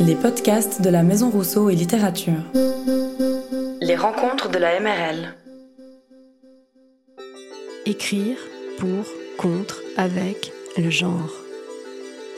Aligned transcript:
Les 0.00 0.14
podcasts 0.14 0.82
de 0.82 0.90
la 0.90 1.02
Maison 1.02 1.30
Rousseau 1.30 1.70
et 1.70 1.74
Littérature. 1.74 2.42
Les 3.80 3.96
rencontres 3.96 4.50
de 4.50 4.58
la 4.58 4.78
MRL. 4.80 5.34
Écrire 7.86 8.36
pour, 8.78 9.04
contre, 9.36 9.82
avec 9.96 10.52
le 10.76 10.90
genre. 10.90 11.32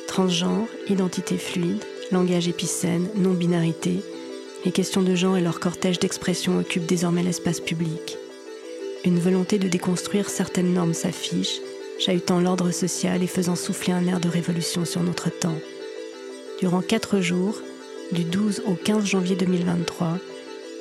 Transgenre, 0.09 0.67
identité 0.89 1.37
fluide, 1.37 1.85
langage 2.13 2.49
épicène, 2.49 3.09
non-binarité, 3.17 4.03
les 4.65 4.73
questions 4.73 5.03
de 5.03 5.15
genre 5.15 5.37
et 5.37 5.43
leur 5.43 5.61
cortège 5.61 5.99
d'expression 5.99 6.59
occupent 6.59 6.87
désormais 6.87 7.23
l'espace 7.23 7.61
public. 7.61 8.19
Une 9.05 9.19
volonté 9.19 9.59
de 9.59 9.69
déconstruire 9.69 10.29
certaines 10.29 10.75
normes 10.75 10.95
s'affiche, 10.95 11.61
chahutant 11.99 12.41
l'ordre 12.41 12.71
social 12.71 13.23
et 13.23 13.27
faisant 13.27 13.57
souffler 13.57 13.93
un 13.93 14.07
air 14.07 14.21
de 14.21 14.29
révolution 14.29 14.85
sur 14.85 15.03
notre 15.03 15.31
temps. 15.31 15.59
Durant 16.61 16.83
quatre 16.83 17.21
jours, 17.21 17.59
du 18.13 18.25
12 18.25 18.65
au 18.67 18.75
15 18.75 19.07
janvier 19.07 19.35
2023, 19.35 20.19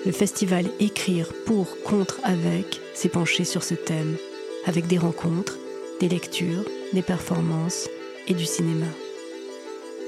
le 0.05 0.11
festival 0.11 0.65
Écrire 0.81 1.31
pour, 1.45 1.81
contre, 1.83 2.19
avec 2.23 2.81
s'est 2.93 3.07
penché 3.07 3.45
sur 3.45 3.63
ce 3.63 3.75
thème, 3.75 4.17
avec 4.65 4.87
des 4.87 4.97
rencontres, 4.97 5.57
des 6.01 6.09
lectures, 6.09 6.65
des 6.91 7.01
performances 7.01 7.87
et 8.27 8.33
du 8.33 8.45
cinéma. 8.45 8.87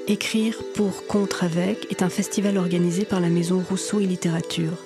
Écrire 0.09 0.61
pour, 0.75 1.05
contre, 1.07 1.45
avec 1.45 1.89
est 1.89 2.03
un 2.03 2.09
festival 2.09 2.57
organisé 2.57 3.05
par 3.05 3.21
la 3.21 3.29
Maison 3.29 3.63
Rousseau 3.69 4.01
et 4.01 4.05
Littérature. 4.05 4.77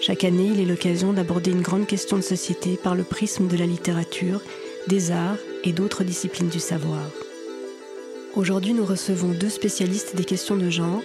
Chaque 0.00 0.24
année, 0.24 0.50
il 0.52 0.60
est 0.60 0.66
l'occasion 0.66 1.12
d'aborder 1.12 1.52
une 1.52 1.62
grande 1.62 1.86
question 1.86 2.16
de 2.16 2.22
société 2.22 2.76
par 2.76 2.96
le 2.96 3.04
prisme 3.04 3.46
de 3.46 3.56
la 3.56 3.66
littérature, 3.66 4.40
des 4.88 5.12
arts 5.12 5.38
et 5.62 5.72
d'autres 5.72 6.02
disciplines 6.02 6.48
du 6.48 6.58
savoir. 6.58 7.00
Aujourd'hui, 8.36 8.74
nous 8.74 8.84
recevons 8.84 9.28
deux 9.28 9.48
spécialistes 9.48 10.16
des 10.16 10.24
questions 10.24 10.56
de 10.56 10.68
genre, 10.68 11.02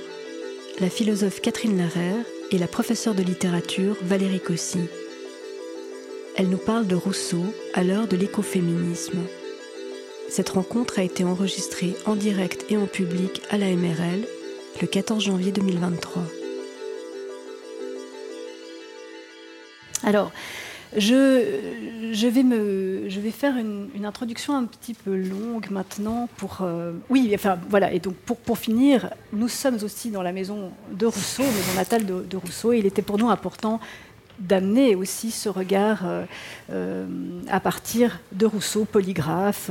la 0.79 0.89
philosophe 0.89 1.41
Catherine 1.41 1.77
Larère 1.77 2.25
et 2.49 2.57
la 2.57 2.67
professeure 2.67 3.13
de 3.13 3.21
littérature 3.21 3.95
Valérie 4.01 4.39
Cossy. 4.39 4.79
Elle 6.35 6.49
nous 6.49 6.57
parle 6.57 6.87
de 6.87 6.95
Rousseau 6.95 7.43
à 7.75 7.83
l'heure 7.83 8.07
de 8.07 8.17
l'écoféminisme. 8.17 9.19
Cette 10.27 10.49
rencontre 10.49 10.97
a 10.97 11.03
été 11.03 11.23
enregistrée 11.23 11.95
en 12.07 12.15
direct 12.15 12.65
et 12.71 12.77
en 12.77 12.87
public 12.87 13.43
à 13.51 13.59
la 13.59 13.67
MRL 13.67 14.25
le 14.81 14.87
14 14.87 15.23
janvier 15.23 15.51
2023. 15.51 16.23
Alors, 20.01 20.31
je, 20.97 22.27
vais, 23.19 23.31
faire 23.31 23.55
une, 23.57 24.05
introduction 24.05 24.55
un 24.55 24.65
petit 24.65 24.93
peu 24.93 25.15
longue 25.15 25.69
maintenant 25.69 26.27
pour... 26.37 26.59
Euh, 26.61 26.93
oui, 27.09 27.31
enfin 27.35 27.59
voilà, 27.69 27.93
et 27.93 27.99
donc 27.99 28.15
pour, 28.15 28.57
finir, 28.57 29.11
nous 29.31 29.47
sommes 29.47 29.77
aussi 29.83 30.09
dans 30.09 30.23
la 30.23 30.31
maison 30.31 30.71
de 30.91 31.05
Rousseau, 31.05 31.43
maison 31.43 31.73
natale 31.75 32.05
de, 32.05 32.37
Rousseau, 32.37 32.73
et 32.73 32.79
il 32.79 32.85
était 32.85 33.01
pour 33.01 33.17
nous 33.17 33.29
important 33.29 33.79
d'amener 34.39 34.95
aussi 34.95 35.31
ce 35.31 35.49
regard 35.49 36.05
euh, 36.05 36.23
euh, 36.71 37.05
à 37.49 37.59
partir 37.59 38.19
de 38.31 38.45
Rousseau, 38.45 38.85
polygraphe, 38.85 39.69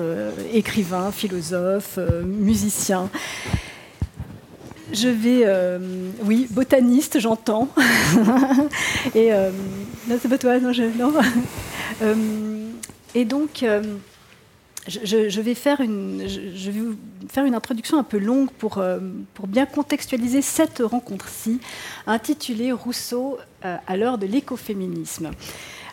écrivain, 0.53 1.11
philosophe, 1.11 1.99
musicien. 2.25 3.11
Je 4.93 5.09
vais, 5.09 5.43
euh, 5.45 5.79
oui, 6.23 6.47
botaniste, 6.51 7.21
j'entends. 7.21 7.69
et 9.15 9.33
euh, 9.33 9.51
non, 10.09 10.17
c'est 10.21 10.29
pas 10.29 10.39
toi, 10.39 10.59
non, 10.59 10.73
je, 10.73 10.85
non. 10.85 11.13
Euh, 12.01 12.15
et 13.17 13.25
donc, 13.25 13.65
je, 14.87 15.29
je, 15.29 15.41
vais 15.41 15.55
faire 15.55 15.81
une, 15.81 16.29
je, 16.29 16.71
vais 16.71 16.81
faire 17.29 17.45
une 17.45 17.57
introduction 17.57 17.99
un 17.99 18.05
peu 18.05 18.19
longue 18.19 18.51
pour, 18.53 18.81
pour 19.35 19.47
bien 19.49 19.67
contextualiser 19.67 20.41
cette 20.41 20.79
rencontre-ci, 20.79 21.61
intitulée 22.07 22.71
Rousseau 22.71 23.39
à 23.63 23.97
l'heure 23.97 24.19
de 24.19 24.27
l'écoféminisme. 24.27 25.31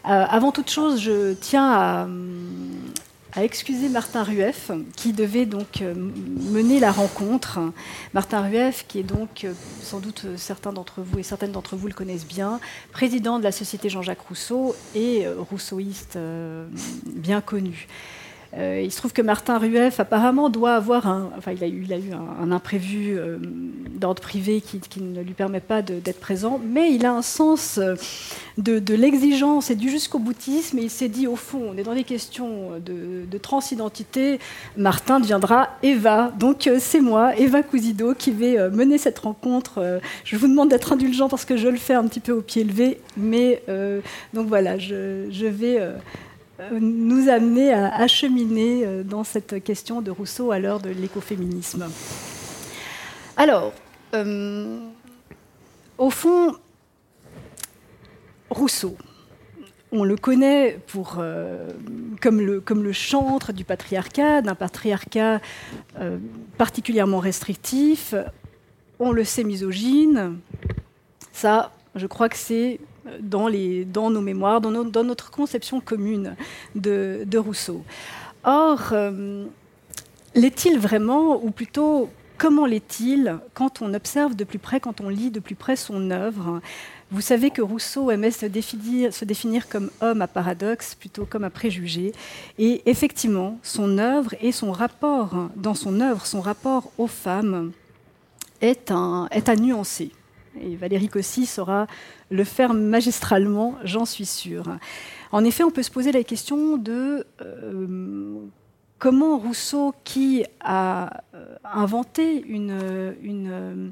avant 0.04 0.52
toute 0.52 0.70
chose, 0.70 1.02
je 1.02 1.34
tiens 1.34 1.72
à 1.72 2.08
a 3.36 3.44
excusé 3.44 3.90
Martin 3.90 4.24
Rueff, 4.24 4.72
qui 4.96 5.12
devait 5.12 5.46
donc 5.46 5.82
euh, 5.82 5.94
mener 5.94 6.80
la 6.80 6.92
rencontre. 6.92 7.60
Martin 8.14 8.42
Rueff, 8.42 8.86
qui 8.88 9.00
est 9.00 9.04
donc, 9.04 9.44
euh, 9.44 9.54
sans 9.82 10.00
doute 10.00 10.24
euh, 10.26 10.38
certains 10.38 10.72
d'entre 10.72 11.02
vous 11.02 11.20
et 11.20 11.24
certaines 11.24 11.52
d'entre 11.52 11.76
vous 11.76 11.88
le 11.88 11.94
connaissent 11.94 12.28
bien, 12.28 12.60
président 12.94 13.38
de 13.38 13.44
la 13.44 13.52
Société 13.52 13.90
Jean-Jacques 13.90 14.22
Rousseau 14.22 14.76
et 14.96 15.28
rousseauiste 15.50 16.18
bien 17.06 17.42
connu. 17.42 17.88
Euh, 18.58 18.82
il 18.84 18.92
se 18.92 18.98
trouve 18.98 19.14
que 19.14 19.22
Martin 19.22 19.58
Rueff 19.58 20.00
apparemment 20.00 20.50
doit 20.50 20.76
avoir 20.76 21.08
un, 21.08 21.30
enfin 21.38 21.52
il 21.52 21.64
a 21.64 21.68
eu, 21.68 21.84
il 21.84 21.94
a 21.94 21.98
eu 21.98 22.12
un, 22.14 22.52
imprévu 22.52 23.18
euh, 23.18 23.38
d'ordre 23.96 24.22
privé 24.22 24.62
qui, 24.62 24.80
qui, 24.80 25.02
ne 25.02 25.22
lui 25.22 25.34
permet 25.34 25.60
pas 25.60 25.82
d'être 25.82 26.20
présent, 26.20 26.60
mais 26.64 26.94
il 26.94 27.06
a 27.06 27.14
un 27.14 27.22
sens 27.22 27.80
de, 28.58 28.80
de 28.80 28.94
l'exigence 28.94 29.72
et 29.72 29.76
du 29.76 29.90
jusqu'au 29.90 30.20
boutisme. 30.20 30.78
Et 30.80 30.84
il 30.84 30.90
s'est 30.90 31.10
dit 31.10 31.28
au 31.28 31.36
fond, 31.36 31.62
on 31.74 31.78
est 31.78 31.84
dans 31.84 31.96
des 31.96 32.04
questions 32.04 32.72
de, 32.80 33.26
de 33.30 33.38
transidentité, 33.38 34.40
Martin 34.78 35.20
deviendra 35.20 35.70
Eva. 35.84 36.32
Donc 36.38 36.68
euh, 36.68 36.78
c'est 36.80 37.02
moi, 37.02 37.36
Eva 37.38 37.64
Cousido, 37.64 38.14
qui 38.14 38.32
vais 38.32 38.58
euh, 38.58 38.70
mener 38.70 38.98
cette 38.98 39.20
rencontre. 39.20 39.80
Euh, 39.80 40.00
je 40.24 40.36
vous 40.38 40.48
demande 40.48 40.70
d'être 40.70 40.94
indulgent 40.94 41.30
parce 41.30 41.46
que 41.46 41.58
je 41.58 41.68
le 41.68 41.78
fais 41.78 41.94
un 41.94 42.08
petit 42.08 42.20
peu 42.20 42.32
au 42.32 42.42
pied 42.42 42.64
levé, 42.64 43.00
mais 43.18 43.62
euh, 43.70 44.02
donc 44.34 44.48
voilà, 44.48 44.78
je, 44.78 45.28
je 45.32 45.46
vais 45.46 45.78
euh, 45.80 45.94
nous 46.72 47.30
amener 47.30 47.74
à 47.74 47.94
acheminer 47.96 48.86
euh, 48.86 49.04
dans 49.04 49.24
cette 49.24 49.64
question 49.64 50.02
de 50.02 50.12
Rousseau 50.12 50.52
à 50.52 50.60
l'heure 50.60 50.80
de 50.80 50.90
l'écoféminisme. 50.90 51.88
Alors, 53.38 53.74
euh, 54.14 54.80
au 55.98 56.10
fond, 56.10 56.56
Rousseau, 58.50 58.96
on 59.92 60.04
le 60.04 60.16
connaît 60.16 60.80
pour, 60.88 61.18
euh, 61.20 61.70
comme, 62.22 62.40
le, 62.40 62.62
comme, 62.62 62.84
le, 62.84 62.94
chantre 62.94 63.54
du 63.54 63.64
patriarcat, 63.64 64.42
d'un 64.42 64.56
patriarcat 64.56 65.42
euh, 66.00 66.18
particulièrement 66.58 67.20
restrictif. 67.20 68.14
On 69.00 69.12
le 69.12 69.24
sait 69.24 69.44
misogyne. 69.44 70.40
Ça, 71.32 71.72
je 71.96 72.08
crois 72.08 72.30
que 72.30 72.38
c'est 72.38 72.80
dans, 73.20 73.50
nos 74.10 74.22
mémoires, 74.22 74.62
dans, 74.62 75.04
notre 75.04 75.32
conception 75.32 75.80
commune 75.80 76.36
de, 76.76 77.38
Rousseau. 77.38 77.84
Or, 78.44 78.90
euh, 78.92 79.46
l'est-il 80.36 80.80
vraiment, 80.80 81.44
ou 81.44 81.52
plutôt 81.52 82.10
comment 82.38 82.66
l'est-il 82.66 83.38
quand 83.54 83.82
on 83.82 83.94
observe 83.94 84.36
de 84.36 84.44
plus 84.44 84.60
près, 84.60 84.80
quand 84.80 85.02
on 85.02 85.10
lit 85.10 85.32
de 85.32 85.40
plus 85.40 85.56
près 85.56 85.76
son 85.76 86.12
œuvre? 86.12 86.62
Vous 87.12 87.22
savez 87.22 87.52
que 87.52 87.62
Rousseau 87.62 88.10
aimait 88.10 88.32
se 88.32 88.46
définir, 88.46 89.70
comme 89.70 89.92
homme 90.02 90.22
à 90.22 90.28
paradoxe 90.28 90.96
plutôt 90.96 91.26
comme 91.26 91.44
à 91.44 91.50
préjugé. 91.50 92.14
Et 92.58 92.82
effectivement, 92.88 93.60
son 93.62 94.00
œuvre 94.00 94.34
et 94.42 94.52
son 94.52 94.72
rapport, 94.72 95.50
dans 95.56 95.76
son 95.76 96.02
œuvre, 96.02 96.26
son 96.26 96.42
rapport 96.42 96.92
aux 96.98 97.08
femmes 97.08 97.72
est, 98.62 98.92
est 99.32 99.50
à 99.50 99.56
nuancer. 99.56 100.12
Et 100.62 100.76
Valérie 100.76 101.10
Cossy 101.10 101.46
saura 101.46 101.88
le 102.30 102.44
faire 102.44 102.74
magistralement, 102.74 103.76
j'en 103.84 104.06
suis 104.06 104.26
sûre. 104.26 104.78
En 105.32 105.44
effet, 105.44 105.64
on 105.64 105.72
peut 105.72 105.84
se 105.84 105.92
poser 105.92 106.12
la 106.12 106.24
question 106.24 106.78
de 106.78 107.26
euh, 107.42 108.38
comment 109.00 109.38
Rousseau, 109.38 109.94
qui 110.04 110.46
a 110.62 111.24
euh, 111.34 111.56
inventé 111.64 112.44
une, 112.48 113.92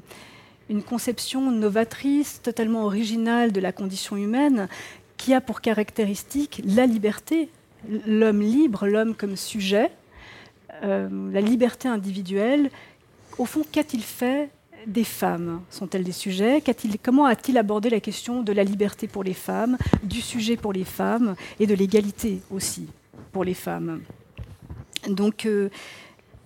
une, 0.68 0.82
conception 0.82 1.50
novatrice, 1.50 2.40
totalement 2.42 2.84
originale 2.84 3.52
de 3.52 3.60
la 3.60 3.72
condition 3.72 4.16
humaine, 4.16 4.68
qui 5.16 5.34
a 5.34 5.40
pour 5.40 5.60
caractéristique 5.60 6.62
la 6.64 6.86
liberté, 6.86 7.48
l'homme 8.06 8.40
libre, 8.40 8.86
l'homme 8.86 9.14
comme 9.14 9.36
sujet, 9.36 9.90
euh, 10.82 11.08
la 11.32 11.40
liberté 11.40 11.88
individuelle, 11.88 12.70
au 13.38 13.44
fond, 13.44 13.64
qu'a-t-il 13.70 14.02
fait 14.02 14.50
des 14.86 15.04
femmes 15.04 15.62
Sont-elles 15.70 16.04
des 16.04 16.12
sujets 16.12 16.62
Comment 17.02 17.26
a-t-il 17.26 17.58
abordé 17.58 17.90
la 17.90 18.00
question 18.00 18.42
de 18.42 18.52
la 18.52 18.64
liberté 18.64 19.08
pour 19.08 19.24
les 19.24 19.34
femmes, 19.34 19.76
du 20.02 20.20
sujet 20.20 20.56
pour 20.56 20.72
les 20.72 20.84
femmes 20.84 21.34
et 21.60 21.66
de 21.66 21.74
l'égalité 21.74 22.40
aussi 22.50 22.86
pour 23.32 23.44
les 23.44 23.54
femmes? 23.54 24.00
Donc, 25.08 25.46
euh, 25.46 25.68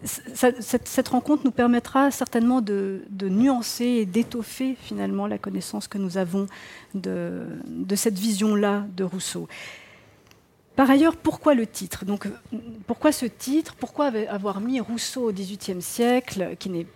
cette, 0.04 1.08
rencontre 1.08 1.42
nous 1.44 1.50
permettra 1.50 2.10
certainement 2.10 2.60
de, 2.60 3.02
nuancer 3.22 3.84
et 3.84 4.06
d'étoffer 4.06 4.76
finalement 4.80 5.26
la 5.26 5.38
connaissance 5.38 5.88
que 5.88 5.98
nous 5.98 6.18
avons 6.18 6.46
de, 6.94 7.46
cette 7.94 8.18
vision-là 8.18 8.86
de 8.96 9.04
Rousseau. 9.04 9.48
Par 10.76 10.88
ailleurs, 10.88 11.16
pourquoi 11.16 11.54
le 11.54 11.66
titre? 11.66 12.04
Pourquoi 12.86 13.10
ce 13.10 13.26
titre? 13.26 13.74
Pourquoi 13.74 14.12
avoir 14.28 14.60
mis 14.60 14.78
Rousseau 14.78 15.28
au 15.28 15.32
XVIIIe 15.32 15.82
siècle, 15.82 16.54
qui 16.60 16.70
n'est 16.70 16.86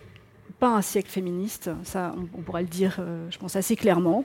pas 0.62 0.68
un 0.68 0.80
siècle 0.80 1.10
féministe, 1.10 1.70
ça 1.82 2.14
on, 2.16 2.38
on 2.38 2.42
pourra 2.42 2.60
le 2.60 2.68
dire, 2.68 2.98
euh, 3.00 3.26
je 3.30 3.36
pense, 3.36 3.56
assez 3.56 3.74
clairement. 3.74 4.24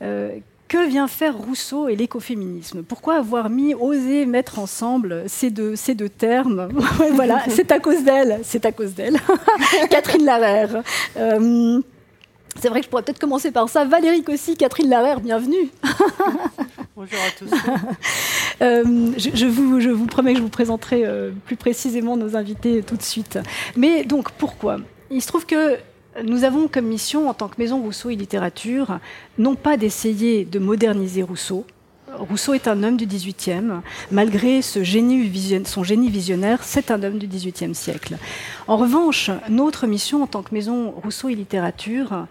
Euh, 0.00 0.38
que 0.66 0.88
vient 0.88 1.06
faire 1.08 1.36
Rousseau 1.36 1.88
et 1.88 1.96
l'écoféminisme? 1.96 2.82
Pourquoi 2.82 3.16
avoir 3.16 3.50
mis, 3.50 3.74
osé 3.74 4.24
mettre 4.24 4.58
ensemble 4.58 5.24
ces 5.26 5.50
deux, 5.50 5.76
ces 5.76 5.94
deux 5.94 6.08
termes? 6.08 6.70
Voilà, 7.12 7.42
c'est 7.50 7.70
à 7.70 7.80
cause 7.80 8.02
d'elle, 8.02 8.40
c'est 8.44 8.64
à 8.64 8.72
cause 8.72 8.94
d'elle. 8.94 9.18
Catherine 9.90 10.24
Larère. 10.24 10.82
Euh, 11.18 11.82
c'est 12.58 12.70
vrai 12.70 12.80
que 12.80 12.86
je 12.86 12.90
pourrais 12.90 13.02
peut-être 13.02 13.20
commencer 13.20 13.50
par 13.50 13.68
ça. 13.68 13.84
Valérie 13.84 14.22
Cossy, 14.22 14.56
Catherine 14.56 14.88
Larère, 14.88 15.20
bienvenue. 15.20 15.68
Bonjour 16.96 17.18
à 17.26 17.30
tous. 17.38 17.50
Euh, 18.62 19.12
je, 19.18 19.46
vous, 19.46 19.80
je, 19.80 19.90
vous, 19.90 20.06
promets 20.06 20.32
que 20.32 20.38
je 20.38 20.42
vous 20.42 20.48
présenterai 20.48 21.04
euh, 21.04 21.30
plus 21.44 21.56
précisément 21.56 22.16
nos 22.16 22.36
invités 22.36 22.82
tout 22.82 22.96
de 22.96 23.02
suite. 23.02 23.38
Mais 23.76 24.04
donc, 24.04 24.32
pourquoi? 24.32 24.78
Il 25.10 25.22
se 25.22 25.28
trouve 25.28 25.46
que 25.46 25.78
nous 26.22 26.44
avons 26.44 26.68
comme 26.68 26.86
mission, 26.86 27.28
en 27.28 27.34
tant 27.34 27.48
que 27.48 27.54
Maison 27.58 27.80
Rousseau 27.80 28.10
et 28.10 28.16
Littérature, 28.16 28.98
non 29.38 29.54
pas 29.54 29.76
d'essayer 29.76 30.44
de 30.44 30.58
moderniser 30.58 31.22
Rousseau. 31.22 31.64
Rousseau 32.18 32.54
est 32.54 32.68
un 32.68 32.82
homme 32.82 32.96
du 32.96 33.06
XVIIIe, 33.06 33.80
malgré 34.10 34.60
son 34.62 34.82
génie 34.82 35.28
visionnaire, 36.08 36.62
c'est 36.62 36.90
un 36.90 37.02
homme 37.02 37.18
du 37.18 37.26
XVIIIe 37.26 37.74
siècle. 37.74 38.16
En 38.66 38.76
revanche, 38.76 39.30
notre 39.48 39.86
mission 39.86 40.22
en 40.22 40.26
tant 40.26 40.42
que 40.42 40.54
Maison 40.54 40.90
Rousseau 40.90 41.28
et 41.28 41.34
Littérature 41.34 42.26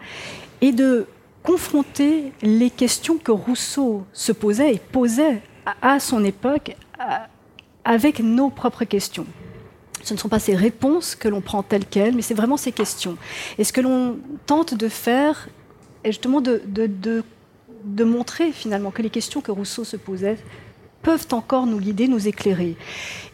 est 0.61 0.71
de 0.71 1.05
confronter 1.43 2.31
les 2.41 2.69
questions 2.69 3.17
que 3.17 3.31
Rousseau 3.31 4.03
se 4.13 4.31
posait 4.31 4.73
et 4.73 4.79
posait 4.79 5.41
à 5.81 5.99
son 5.99 6.23
époque 6.25 6.75
avec 7.85 8.19
nos 8.19 8.49
propres 8.49 8.83
questions. 8.83 9.25
Ce 10.07 10.13
ne 10.13 10.19
sont 10.19 10.29
pas 10.29 10.39
ces 10.39 10.55
réponses 10.55 11.15
que 11.15 11.27
l'on 11.27 11.41
prend 11.41 11.63
telles 11.63 11.85
quelles, 11.85 12.15
mais 12.15 12.21
c'est 12.21 12.33
vraiment 12.33 12.55
ces 12.55 12.71
questions. 12.71 13.17
Et 13.57 13.65
ce 13.65 13.73
que 13.73 13.81
l'on 13.81 14.17
tente 14.45 14.73
de 14.73 14.87
faire 14.87 15.49
est 16.05 16.13
justement 16.13 16.39
de, 16.39 16.61
de, 16.65 18.03
montrer 18.05 18.53
finalement 18.53 18.89
que 18.89 19.01
les 19.01 19.09
questions 19.09 19.41
que 19.41 19.51
Rousseau 19.51 19.83
se 19.83 19.97
posait 19.97 20.37
peuvent 21.01 21.27
encore 21.31 21.65
nous 21.65 21.81
guider, 21.81 22.07
nous 22.07 22.25
éclairer. 22.25 22.77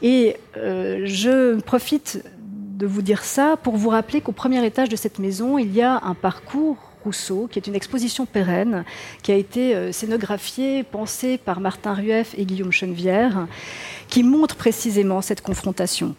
Et 0.02 0.36
euh, 0.58 1.04
je 1.06 1.60
profite 1.62 2.24
de 2.40 2.88
vous 2.88 3.04
dire 3.04 3.24
ça 3.24 3.56
pour 3.56 3.78
vous 3.78 3.90
rappeler 3.90 4.22
qu'au 4.22 4.32
premier 4.32 4.66
étage 4.66 4.90
de 4.90 4.96
cette 4.96 5.20
maison, 5.20 5.60
il 5.60 5.76
y 5.76 5.84
a 5.84 6.02
un 6.04 6.16
parcours 6.16 6.78
Rousseau, 7.04 7.48
qui 7.52 7.60
est 7.60 7.68
une 7.68 7.76
exposition 7.76 8.26
pérenne, 8.26 8.84
qui 9.22 9.32
a 9.32 9.36
été 9.36 9.76
euh, 9.76 9.92
scénographiée, 9.92 10.82
pensée 10.82 11.38
par 11.38 11.60
Martin 11.60 11.94
Rueff 11.94 12.34
et 12.36 12.46
Guillaume 12.46 12.72
Chenevière, 12.72 13.46
qui 14.08 14.24
montre 14.24 14.56
précisément 14.56 15.22
cette 15.22 15.42
confrontation. 15.42 16.16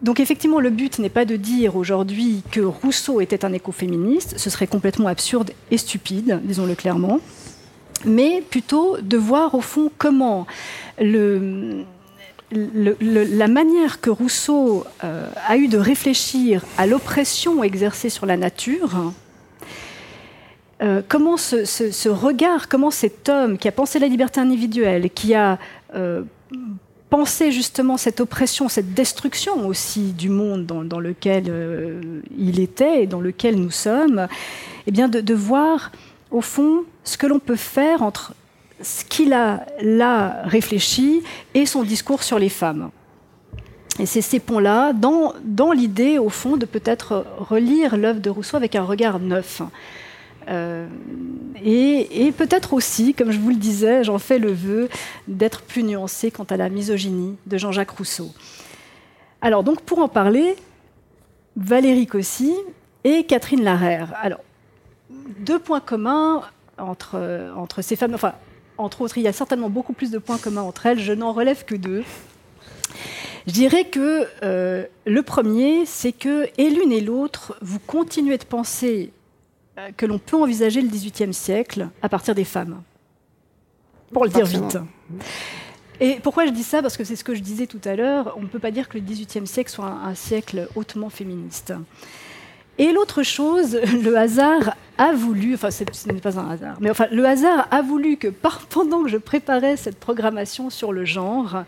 Donc 0.00 0.20
effectivement, 0.20 0.60
le 0.60 0.70
but 0.70 1.00
n'est 1.00 1.08
pas 1.08 1.24
de 1.24 1.34
dire 1.36 1.74
aujourd'hui 1.76 2.42
que 2.52 2.60
Rousseau 2.60 3.20
était 3.20 3.44
un 3.44 3.52
écoféministe, 3.52 4.38
ce 4.38 4.48
serait 4.48 4.68
complètement 4.68 5.08
absurde 5.08 5.50
et 5.70 5.78
stupide, 5.78 6.40
disons-le 6.44 6.76
clairement, 6.76 7.18
mais 8.04 8.42
plutôt 8.48 8.96
de 9.00 9.16
voir 9.16 9.54
au 9.54 9.60
fond 9.60 9.90
comment 9.98 10.46
la 11.00 11.82
manière 13.48 14.00
que 14.00 14.10
Rousseau 14.10 14.84
euh, 15.02 15.28
a 15.46 15.56
eu 15.56 15.66
de 15.68 15.78
réfléchir 15.78 16.64
à 16.78 16.86
l'oppression 16.86 17.64
exercée 17.64 18.08
sur 18.08 18.24
la 18.24 18.36
nature, 18.36 19.12
euh, 20.80 21.02
comment 21.08 21.36
ce, 21.36 22.08
regard, 22.08 22.68
comment 22.68 22.92
cet 22.92 23.28
homme 23.28 23.58
qui 23.58 23.66
a 23.66 23.72
pensé 23.72 23.98
la 23.98 24.06
liberté 24.06 24.38
individuelle, 24.40 25.10
qui 25.10 25.34
a 25.34 25.58
euh, 25.94 26.22
penser 27.10 27.52
justement 27.52 27.96
cette 27.96 28.20
oppression, 28.20 28.68
cette 28.68 28.94
destruction 28.94 29.66
aussi 29.66 30.12
du 30.12 30.28
monde 30.28 30.66
dans, 30.66 31.00
lequel 31.00 31.44
euh, 31.48 32.20
il 32.36 32.60
était 32.60 33.02
et 33.02 33.06
dans 33.06 33.20
lequel 33.20 33.56
nous 33.56 33.70
sommes, 33.70 34.28
eh 34.86 34.90
bien 34.90 35.08
de, 35.08 35.34
voir 35.34 35.90
au 36.30 36.40
fond 36.40 36.84
ce 37.04 37.16
que 37.16 37.26
l'on 37.26 37.38
peut 37.38 37.56
faire 37.56 38.02
entre 38.02 38.34
ce 38.82 39.04
qu'il 39.04 39.32
a 39.32 39.66
là 39.80 40.42
réfléchi 40.44 41.22
et 41.54 41.66
son 41.66 41.82
discours 41.82 42.22
sur 42.22 42.38
les 42.38 42.48
femmes. 42.48 42.90
Et 43.98 44.06
c'est 44.06 44.20
ces 44.20 44.38
ponts-là, 44.38 44.92
dans, 44.92 45.34
dans 45.42 45.72
l'idée, 45.72 46.18
au 46.18 46.28
fond, 46.28 46.56
de 46.56 46.66
peut-être 46.66 47.26
relire 47.38 47.96
l'œuvre 47.96 48.20
de 48.20 48.30
Rousseau 48.30 48.56
avec 48.56 48.76
un 48.76 48.84
regard 48.84 49.18
neuf. 49.18 49.60
Euh, 50.48 50.86
et, 51.62 52.32
peut-être 52.36 52.72
aussi, 52.72 53.14
comme 53.14 53.30
je 53.30 53.38
vous 53.38 53.50
le 53.50 53.56
disais, 53.56 54.04
j'en 54.04 54.18
fais 54.18 54.38
le 54.38 54.52
vœu 54.52 54.88
d'être 55.26 55.62
plus 55.62 55.82
nuancé 55.82 56.30
quant 56.30 56.44
à 56.44 56.56
la 56.56 56.68
misogynie 56.68 57.36
de 57.46 57.58
Jean-Jacques 57.58 57.90
Rousseau. 57.90 58.30
Alors 59.40 59.62
donc 59.62 59.82
pour 59.82 59.98
en 59.98 60.08
parler, 60.08 60.56
Valérie 61.56 62.06
Cossy 62.06 62.52
et 63.04 63.24
Catherine 63.24 63.62
Larère. 63.62 64.14
Alors 64.20 64.40
deux 65.10 65.58
points 65.58 65.80
communs 65.80 66.42
entre, 66.78 67.52
entre 67.56 67.82
ces 67.82 67.96
femmes, 67.96 68.14
enfin 68.14 68.34
entre 68.78 69.02
autres, 69.02 69.18
il 69.18 69.24
y 69.24 69.28
a 69.28 69.32
certainement 69.32 69.68
beaucoup 69.68 69.92
plus 69.92 70.10
de 70.10 70.18
points 70.18 70.38
communs 70.38 70.62
entre 70.62 70.86
elles, 70.86 71.00
je 71.00 71.12
n'en 71.12 71.32
relève 71.32 71.64
que 71.64 71.74
deux. 71.74 72.04
Je 73.46 73.52
dirais 73.52 73.84
que 73.84 74.26
euh, 74.42 74.84
le 75.04 75.22
premier, 75.22 75.84
c'est 75.84 76.12
que, 76.12 76.48
et 76.58 76.70
l'une 76.70 76.92
et 76.92 77.00
l'autre, 77.00 77.56
vous 77.60 77.80
continuez 77.80 78.38
de 78.38 78.44
penser 78.44 79.10
euh, 79.10 79.17
que 79.96 80.06
l'on 80.06 80.18
peut 80.18 80.36
envisager 80.36 80.80
le 80.80 80.88
XVIIIe 80.88 81.34
siècle 81.34 81.88
à 82.02 82.08
partir 82.08 82.34
des 82.34 82.44
femmes. 82.44 82.82
Pour 84.12 84.24
le 84.24 84.30
dire 84.30 84.46
vite. 84.46 84.78
Et 86.00 86.20
pourquoi 86.22 86.46
je 86.46 86.52
dis 86.52 86.62
ça? 86.62 86.80
Parce 86.80 86.96
que 86.96 87.04
c'est 87.04 87.16
ce 87.16 87.24
que 87.24 87.34
je 87.34 87.42
disais 87.42 87.66
tout 87.66 87.80
à 87.84 87.96
l'heure, 87.96 88.34
on 88.36 88.42
ne 88.42 88.46
peut 88.46 88.60
pas 88.60 88.70
dire 88.70 88.88
que 88.88 88.96
le 88.96 89.04
XVIIIe 89.04 89.46
siècle 89.46 89.70
soit 89.70 89.86
un, 89.86 90.14
siècle 90.14 90.68
hautement 90.76 91.10
féministe. 91.10 91.74
Et 92.78 92.92
l'autre 92.92 93.24
chose, 93.24 93.78
le 94.02 94.16
hasard 94.16 94.76
a 94.96 95.12
voulu, 95.12 95.54
enfin 95.54 95.70
ce 95.70 95.84
n'est 96.12 96.20
pas 96.20 96.38
un 96.38 96.50
hasard, 96.50 96.76
mais 96.80 96.90
enfin 96.90 97.06
le 97.10 97.24
hasard 97.24 97.66
a 97.70 97.82
voulu 97.82 98.16
que 98.16 98.28
pendant 98.70 99.02
que 99.02 99.08
je 99.08 99.16
préparais 99.16 99.76
cette 99.76 99.98
programmation 99.98 100.70
sur 100.70 100.92
le 100.92 101.04
genre, 101.04 101.64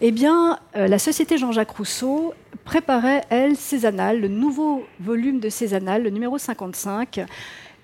eh 0.00 0.12
bien 0.12 0.58
euh, 0.76 0.86
la 0.86 0.98
Société 0.98 1.36
Jean-Jacques 1.36 1.70
Rousseau 1.70 2.34
préparait 2.64 3.22
elle 3.30 3.56
ses 3.56 3.86
annales, 3.86 4.20
le 4.20 4.28
nouveau 4.28 4.84
volume 5.00 5.40
de 5.40 5.48
ses 5.48 5.74
annales, 5.74 6.02
le 6.02 6.10
numéro 6.10 6.38
55, 6.38 7.24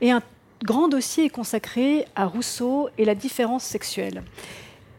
et 0.00 0.10
un 0.10 0.22
grand 0.64 0.88
dossier 0.88 1.26
est 1.26 1.30
consacré 1.30 2.06
à 2.14 2.26
Rousseau 2.26 2.88
et 2.98 3.04
la 3.04 3.14
différence 3.14 3.64
sexuelle. 3.64 4.22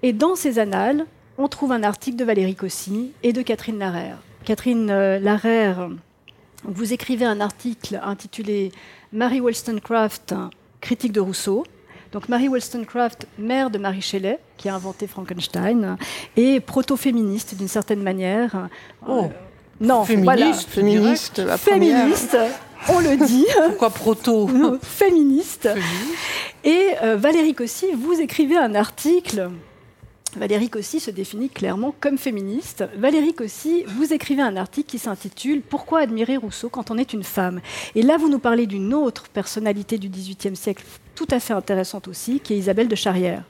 Et 0.03 0.13
dans 0.13 0.35
ces 0.35 0.59
annales, 0.59 1.05
on 1.37 1.47
trouve 1.47 1.71
un 1.71 1.83
article 1.83 2.17
de 2.17 2.25
Valérie 2.25 2.55
Cossy 2.55 3.11
et 3.23 3.33
de 3.33 3.41
Catherine 3.41 3.79
Larère. 3.79 4.17
Catherine 4.45 4.89
euh, 4.89 5.19
Larère 5.19 5.89
vous 6.63 6.91
écrivez 6.91 7.25
un 7.25 7.39
article 7.39 7.99
intitulé 8.03 8.71
Mary 9.13 9.39
Wollstonecraft, 9.39 10.35
critique 10.81 11.13
de 11.13 11.21
Rousseau. 11.21 11.65
Donc 12.11 12.27
Mary 12.27 12.49
Wollstonecraft, 12.49 13.27
mère 13.37 13.69
de 13.69 13.77
Mary 13.77 14.01
Shelley, 14.01 14.39
qui 14.57 14.67
a 14.67 14.75
inventé 14.75 15.07
Frankenstein, 15.07 15.95
et 16.35 16.59
proto-féministe 16.59 17.55
d'une 17.55 17.67
certaine 17.67 18.01
manière. 18.01 18.67
Oh, 19.07 19.25
euh, 19.25 19.27
non, 19.81 20.03
féministe, 20.03 20.69
féministe, 20.69 21.57
féministe, 21.57 22.37
on 22.89 22.99
le 22.99 23.15
dit. 23.25 23.45
Pourquoi 23.67 23.89
proto 23.89 24.49
Féministe. 24.81 25.69
Et 26.63 26.89
euh, 27.01 27.15
Valérie 27.15 27.53
Cossy, 27.53 27.87
vous 27.93 28.19
écrivez 28.19 28.57
un 28.57 28.75
article 28.75 29.49
Valérie 30.37 30.69
Cossy 30.69 30.99
se 30.99 31.09
définit 31.09 31.49
clairement 31.49 31.93
comme 31.99 32.17
féministe. 32.17 32.83
Valérie 32.95 33.33
Cossy, 33.33 33.83
vous 33.87 34.13
écrivez 34.13 34.43
un 34.43 34.57
article 34.57 34.87
qui 34.87 34.99
s'intitule 34.99 35.61
Pourquoi 35.61 36.01
admirer 36.01 36.37
Rousseau 36.37 36.69
quand 36.69 36.91
on 36.91 36.97
est 36.99 37.13
une 37.13 37.23
femme? 37.23 37.61
Et 37.95 38.03
là, 38.03 38.17
vous 38.17 38.29
nous 38.29 38.37
parlez 38.37 38.67
d'une 38.67 38.93
autre 38.93 39.27
personnalité 39.29 39.97
du 39.97 40.07
XVIIIe 40.07 40.55
siècle 40.55 40.83
tout 41.15 41.27
à 41.31 41.39
fait 41.39 41.53
intéressante 41.53 42.07
aussi, 42.07 42.39
qui 42.39 42.53
est 42.53 42.57
Isabelle 42.57 42.87
de 42.87 42.95
Charrière. 42.95 43.43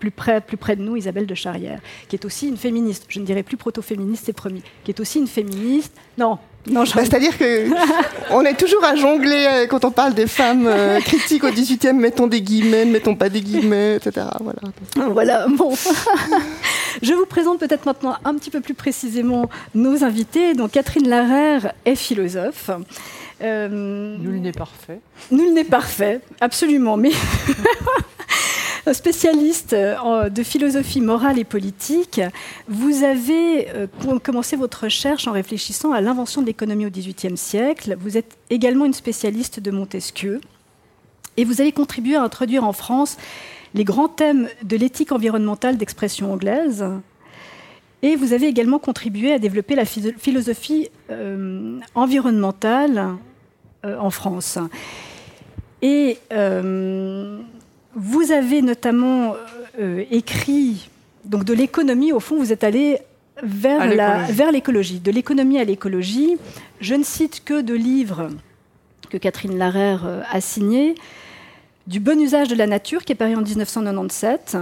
Plus 0.00 0.10
près, 0.10 0.40
plus 0.40 0.56
près 0.56 0.74
de 0.74 0.82
nous, 0.82 0.96
Isabelle 0.96 1.26
de 1.26 1.34
Charrière, 1.34 1.80
qui 2.08 2.16
est 2.16 2.24
aussi 2.24 2.48
une 2.48 2.56
féministe. 2.56 3.04
Je 3.08 3.20
ne 3.20 3.24
dirais 3.24 3.42
plus 3.42 3.56
proto-féministe, 3.56 4.24
c'est 4.26 4.32
promis. 4.32 4.62
Qui 4.82 4.90
est 4.90 4.98
aussi 5.00 5.18
une 5.18 5.28
féministe. 5.28 5.92
Non, 6.18 6.38
bah, 6.66 6.84
c'est-à-dire 7.04 7.32
qu'on 7.38 8.42
est 8.42 8.54
toujours 8.54 8.84
à 8.84 8.94
jongler 8.94 9.46
euh, 9.48 9.66
quand 9.66 9.84
on 9.84 9.90
parle 9.90 10.12
des 10.14 10.26
femmes 10.26 10.66
euh, 10.66 11.00
critiques 11.04 11.42
au 11.44 11.50
18e, 11.50 11.94
mettons 11.94 12.26
des 12.26 12.42
guillemets, 12.42 12.84
mettons 12.84 13.14
pas 13.14 13.28
des 13.28 13.40
guillemets, 13.40 13.96
etc. 13.96 14.26
Voilà. 14.40 14.60
Voilà, 15.10 15.46
bon. 15.48 15.74
Je 17.02 17.14
vous 17.14 17.24
présente 17.24 17.60
peut-être 17.60 17.86
maintenant 17.86 18.16
un 18.24 18.34
petit 18.34 18.50
peu 18.50 18.60
plus 18.60 18.74
précisément 18.74 19.48
nos 19.74 20.04
invités. 20.04 20.52
Donc 20.54 20.72
Catherine 20.72 21.08
Larère 21.08 21.72
est 21.86 21.96
philosophe. 21.96 22.70
Euh, 23.42 24.18
nul 24.18 24.42
n'est 24.42 24.52
parfait. 24.52 25.00
Nul 25.30 25.54
n'est 25.54 25.64
parfait, 25.64 26.20
absolument. 26.40 26.98
Mais 26.98 27.12
spécialiste 28.92 29.72
euh, 29.72 30.28
de 30.28 30.42
philosophie 30.42 31.00
morale 31.00 31.38
et 31.38 31.44
politique, 31.44 32.20
vous 32.68 33.04
avez 33.04 33.68
euh, 33.70 33.86
commencé 34.22 34.56
votre 34.56 34.84
recherche 34.84 35.26
en 35.26 35.32
réfléchissant 35.32 35.92
à 35.92 36.00
l'invention 36.00 36.40
de 36.40 36.46
l'économie 36.46 36.86
au 36.86 36.90
XVIIIe 36.90 37.36
siècle. 37.36 37.96
Vous 38.00 38.16
êtes 38.16 38.38
également 38.48 38.84
une 38.84 38.94
spécialiste 38.94 39.60
de 39.60 39.70
Montesquieu. 39.70 40.40
Et 41.36 41.44
vous 41.44 41.60
avez 41.60 41.72
contribué 41.72 42.16
à 42.16 42.22
introduire 42.22 42.64
en 42.64 42.72
France 42.72 43.16
les 43.74 43.84
grands 43.84 44.08
thèmes 44.08 44.48
de 44.64 44.76
l'éthique 44.76 45.12
environnementale 45.12 45.76
d'expression 45.76 46.32
anglaise. 46.32 46.84
Et 48.02 48.16
vous 48.16 48.32
avez 48.32 48.46
également 48.46 48.78
contribué 48.78 49.32
à 49.32 49.38
développer 49.38 49.74
la 49.74 49.84
philosophie 49.84 50.88
euh, 51.10 51.78
environnementale 51.94 53.16
en 53.84 54.10
France. 54.10 54.58
Et 55.82 56.18
vous 58.20 58.32
avez 58.32 58.62
notamment 58.62 59.34
écrit 60.10 60.90
donc 61.24 61.44
de 61.44 61.52
l'économie, 61.52 62.12
au 62.12 62.20
fond, 62.20 62.36
vous 62.36 62.52
êtes 62.52 62.64
allé 62.64 62.98
vers 63.42 64.52
l'écologie. 64.52 65.00
De 65.00 65.10
l'économie 65.10 65.58
à 65.58 65.64
l'écologie, 65.64 66.36
je 66.80 66.94
ne 66.94 67.02
cite 67.02 67.44
que 67.44 67.60
deux 67.60 67.76
livres 67.76 68.28
que 69.10 69.18
Catherine 69.18 69.58
Larère 69.58 70.06
euh, 70.06 70.22
a 70.30 70.40
signés. 70.40 70.94
Du 71.86 71.98
bon 71.98 72.20
usage 72.20 72.48
de 72.48 72.54
la 72.54 72.66
nature, 72.66 73.04
qui 73.04 73.12
est 73.12 73.16
paru 73.16 73.34
en 73.34 73.42
1997, 73.42 74.56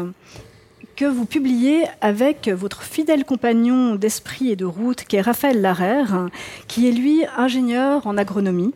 que 0.96 1.04
vous 1.04 1.26
publiez 1.26 1.84
avec 2.00 2.48
votre 2.48 2.82
fidèle 2.82 3.24
compagnon 3.24 3.96
d'esprit 3.96 4.50
et 4.50 4.56
de 4.56 4.64
route, 4.64 5.04
qui 5.04 5.16
est 5.16 5.20
Raphaël 5.20 5.60
Larère, 5.60 6.28
qui 6.68 6.88
est 6.88 6.92
lui 6.92 7.24
ingénieur 7.36 8.06
en 8.06 8.16
agronomie. 8.16 8.72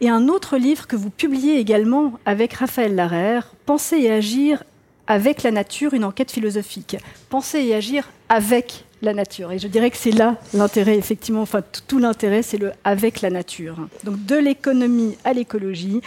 Et 0.00 0.08
un 0.08 0.28
autre 0.28 0.56
livre 0.56 0.86
que 0.86 0.96
vous 0.96 1.10
publiez 1.10 1.58
également 1.58 2.12
avec 2.24 2.52
Raphaël 2.54 2.94
Larère, 2.94 3.52
Penser 3.66 3.98
et 3.98 4.10
agir 4.10 4.62
avec 5.06 5.42
la 5.42 5.50
nature, 5.50 5.94
une 5.94 6.04
enquête 6.04 6.30
philosophique. 6.30 6.96
Penser 7.30 7.60
et 7.60 7.74
agir 7.74 8.08
avec 8.28 8.84
la 9.02 9.14
nature. 9.14 9.52
Et 9.52 9.58
je 9.58 9.68
dirais 9.68 9.90
que 9.90 9.96
c'est 9.96 10.10
là 10.10 10.36
l'intérêt, 10.54 10.96
effectivement, 10.96 11.42
enfin 11.42 11.62
tout 11.86 11.98
l'intérêt, 11.98 12.42
c'est 12.42 12.58
le 12.58 12.72
avec 12.84 13.20
la 13.20 13.30
nature. 13.30 13.76
Donc 14.04 14.24
de 14.24 14.36
l'économie 14.36 15.16
à 15.24 15.32
l'écologie 15.32 16.00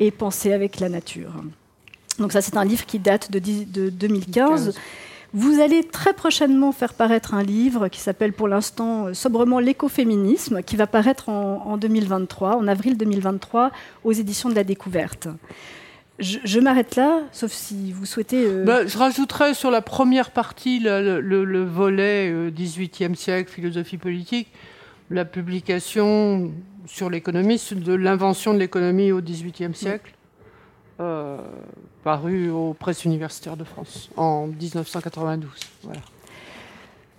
et 0.00 0.10
penser 0.10 0.52
avec 0.52 0.80
la 0.80 0.88
nature. 0.88 1.30
Donc 2.18 2.32
ça, 2.32 2.40
c'est 2.40 2.56
un 2.56 2.64
livre 2.64 2.86
qui 2.86 2.98
date 2.98 3.30
de, 3.30 3.90
2015. 3.90 4.74
Vous 5.34 5.60
allez 5.60 5.82
très 5.82 6.12
prochainement 6.12 6.70
faire 6.70 6.94
paraître 6.94 7.34
un 7.34 7.42
livre 7.42 7.88
qui 7.88 7.98
s'appelle 7.98 8.32
pour 8.32 8.46
l'instant 8.46 9.06
euh, 9.06 9.14
sobrement 9.14 9.58
l'écoféminisme, 9.58 10.62
qui 10.62 10.76
va 10.76 10.86
paraître 10.86 11.28
en, 11.28 11.66
en 11.66 11.76
2023, 11.76 12.56
en 12.56 12.68
avril 12.68 12.96
2023, 12.96 13.72
aux 14.04 14.12
éditions 14.12 14.48
de 14.48 14.54
la 14.54 14.62
Découverte. 14.62 15.26
Je, 16.20 16.60
m'arrête 16.60 16.94
là, 16.94 17.22
sauf 17.32 17.50
si 17.50 17.90
vous 17.90 18.06
souhaitez. 18.06 18.44
Euh, 18.46 18.62
bah, 18.64 18.86
je 18.86 18.96
rajouterais 18.96 19.52
sur 19.52 19.72
la 19.72 19.82
première 19.82 20.30
partie, 20.30 20.78
le, 20.78 21.64
volet 21.64 22.32
18e 22.50 23.10
euh, 23.10 23.14
siècle, 23.16 23.50
philosophie 23.50 23.98
politique, 23.98 24.52
la 25.10 25.24
publication 25.24 26.52
sur 26.86 27.10
l'économie, 27.10 27.60
de 27.72 27.94
l'invention 27.94 28.54
de 28.54 28.60
l'économie 28.60 29.10
au 29.10 29.20
18e 29.20 29.74
siècle, 29.74 30.12
euh, 31.00 31.38
paru 32.02 32.50
aux 32.50 32.74
presses 32.74 33.04
universitaires 33.04 33.56
de 33.56 33.64
France 33.64 34.10
en 34.16 34.46
1992. 34.46 35.50
Voilà. 35.82 36.00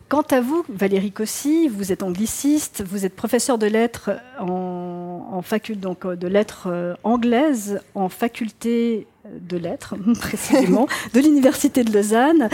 Quant 0.08 0.22
à 0.30 0.40
vous, 0.40 0.64
Valérie 0.70 1.12
Cossy, 1.12 1.68
vous 1.68 1.92
êtes 1.92 2.04
angliciste, 2.04 2.84
vous 2.88 3.06
êtes 3.06 3.16
professeur 3.16 3.58
de 3.58 3.66
lettres 3.66 4.12
en, 4.40 5.42
faculté, 5.42 5.82
donc 5.82 6.06
euh, 6.06 6.16
de 6.16 6.28
lettres 6.28 6.68
euh, 6.68 6.94
anglaises 7.04 7.82
en 7.96 8.08
faculté 8.08 9.08
de 9.30 9.58
lettres, 9.58 9.96
précisément, 10.20 10.88
de 11.14 11.20
l'Université 11.20 11.84
de 11.84 11.92
Lausanne, 11.92 12.50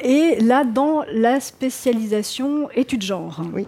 et 0.00 0.40
là 0.40 0.64
dans 0.64 1.04
la 1.12 1.38
spécialisation 1.38 2.68
études 2.74 3.02
genre. 3.02 3.40
Oui. 3.54 3.66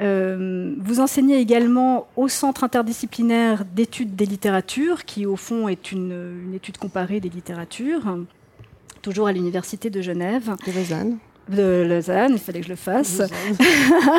Euh, 0.00 0.74
vous 0.78 1.00
enseignez 1.00 1.38
également 1.38 2.06
au 2.16 2.28
Centre 2.28 2.64
interdisciplinaire 2.64 3.64
d'études 3.64 4.14
des 4.14 4.26
littératures, 4.26 5.04
qui 5.04 5.26
au 5.26 5.36
fond 5.36 5.68
est 5.68 5.92
une, 5.92 6.42
une 6.46 6.54
étude 6.54 6.78
comparée 6.78 7.20
des 7.20 7.30
littératures, 7.30 8.18
toujours 9.02 9.26
à 9.28 9.32
l'Université 9.32 9.90
de 9.90 10.02
Genève. 10.02 10.54
De 10.66 10.72
Lausanne 10.72 11.18
de 11.48 11.86
Lausanne, 11.88 12.32
il 12.32 12.38
fallait 12.38 12.60
que 12.60 12.66
je 12.66 12.70
le 12.70 12.76
fasse. 12.76 13.22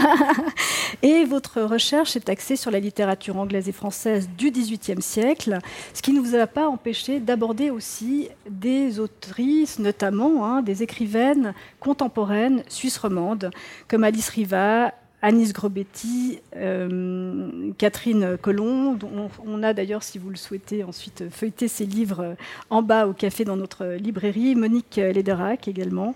et 1.02 1.26
votre 1.26 1.62
recherche 1.62 2.16
est 2.16 2.30
axée 2.30 2.56
sur 2.56 2.72
la 2.72 2.80
littérature 2.80 3.38
anglaise 3.38 3.68
et 3.68 3.74
française 3.74 4.30
du 4.38 4.52
XVIIIe 4.52 5.02
siècle, 5.02 5.60
ce 5.94 6.02
qui 6.02 6.14
ne 6.14 6.20
vous 6.20 6.36
a 6.36 6.48
pas 6.48 6.68
empêché 6.68 7.20
d'aborder 7.20 7.70
aussi 7.70 8.30
des 8.50 9.00
autrices, 9.00 9.80
notamment 9.80 10.46
hein, 10.46 10.62
des 10.62 10.84
écrivaines 10.84 11.54
contemporaines 11.80 12.64
suisses 12.70 12.98
romandes, 12.98 13.52
comme 13.88 14.04
Alice 14.04 14.30
Riva, 14.30 14.94
Anis 15.22 15.52
Grobetti, 15.52 16.40
euh, 16.56 17.72
Catherine 17.78 18.38
Collomb, 18.40 18.96
dont 18.96 19.30
on 19.46 19.64
a 19.64 19.74
d'ailleurs, 19.74 20.04
si 20.04 20.20
vous 20.20 20.30
le 20.30 20.36
souhaitez, 20.36 20.84
ensuite 20.84 21.26
feuilleté 21.32 21.68
ses 21.68 21.86
livres 21.86 22.36
en 22.70 22.84
bas 22.84 23.08
au 23.08 23.14
café 23.14 23.44
dans 23.44 23.58
notre 23.58 23.86
librairie, 23.96 24.56
Monique 24.56 24.98
Lederac 24.98 25.68
également. 25.68 26.14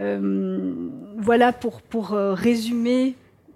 Euh, 0.00 0.74
voilà 1.16 1.52
pour, 1.52 1.80
pour 1.80 2.12
euh, 2.14 2.34
résumer 2.34 3.14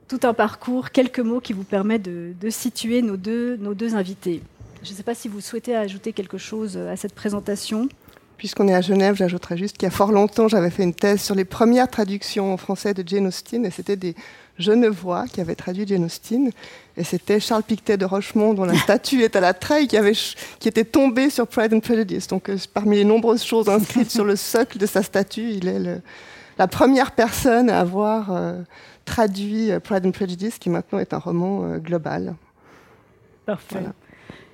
tout 0.09 0.21
un 0.25 0.35
parcours, 0.35 0.91
quelques 0.91 1.21
mots 1.21 1.41
qui 1.41 1.53
vous 1.53 1.65
permettent 1.65 2.03
de, 2.03 2.51
situer 2.51 3.03
nos 3.03 3.17
deux, 3.17 3.57
nos 3.57 3.75
deux 3.75 3.95
invités. 3.95 4.43
Je 4.83 4.91
ne 4.91 4.97
sais 4.97 5.05
pas 5.05 5.15
si 5.15 5.29
vous 5.29 5.41
souhaitez 5.41 5.75
ajouter 5.75 6.13
quelque 6.13 6.39
chose 6.39 6.77
à 6.77 6.97
cette 6.97 7.15
présentation. 7.15 7.89
Puisqu'on 8.37 8.67
est 8.67 8.75
à 8.75 8.81
Genève, 8.81 9.15
j'ajouterais 9.15 9.57
juste 9.57 9.79
qu'il 9.79 9.87
y 9.87 9.89
a 9.89 9.93
fort 9.93 10.11
longtemps, 10.11 10.49
j'avais 10.49 10.71
fait 10.71 10.83
une 10.83 10.95
thèse 10.95 11.23
sur 11.23 11.35
les 11.37 11.45
premières 11.45 11.89
traductions 11.89 12.53
en 12.53 12.57
français 12.57 12.93
de 12.93 13.07
Jane 13.07 13.29
Austen, 13.29 13.65
et 13.65 13.71
c'était 13.71 13.97
des 13.97 14.17
Genevois 14.59 15.27
qui 15.27 15.41
avaient 15.41 15.55
traduit 15.55 15.87
Jane 15.87 16.05
Austen, 16.05 16.51
et 16.97 17.05
c'était 17.05 17.41
Charles 17.41 17.63
Pictet 17.63 17.97
de 17.97 18.05
Rochemont, 18.05 18.55
dont 18.55 18.65
la 18.65 18.75
statue 18.79 19.23
est 19.23 19.37
à 19.37 19.41
la 19.41 19.55
treille, 19.55 19.89
qui, 19.89 19.97
avait, 19.97 20.13
qui 20.13 20.69
était 20.69 20.85
tombé 20.85 21.31
sur 21.31 21.47
Pride 21.47 21.73
and 21.75 21.81
Prejudice. 21.81 22.27
Donc, 22.27 22.49
euh, 22.49 22.57
parmi 22.73 22.97
les 22.97 23.05
nombreuses 23.05 23.45
choses 23.45 23.69
inscrites 23.69 24.11
sur 24.11 24.25
le 24.25 24.37
socle 24.37 24.79
de 24.79 24.87
sa 24.87 25.03
statue, 25.03 25.51
il 25.51 25.69
est 25.69 25.79
le, 25.79 26.01
la 26.59 26.69
première 26.69 27.13
personne 27.13 27.71
à 27.71 27.81
avoir 27.81 28.31
euh, 28.31 28.61
traduit 29.05 29.71
euh, 29.71 29.81
Pride 29.81 30.07
and 30.07 30.13
Prejudice, 30.13 30.59
qui 30.59 30.71
maintenant 30.71 30.99
est 30.99 31.15
un 31.15 31.19
roman 31.19 31.79
global. 31.79 32.35
Parfait. 33.47 33.81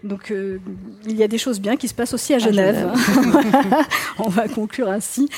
Donc 0.05 0.33
il 0.33 1.17
y 1.17 1.25
a 1.25 1.29
des 1.29 1.39
choses 1.39 1.61
bien 1.61 1.77
qui 1.77 1.89
se 1.89 1.95
passent 1.95 2.15
aussi 2.15 2.33
à 2.33 2.39
Genève. 2.39 2.93
On 4.19 4.29
va 4.29 4.47
conclure 4.47 4.89
ainsi. 4.89 5.29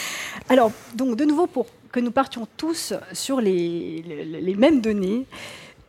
Alors, 0.50 0.70
donc 0.94 1.16
de 1.16 1.24
nouveau, 1.24 1.46
pour 1.46 1.66
que 1.92 2.00
nous 2.00 2.10
partions 2.10 2.46
tous 2.56 2.94
sur 3.12 3.40
les, 3.40 4.02
les, 4.02 4.54
mêmes 4.54 4.80
données, 4.80 5.26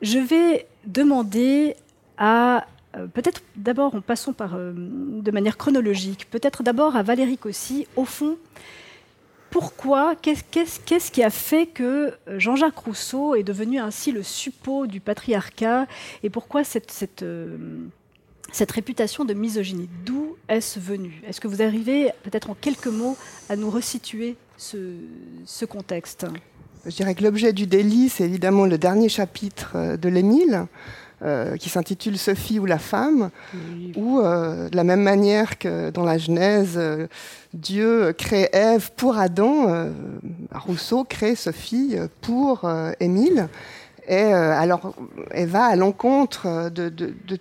je 0.02 0.20
vais 0.20 0.68
demander 0.86 1.76
à 2.18 2.66
peut-être 3.14 3.42
d'abord, 3.56 3.96
en 3.96 4.02
passant 4.02 4.34
par 4.34 4.58
de 4.58 5.32
manière 5.32 5.58
chronologique, 5.58 6.28
peut-être 6.30 6.64
d'abord 6.64 6.96
à 6.96 7.04
Valérie 7.04 7.38
Cossy, 7.38 7.88
au 7.96 8.06
fond, 8.06 8.38
pourquoi, 9.52 10.16
qu'est-ce 10.16 11.12
qui 11.12 11.22
a 11.22 11.30
fait 11.30 11.68
que 11.68 12.14
Jean-Jacques 12.38 12.78
Rousseau 12.78 13.36
est 13.36 13.44
devenu 13.44 13.80
ainsi 13.80 14.14
le 14.14 14.24
suppôt 14.24 14.88
du 14.88 15.02
patriarcat 15.02 15.88
et 16.24 16.30
pourquoi 16.30 16.64
cette, 16.64 17.22
euh, 17.22 17.58
réputation 18.70 19.26
de 19.26 19.34
misogynie? 19.34 19.90
D'où 20.06 20.38
est-ce 20.48 20.80
venu? 20.80 21.22
Est-ce 21.28 21.42
que 21.42 21.50
vous 21.50 21.62
arrivez 21.62 22.12
peut-être 22.24 22.50
en 22.50 22.56
quelques 22.56 22.88
mots 22.88 23.18
à 23.50 23.58
nous 23.58 23.70
resituer 23.70 24.38
ce, 24.62 25.66
contexte 25.66 26.26
Je 26.86 26.96
dirais 26.96 27.16
que 27.16 27.24
l'objet 27.24 27.54
du 27.54 27.68
délit, 27.68 28.10
c'est 28.10 28.24
évidemment 28.24 28.66
le 28.66 28.78
dernier 28.78 29.10
chapitre 29.10 29.72
euh, 29.76 29.98
de 29.98 30.10
l'Émile. 30.10 30.66
Euh, 31.24 31.56
qui 31.56 31.70
s'intitule 31.70 32.18
Sophie 32.18 32.58
ou 32.58 32.66
la 32.66 32.80
femme, 32.80 33.30
où, 33.96 34.20
de 34.24 34.76
la 34.76 34.84
même 34.84 35.04
manière 35.04 35.60
que 35.60 35.92
dans 35.92 36.04
la 36.04 36.18
Genèse, 36.18 36.80
Dieu 37.54 38.14
crée 38.14 38.50
Ève 38.54 38.92
pour 38.96 39.18
Adam, 39.18 39.68
euh, 39.68 39.92
Rousseau 40.54 41.04
crée 41.04 41.36
Sophie 41.36 41.98
pour 42.22 42.64
euh, 42.64 42.92
Émile. 43.02 43.50
Et 44.08 44.16
euh, 44.16 44.58
alors, 44.58 44.94
elle 45.32 45.50
va 45.50 45.66
à 45.66 45.76
l'encontre 45.76 46.70
de, 46.70 46.90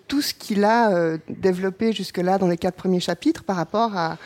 tout 0.09 0.21
ce 0.21 0.35
qu'il 0.35 0.65
a 0.65 1.17
développé 1.29 1.93
jusque-là 1.93 2.39
dans 2.39 2.49
les 2.49 2.57
quatre 2.57 2.77
premiers 2.77 3.00
chapitres 3.00 3.45
par 3.45 3.57
rapport 3.57 3.97
à, 3.97 4.19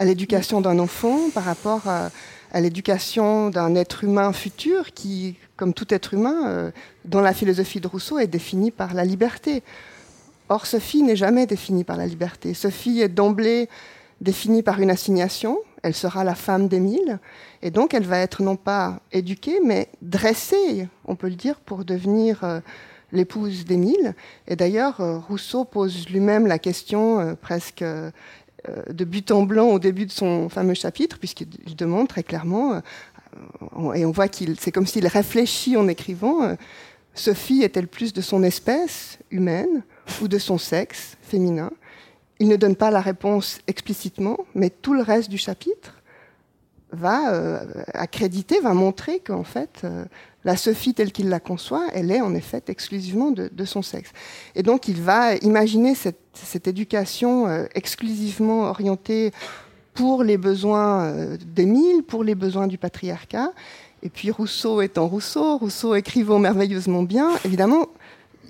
l'éducation 0.00 0.60
d'un 0.60 0.78
enfant, 0.78 1.30
par 1.34 1.44
rapport 1.44 1.88
à, 1.88 2.10
l'éducation 2.54 3.50
d'un 3.50 3.74
être 3.74 4.04
humain 4.04 4.32
futur 4.32 4.92
qui, 4.92 5.36
comme 5.56 5.74
tout 5.74 5.92
être 5.92 6.14
humain, 6.14 6.72
dans 7.04 7.20
la 7.20 7.34
philosophie 7.34 7.80
de 7.80 7.86
Rousseau, 7.86 8.18
est 8.18 8.26
défini 8.26 8.70
par 8.70 8.94
la 8.94 9.04
liberté. 9.04 9.62
Or, 10.48 10.64
Sophie 10.64 11.02
n'est 11.02 11.16
jamais 11.16 11.46
définie 11.46 11.84
par 11.84 11.96
la 11.96 12.06
liberté. 12.06 12.54
Sophie 12.54 13.00
est 13.02 13.08
d'emblée 13.08 13.68
définie 14.20 14.62
par 14.62 14.80
une 14.80 14.90
assignation. 14.90 15.58
Elle 15.82 15.94
sera 15.94 16.24
la 16.24 16.34
femme 16.34 16.68
d'Émile. 16.68 17.18
Et 17.62 17.70
donc, 17.70 17.94
elle 17.94 18.04
va 18.04 18.18
être 18.18 18.42
non 18.42 18.56
pas 18.56 19.00
éduquée, 19.12 19.60
mais 19.64 19.88
dressée, 20.02 20.88
on 21.04 21.16
peut 21.16 21.28
le 21.28 21.34
dire, 21.34 21.60
pour 21.60 21.84
devenir 21.84 22.42
euh, 22.44 22.60
l'épouse 23.12 23.64
d'Émile. 23.64 24.14
Et 24.46 24.56
d'ailleurs, 24.56 25.00
euh, 25.00 25.18
Rousseau 25.18 25.64
pose 25.64 26.08
lui-même 26.08 26.46
la 26.46 26.58
question 26.58 27.20
euh, 27.20 27.34
presque 27.34 27.84
de 28.90 29.04
but 29.04 29.30
en 29.30 29.42
blanc 29.42 29.68
au 29.68 29.78
début 29.78 30.06
de 30.06 30.12
son 30.12 30.48
fameux 30.48 30.74
chapitre, 30.74 31.18
puisqu'il 31.18 31.76
demande 31.76 32.08
très 32.08 32.22
clairement, 32.22 32.80
et 33.94 34.04
on 34.04 34.10
voit 34.10 34.28
qu'il, 34.28 34.58
c'est 34.58 34.72
comme 34.72 34.86
s'il 34.86 35.06
réfléchit 35.06 35.76
en 35.76 35.86
écrivant, 35.88 36.56
Sophie 37.14 37.62
est-elle 37.62 37.88
plus 37.88 38.12
de 38.12 38.20
son 38.20 38.42
espèce 38.42 39.18
humaine 39.30 39.82
ou 40.22 40.28
de 40.28 40.38
son 40.38 40.58
sexe 40.58 41.16
féminin? 41.20 41.70
Il 42.38 42.48
ne 42.48 42.56
donne 42.56 42.76
pas 42.76 42.90
la 42.90 43.00
réponse 43.00 43.58
explicitement, 43.66 44.38
mais 44.54 44.70
tout 44.70 44.94
le 44.94 45.02
reste 45.02 45.28
du 45.28 45.38
chapitre 45.38 46.00
va 46.92 47.34
euh, 47.34 47.64
accréditer, 47.92 48.60
va 48.60 48.72
montrer 48.72 49.20
qu'en 49.20 49.44
fait, 49.44 49.82
euh, 49.84 50.04
la 50.48 50.56
Sophie 50.56 50.94
telle 50.94 51.12
qu'il 51.12 51.28
la 51.28 51.40
conçoit, 51.40 51.84
elle 51.92 52.10
est 52.10 52.22
en 52.22 52.34
effet 52.34 52.62
exclusivement 52.68 53.30
de, 53.30 53.64
son 53.66 53.82
sexe. 53.82 54.12
Et 54.54 54.62
donc 54.62 54.88
il 54.88 55.02
va 55.02 55.34
imaginer 55.36 55.94
cette, 55.94 56.66
éducation 56.66 57.46
euh, 57.46 57.66
exclusivement 57.74 58.62
orientée 58.62 59.32
pour 59.92 60.24
les 60.24 60.38
besoins 60.38 61.02
euh, 61.02 61.36
d'Émile, 61.44 62.02
pour 62.02 62.24
les 62.24 62.34
besoins 62.34 62.66
du 62.66 62.78
patriarcat. 62.78 63.52
Et 64.02 64.08
puis 64.08 64.30
Rousseau 64.30 64.80
étant 64.80 65.06
Rousseau, 65.06 65.58
Rousseau 65.58 65.94
écrivant 65.94 66.38
merveilleusement 66.38 67.02
bien, 67.02 67.28
évidemment, 67.44 67.88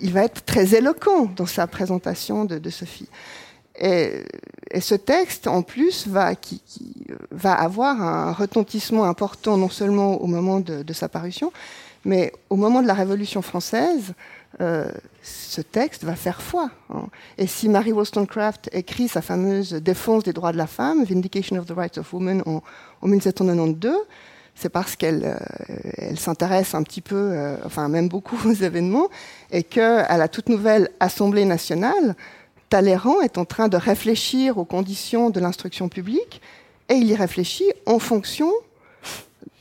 il 0.00 0.12
va 0.12 0.22
être 0.22 0.44
très 0.44 0.76
éloquent 0.76 1.28
dans 1.34 1.46
sa 1.46 1.66
présentation 1.66 2.44
de, 2.44 2.70
Sophie. 2.70 3.08
Et, 3.80 4.22
ce 4.80 4.94
texte, 4.94 5.48
en 5.48 5.62
plus, 5.62 6.06
qui, 6.42 6.62
va 7.32 7.54
avoir 7.54 8.00
un 8.00 8.32
retentissement 8.32 9.04
important 9.04 9.56
non 9.56 9.68
seulement 9.68 10.22
au 10.22 10.26
moment 10.26 10.60
de, 10.60 10.92
sa 10.92 11.08
parution, 11.08 11.50
mais 12.04 12.32
au 12.50 12.56
moment 12.56 12.82
de 12.82 12.86
la 12.86 12.94
Révolution 12.94 13.42
française, 13.42 14.14
euh, 14.60 14.90
ce 15.22 15.60
texte 15.60 16.04
va 16.04 16.14
faire 16.14 16.40
foi. 16.40 16.70
Hein. 16.92 17.06
Et 17.36 17.46
si 17.46 17.68
Mary 17.68 17.92
Wollstonecraft 17.92 18.70
écrit 18.72 19.08
sa 19.08 19.20
fameuse 19.20 19.74
Défense 19.74 20.24
des 20.24 20.32
droits 20.32 20.52
de 20.52 20.56
la 20.56 20.66
femme, 20.66 21.04
Vindication 21.04 21.58
of 21.58 21.66
the 21.66 21.72
Rights 21.72 21.98
of 21.98 22.12
Women, 22.12 22.42
en, 22.46 22.62
en 23.02 23.06
1792, 23.06 23.94
c'est 24.54 24.68
parce 24.68 24.96
qu'elle 24.96 25.22
euh, 25.24 26.16
s'intéresse 26.16 26.74
un 26.74 26.82
petit 26.82 27.00
peu, 27.00 27.14
euh, 27.14 27.56
enfin 27.64 27.88
même 27.88 28.08
beaucoup 28.08 28.38
aux 28.48 28.52
événements, 28.52 29.08
et 29.50 29.62
qu'à 29.62 30.16
la 30.16 30.28
toute 30.28 30.48
nouvelle 30.48 30.90
Assemblée 30.98 31.44
nationale, 31.44 32.16
Talleyrand 32.68 33.20
est 33.20 33.38
en 33.38 33.44
train 33.44 33.68
de 33.68 33.76
réfléchir 33.76 34.58
aux 34.58 34.64
conditions 34.64 35.30
de 35.30 35.40
l'instruction 35.40 35.88
publique, 35.88 36.42
et 36.88 36.94
il 36.94 37.06
y 37.06 37.14
réfléchit 37.14 37.70
en 37.86 37.98
fonction 37.98 38.50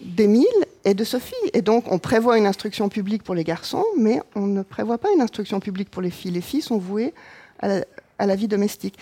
d'Émile 0.01 0.45
et 0.85 0.93
de 0.93 1.03
Sophie. 1.03 1.33
Et 1.53 1.61
donc 1.61 1.91
on 1.91 1.99
prévoit 1.99 2.37
une 2.37 2.47
instruction 2.47 2.89
publique 2.89 3.23
pour 3.23 3.35
les 3.35 3.43
garçons, 3.43 3.85
mais 3.97 4.21
on 4.35 4.47
ne 4.47 4.61
prévoit 4.61 4.97
pas 4.97 5.09
une 5.13 5.21
instruction 5.21 5.59
publique 5.59 5.89
pour 5.89 6.01
les 6.01 6.11
filles. 6.11 6.31
Les 6.31 6.41
filles 6.41 6.61
sont 6.61 6.77
vouées 6.77 7.13
à 7.59 8.25
la, 8.25 8.35
vie 8.35 8.47
domestique. 8.47 8.97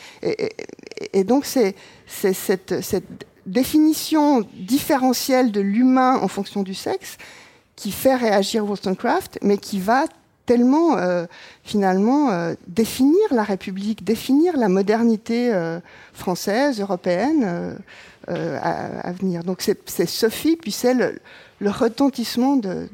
Et, 1.13 1.23
donc 1.23 1.45
c'est 1.45 1.75
cette, 2.07 2.81
cette 2.81 3.25
définition 3.45 4.45
différentielle 4.53 5.51
de 5.51 5.61
l'humain 5.61 6.17
en 6.21 6.27
fonction 6.27 6.63
du 6.63 6.73
sexe 6.73 7.17
qui 7.75 7.91
fait 7.91 8.15
réagir 8.15 8.65
Wollstonecraft, 8.65 9.39
mais 9.41 9.57
qui 9.57 9.79
va 9.79 10.05
tellement 10.45 10.97
euh, 10.97 11.25
finalement 11.63 12.31
euh, 12.31 12.53
définir 12.67 13.21
la 13.31 13.43
République, 13.43 14.03
définir 14.03 14.57
la 14.57 14.69
modernité 14.69 15.53
euh, 15.53 15.79
française, 16.13 16.79
européenne 16.79 17.77
à, 18.27 19.11
venir. 19.11 19.43
Donc 19.43 19.61
c'est 19.61 20.05
Sophie, 20.07 20.55
puis 20.55 20.71
c'est 20.71 20.93
le, 20.93 21.19
retentissement 21.69 22.55
de, 22.55 22.87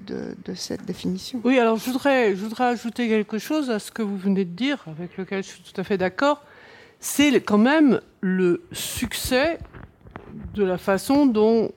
cette 0.56 0.86
définition. 0.86 1.40
Oui, 1.44 1.58
alors 1.58 1.78
je 1.78 1.90
voudrais, 1.90 2.36
ajouter 2.60 3.08
quelque 3.08 3.38
chose 3.38 3.70
à 3.70 3.80
ce 3.80 3.92
que 3.92 4.02
vous 4.02 4.18
venez 4.18 4.46
de 4.46 4.54
dire, 4.54 4.84
avec 4.88 5.18
lequel 5.18 5.44
je 5.44 5.50
suis 5.50 5.62
tout 5.62 5.80
à 5.80 5.84
fait 5.84 5.98
d'accord. 5.98 6.44
C'est 7.00 7.32
quand 7.42 7.58
même 7.58 8.02
le 8.20 8.64
succès 8.74 9.58
de 10.54 10.64
la 10.64 10.78
façon 10.78 11.26
dont 11.26 11.72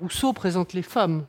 Rousseau 0.00 0.32
présente 0.32 0.72
les 0.72 0.82
femmes. 0.82 1.24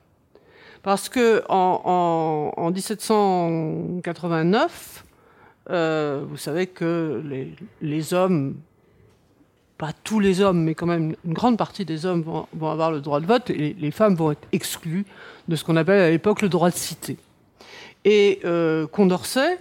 Parce 0.83 1.09
que 1.09 1.43
en, 1.47 2.71
1789, 2.73 5.05
euh, 5.69 6.25
vous 6.27 6.37
savez 6.37 6.65
que 6.67 7.23
les, 7.81 8.13
hommes, 8.13 8.55
pas 9.77 9.91
tous 10.03 10.19
les 10.19 10.41
hommes, 10.41 10.63
mais 10.63 10.73
quand 10.73 10.87
même 10.87 11.15
une 11.23 11.33
grande 11.33 11.57
partie 11.57 11.85
des 11.85 12.07
hommes 12.07 12.23
vont, 12.23 12.47
avoir 12.71 12.91
le 12.91 12.99
droit 12.99 13.19
de 13.19 13.27
vote 13.27 13.51
et 13.51 13.75
les 13.79 13.91
femmes 13.91 14.15
vont 14.15 14.31
être 14.31 14.47
exclues 14.51 15.05
de 15.47 15.55
ce 15.55 15.63
qu'on 15.63 15.75
appelle 15.75 16.01
à 16.01 16.09
l'époque 16.09 16.41
le 16.41 16.49
droit 16.49 16.71
de 16.71 16.75
cité. 16.75 17.17
Et 18.03 18.39
euh, 18.43 18.87
Condorcet, 18.87 19.59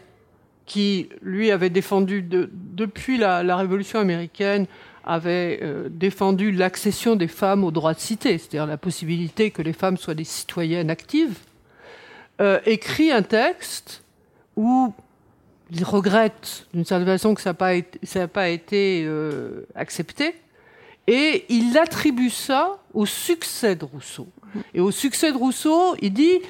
qui 0.65 1.11
lui 1.21 1.51
avait 1.51 1.69
défendu 1.69 2.23
depuis 2.23 3.19
la 3.19 3.57
Révolution 3.57 3.99
américaine 3.99 4.67
avait 5.05 5.61
euh, 5.63 5.89
défendu 5.91 6.53
l'accession 6.53 7.17
des 7.17 7.29
femmes 7.29 7.65
au 7.65 7.71
droit 7.71 7.95
de 7.95 8.01
cité, 8.01 8.39
c'est-à-dire 8.39 8.67
la 8.67 8.77
possibilité 8.77 9.51
que 9.51 9.63
les 9.63 9.73
femmes 9.73 9.97
soient 9.97 10.15
des 10.15 10.25
citoyennes 10.25 10.91
actives, 10.91 11.39
euh, 12.41 12.61
écrit 12.67 13.11
un 13.11 13.23
texte 13.23 14.03
où 14.57 14.93
il 15.71 15.85
regrette 15.85 16.67
d'une 16.75 16.85
certaine 16.85 17.07
façon 17.07 17.35
que 17.35 17.41
ça 17.41 17.51
n'a 17.51 18.29
pas 18.29 18.49
été, 18.49 19.05
euh, 19.05 19.67
accepté, 19.75 20.35
et 21.07 21.45
il 21.49 21.77
attribue 21.79 22.31
ça 22.31 22.79
au 22.95 23.07
succès 23.07 23.77
de 23.77 23.85
Rousseau. 23.85 24.29
Et 24.75 24.81
au 24.81 24.91
succès 24.91 25.33
de 25.33 25.37
Rousseau, 25.37 25.97
il 26.01 26.13
dit 26.13 26.41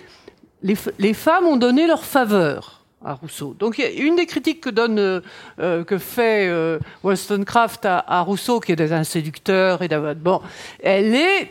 les 0.62 1.14
femmes 1.14 1.46
ont 1.46 1.56
donné 1.56 1.86
leur 1.86 2.04
faveur 2.04 2.79
à 3.04 3.14
Rousseau. 3.14 3.54
Donc 3.58 3.78
une 3.78 4.16
des 4.16 4.26
critiques 4.26 4.60
que 4.60 4.70
donne, 4.70 4.98
euh, 4.98 5.20
euh, 5.58 5.84
que 5.84 5.98
fait 5.98 6.48
euh, 6.48 6.78
Wollstonecraft 7.02 7.86
à, 7.86 8.20
Rousseau, 8.22 8.60
qui 8.60 8.72
est 8.72 8.92
un 8.92 9.04
séducteur 9.04 9.82
et 9.82 9.88
bon, 10.16 10.40
elle 10.82 11.14
est, 11.14 11.50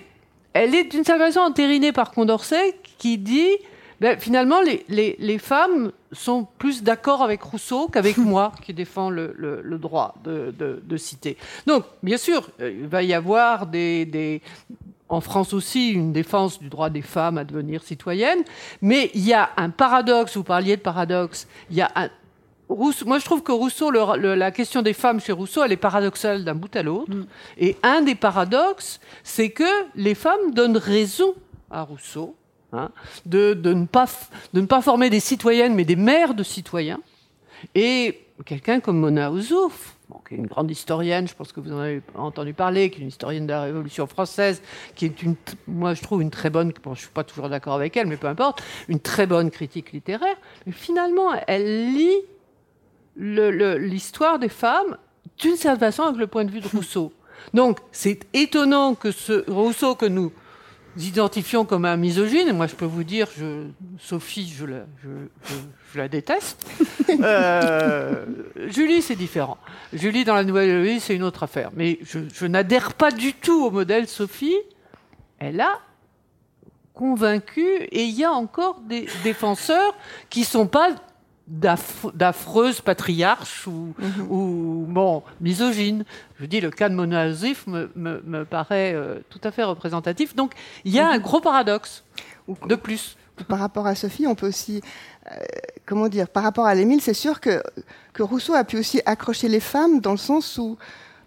elle 0.53 0.75
est 0.75 0.83
d'une 0.85 1.03
certaine 1.03 1.27
façon 1.27 1.41
entérinée 1.41 1.91
par 1.91 2.11
Condorcet, 2.11 2.75
qui 2.97 3.17
dit 3.17 3.57
ben, 3.99 4.17
finalement 4.19 4.61
les, 4.61 4.85
les, 4.87 5.15
les, 5.19 5.37
femmes 5.37 5.91
sont 6.13 6.47
plus 6.57 6.83
d'accord 6.83 7.21
avec 7.21 7.41
Rousseau 7.41 7.87
qu'avec 7.87 8.17
moi, 8.17 8.53
qui 8.63 8.73
défend 8.73 9.09
le, 9.09 9.33
le, 9.35 9.61
le 9.61 9.77
droit 9.77 10.15
de, 10.23 10.53
de, 10.57 10.81
de, 10.83 10.97
citer. 10.97 11.35
Donc 11.65 11.83
bien 12.03 12.17
sûr, 12.17 12.49
il 12.59 12.87
va 12.87 13.03
y 13.03 13.13
avoir 13.13 13.65
des, 13.65 14.05
des 14.05 14.41
en 15.09 15.21
France 15.21 15.53
aussi 15.53 15.89
une 15.89 16.13
défense 16.13 16.59
du 16.59 16.69
droit 16.69 16.89
des 16.89 17.01
femmes 17.01 17.37
à 17.37 17.43
devenir 17.43 17.83
citoyennes, 17.83 18.43
mais 18.81 19.11
il 19.13 19.25
y 19.25 19.33
a 19.33 19.49
un 19.57 19.69
paradoxe, 19.69 20.37
vous 20.37 20.43
parliez 20.43 20.77
de 20.77 20.81
paradoxe, 20.81 21.47
il 21.69 21.77
y 21.77 21.81
a 21.81 21.91
un, 21.95 22.09
moi, 22.69 23.17
je 23.17 23.25
trouve 23.25 23.41
que 23.41 23.51
Rousseau, 23.51 23.89
la 23.89 24.51
question 24.51 24.83
des 24.83 24.93
femmes 24.93 25.19
chez 25.19 25.31
Rousseau, 25.31 25.63
elle 25.63 25.71
est 25.71 25.77
paradoxale 25.77 26.43
d'un 26.43 26.53
bout 26.53 26.75
à 26.75 26.83
l'autre. 26.83 27.11
Mm. 27.11 27.25
Et 27.57 27.77
un 27.81 28.01
des 28.01 28.13
paradoxes, 28.13 28.99
c'est 29.23 29.49
que 29.49 29.63
les 29.95 30.13
femmes 30.13 30.53
donnent 30.53 30.77
raison 30.77 31.33
à 31.71 31.81
Rousseau 31.81 32.35
hein, 32.71 32.91
de, 33.25 33.59
ne 33.63 33.85
pas, 33.85 34.05
de 34.53 34.61
ne 34.61 34.67
pas 34.67 34.81
former 34.81 35.09
des 35.09 35.19
citoyennes, 35.19 35.73
mais 35.73 35.85
des 35.85 35.95
mères 35.95 36.35
de 36.35 36.43
citoyens. 36.43 36.99
Et 37.73 38.21
quelqu'un 38.45 38.79
comme 38.79 38.99
Mona 38.99 39.31
Ouzouf, 39.31 39.95
qui 40.27 40.35
est 40.35 40.37
une 40.37 40.47
grande 40.47 40.69
historienne, 40.71 41.27
je 41.27 41.35
pense 41.35 41.51
que 41.51 41.59
vous 41.59 41.71
en 41.71 41.79
avez 41.79 42.01
entendu 42.15 42.53
parler, 42.53 42.89
qui 42.89 42.99
est 42.99 43.01
une 43.01 43.09
historienne 43.09 43.45
de 43.45 43.51
la 43.51 43.63
Révolution 43.63 44.07
française, 44.07 44.61
qui 44.95 45.05
est 45.05 45.21
une, 45.21 45.35
moi 45.67 45.93
je 45.93 46.01
trouve 46.01 46.21
une 46.21 46.31
très 46.31 46.49
bonne, 46.49 46.73
bon, 46.83 46.95
je 46.95 47.01
suis 47.01 47.09
pas 47.09 47.23
toujours 47.23 47.49
d'accord 47.49 47.73
avec 47.73 47.95
elle, 47.95 48.07
mais 48.07 48.17
peu 48.17 48.27
importe, 48.27 48.63
une 48.87 48.99
très 48.99 49.27
bonne 49.27 49.51
critique 49.51 49.91
littéraire. 49.91 50.35
Mais 50.65 50.71
finalement, 50.71 51.31
elle 51.47 51.93
lit 51.93 52.21
l'histoire 53.15 54.39
des 54.39 54.49
femmes 54.49 54.97
d'une 55.37 55.55
certaine 55.55 55.79
façon 55.79 56.03
avec 56.03 56.17
le 56.17 56.27
point 56.27 56.45
de 56.45 56.51
vue 56.51 56.61
de 56.61 56.67
Rousseau. 56.67 57.13
Donc 57.53 57.79
c'est 57.91 58.27
étonnant 58.33 58.95
que 58.95 59.11
ce 59.11 59.49
Rousseau 59.49 59.95
que 59.95 60.05
nous 60.05 60.31
identifions 60.97 61.65
comme 61.65 61.85
un 61.85 61.97
misogyne. 61.97 62.51
Moi, 62.53 62.67
je 62.67 62.75
peux 62.75 62.85
vous 62.85 63.03
dire, 63.03 63.27
Sophie, 63.99 64.51
je 64.55 64.65
la, 64.65 64.85
je, 65.03 65.53
la 65.95 66.07
déteste. 66.07 66.65
Euh, 67.23 68.23
Julie, 68.67 69.01
c'est 69.01 69.15
différent. 69.15 69.57
Julie, 69.93 70.25
dans 70.25 70.35
la 70.35 70.43
nouvelle 70.43 70.83
vie, 70.83 70.99
c'est 70.99 71.15
une 71.15 71.23
autre 71.23 71.41
affaire. 71.41 71.71
Mais 71.75 71.97
je, 72.03 72.45
n'adhère 72.45 72.93
pas 72.93 73.09
du 73.09 73.33
tout 73.33 73.65
au 73.65 73.71
modèle 73.71 74.07
Sophie. 74.07 74.55
Elle 75.39 75.59
a 75.59 75.79
convaincu, 76.93 77.65
et 77.91 78.03
il 78.03 78.13
y 78.13 78.23
a 78.23 78.31
encore 78.31 78.81
des 78.81 79.07
défenseurs 79.23 79.95
qui 80.29 80.43
sont 80.43 80.67
pas 80.67 80.91
d'affreuses 81.47 82.81
patriarches 82.81 83.65
ou, 83.65 83.95
mhm. 83.97 84.27
ou, 84.29 84.85
bon, 84.87 85.23
misogynes. 85.41 86.05
Je 86.39 86.45
dis, 86.45 86.61
le 86.61 86.69
cas 86.69 86.89
de 86.89 86.93
Mona 86.93 87.21
Azif 87.21 87.65
me, 87.65 87.89
me, 87.95 88.45
paraît 88.45 88.93
euh, 88.93 89.19
tout 89.29 89.41
à 89.43 89.51
fait 89.51 89.63
représentatif. 89.63 90.35
Donc, 90.35 90.53
il 90.85 90.93
y 90.93 90.99
a 90.99 91.09
un 91.09 91.17
mhm. 91.17 91.23
gros 91.23 91.41
paradoxe 91.41 92.03
de 92.67 92.75
plus. 92.75 93.17
Par 93.47 93.59
rapport 93.59 93.87
à 93.87 93.95
Sophie, 93.95 94.27
on 94.27 94.35
peut 94.35 94.47
aussi, 94.47 94.81
comment 95.85 96.07
dire, 96.07 96.29
par 96.29 96.43
rapport 96.43 96.65
à 96.65 96.75
l'Émile, 96.75 97.01
c'est 97.01 97.13
sûr 97.13 97.39
que, 97.39 97.61
Rousseau 98.19 98.53
a 98.53 98.65
pu 98.65 98.77
aussi 98.77 99.01
accrocher 99.05 99.47
les 99.47 99.61
femmes 99.61 100.01
dans 100.01 100.11
le 100.11 100.17
sens 100.17 100.57
où, 100.57 100.77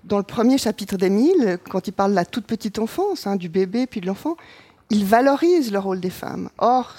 dans 0.05 0.19
le 0.19 0.25
premier 0.25 0.59
chapitre 0.59 0.97
d'Émile, 0.97 1.59
quand 1.71 1.89
il 1.89 1.93
parle 1.93 2.11
de 2.11 2.17
la 2.17 2.27
toute 2.27 2.45
petite 2.45 2.79
enfance, 2.79 3.27
hein, 3.27 3.37
du 3.37 3.49
bébé 3.49 3.87
puis 3.87 4.03
de 4.03 4.07
l'enfant, 4.07 4.37
il 4.91 5.07
valorise 5.07 5.73
le 5.73 5.79
rôle 5.79 6.01
des 6.01 6.11
femmes. 6.11 6.51
Or, 6.59 6.95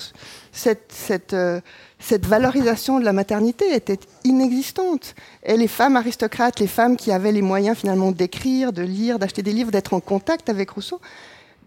cette, 0.51 0.91
cette, 0.91 1.33
euh, 1.33 1.61
cette 1.99 2.25
valorisation 2.25 2.99
de 2.99 3.05
la 3.05 3.13
maternité 3.13 3.75
était 3.75 3.99
inexistante. 4.23 5.13
Et 5.43 5.57
les 5.57 5.67
femmes 5.67 5.95
aristocrates, 5.95 6.59
les 6.59 6.67
femmes 6.67 6.97
qui 6.97 7.11
avaient 7.11 7.31
les 7.31 7.43
moyens 7.43 7.77
finalement 7.77 8.11
d'écrire, 8.11 8.73
de 8.73 8.81
lire, 8.81 9.19
d'acheter 9.19 9.43
des 9.43 9.53
livres, 9.53 9.69
d'être 9.69 9.93
en 9.93 9.99
contact 9.99 10.49
avec 10.49 10.71
Rousseau, 10.71 10.99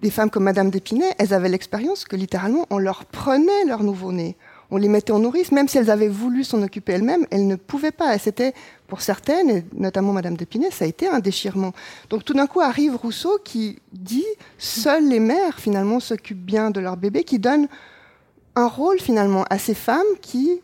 des 0.03 0.11
femmes 0.11 0.31
comme 0.31 0.45
Madame 0.45 0.71
d'Épinay, 0.71 1.15
elles 1.19 1.33
avaient 1.33 1.49
l'expérience 1.49 2.05
que 2.05 2.17
littéralement 2.17 2.67
on 2.71 2.79
leur 2.79 3.05
prenait 3.05 3.65
leur 3.65 3.85
nouveau-né. 3.85 4.37
On 4.71 4.77
les 4.77 4.89
mettait 4.89 5.13
en 5.13 5.21
nourrice, 5.21 5.53
même 5.53 5.69
si 5.69 5.79
elles 5.79 5.91
avaient 5.91 6.09
voulu 6.09 6.43
s'en 6.43 6.63
occuper 6.63 6.93
elles-mêmes, 6.95 7.27
elles 7.31 7.47
ne 7.47 7.57
pouvaient 7.57 7.93
pas. 7.93 8.15
Et 8.15 8.19
c'était, 8.19 8.53
pour 8.89 9.01
certaines, 9.01 9.51
et 9.51 9.65
notamment 9.75 10.13
Madame 10.13 10.37
d'Épinay, 10.37 10.71
ça 10.71 10.85
a 10.85 10.89
été 10.89 11.07
un 11.09 11.21
déchirement. 11.21 11.73
Donc 12.11 12.25
tout 12.25 12.35
d'un 12.35 12.47
coup 12.47 12.61
arrive 12.61 12.97
Rousseau 12.97 13.39
qui 13.45 13.79
dit, 13.93 14.27
seules 14.59 15.09
les 15.09 15.21
mères 15.21 15.59
finalement 15.59 16.01
s'occupent 16.01 16.45
bien 16.45 16.71
de 16.71 16.81
leur 16.81 16.97
bébé, 16.97 17.23
qui 17.23 17.39
donne 17.39 17.69
un 18.57 18.67
rôle 18.67 18.99
finalement 18.99 19.45
à 19.51 19.59
ces 19.59 19.75
femmes 19.75 20.03
qui, 20.21 20.61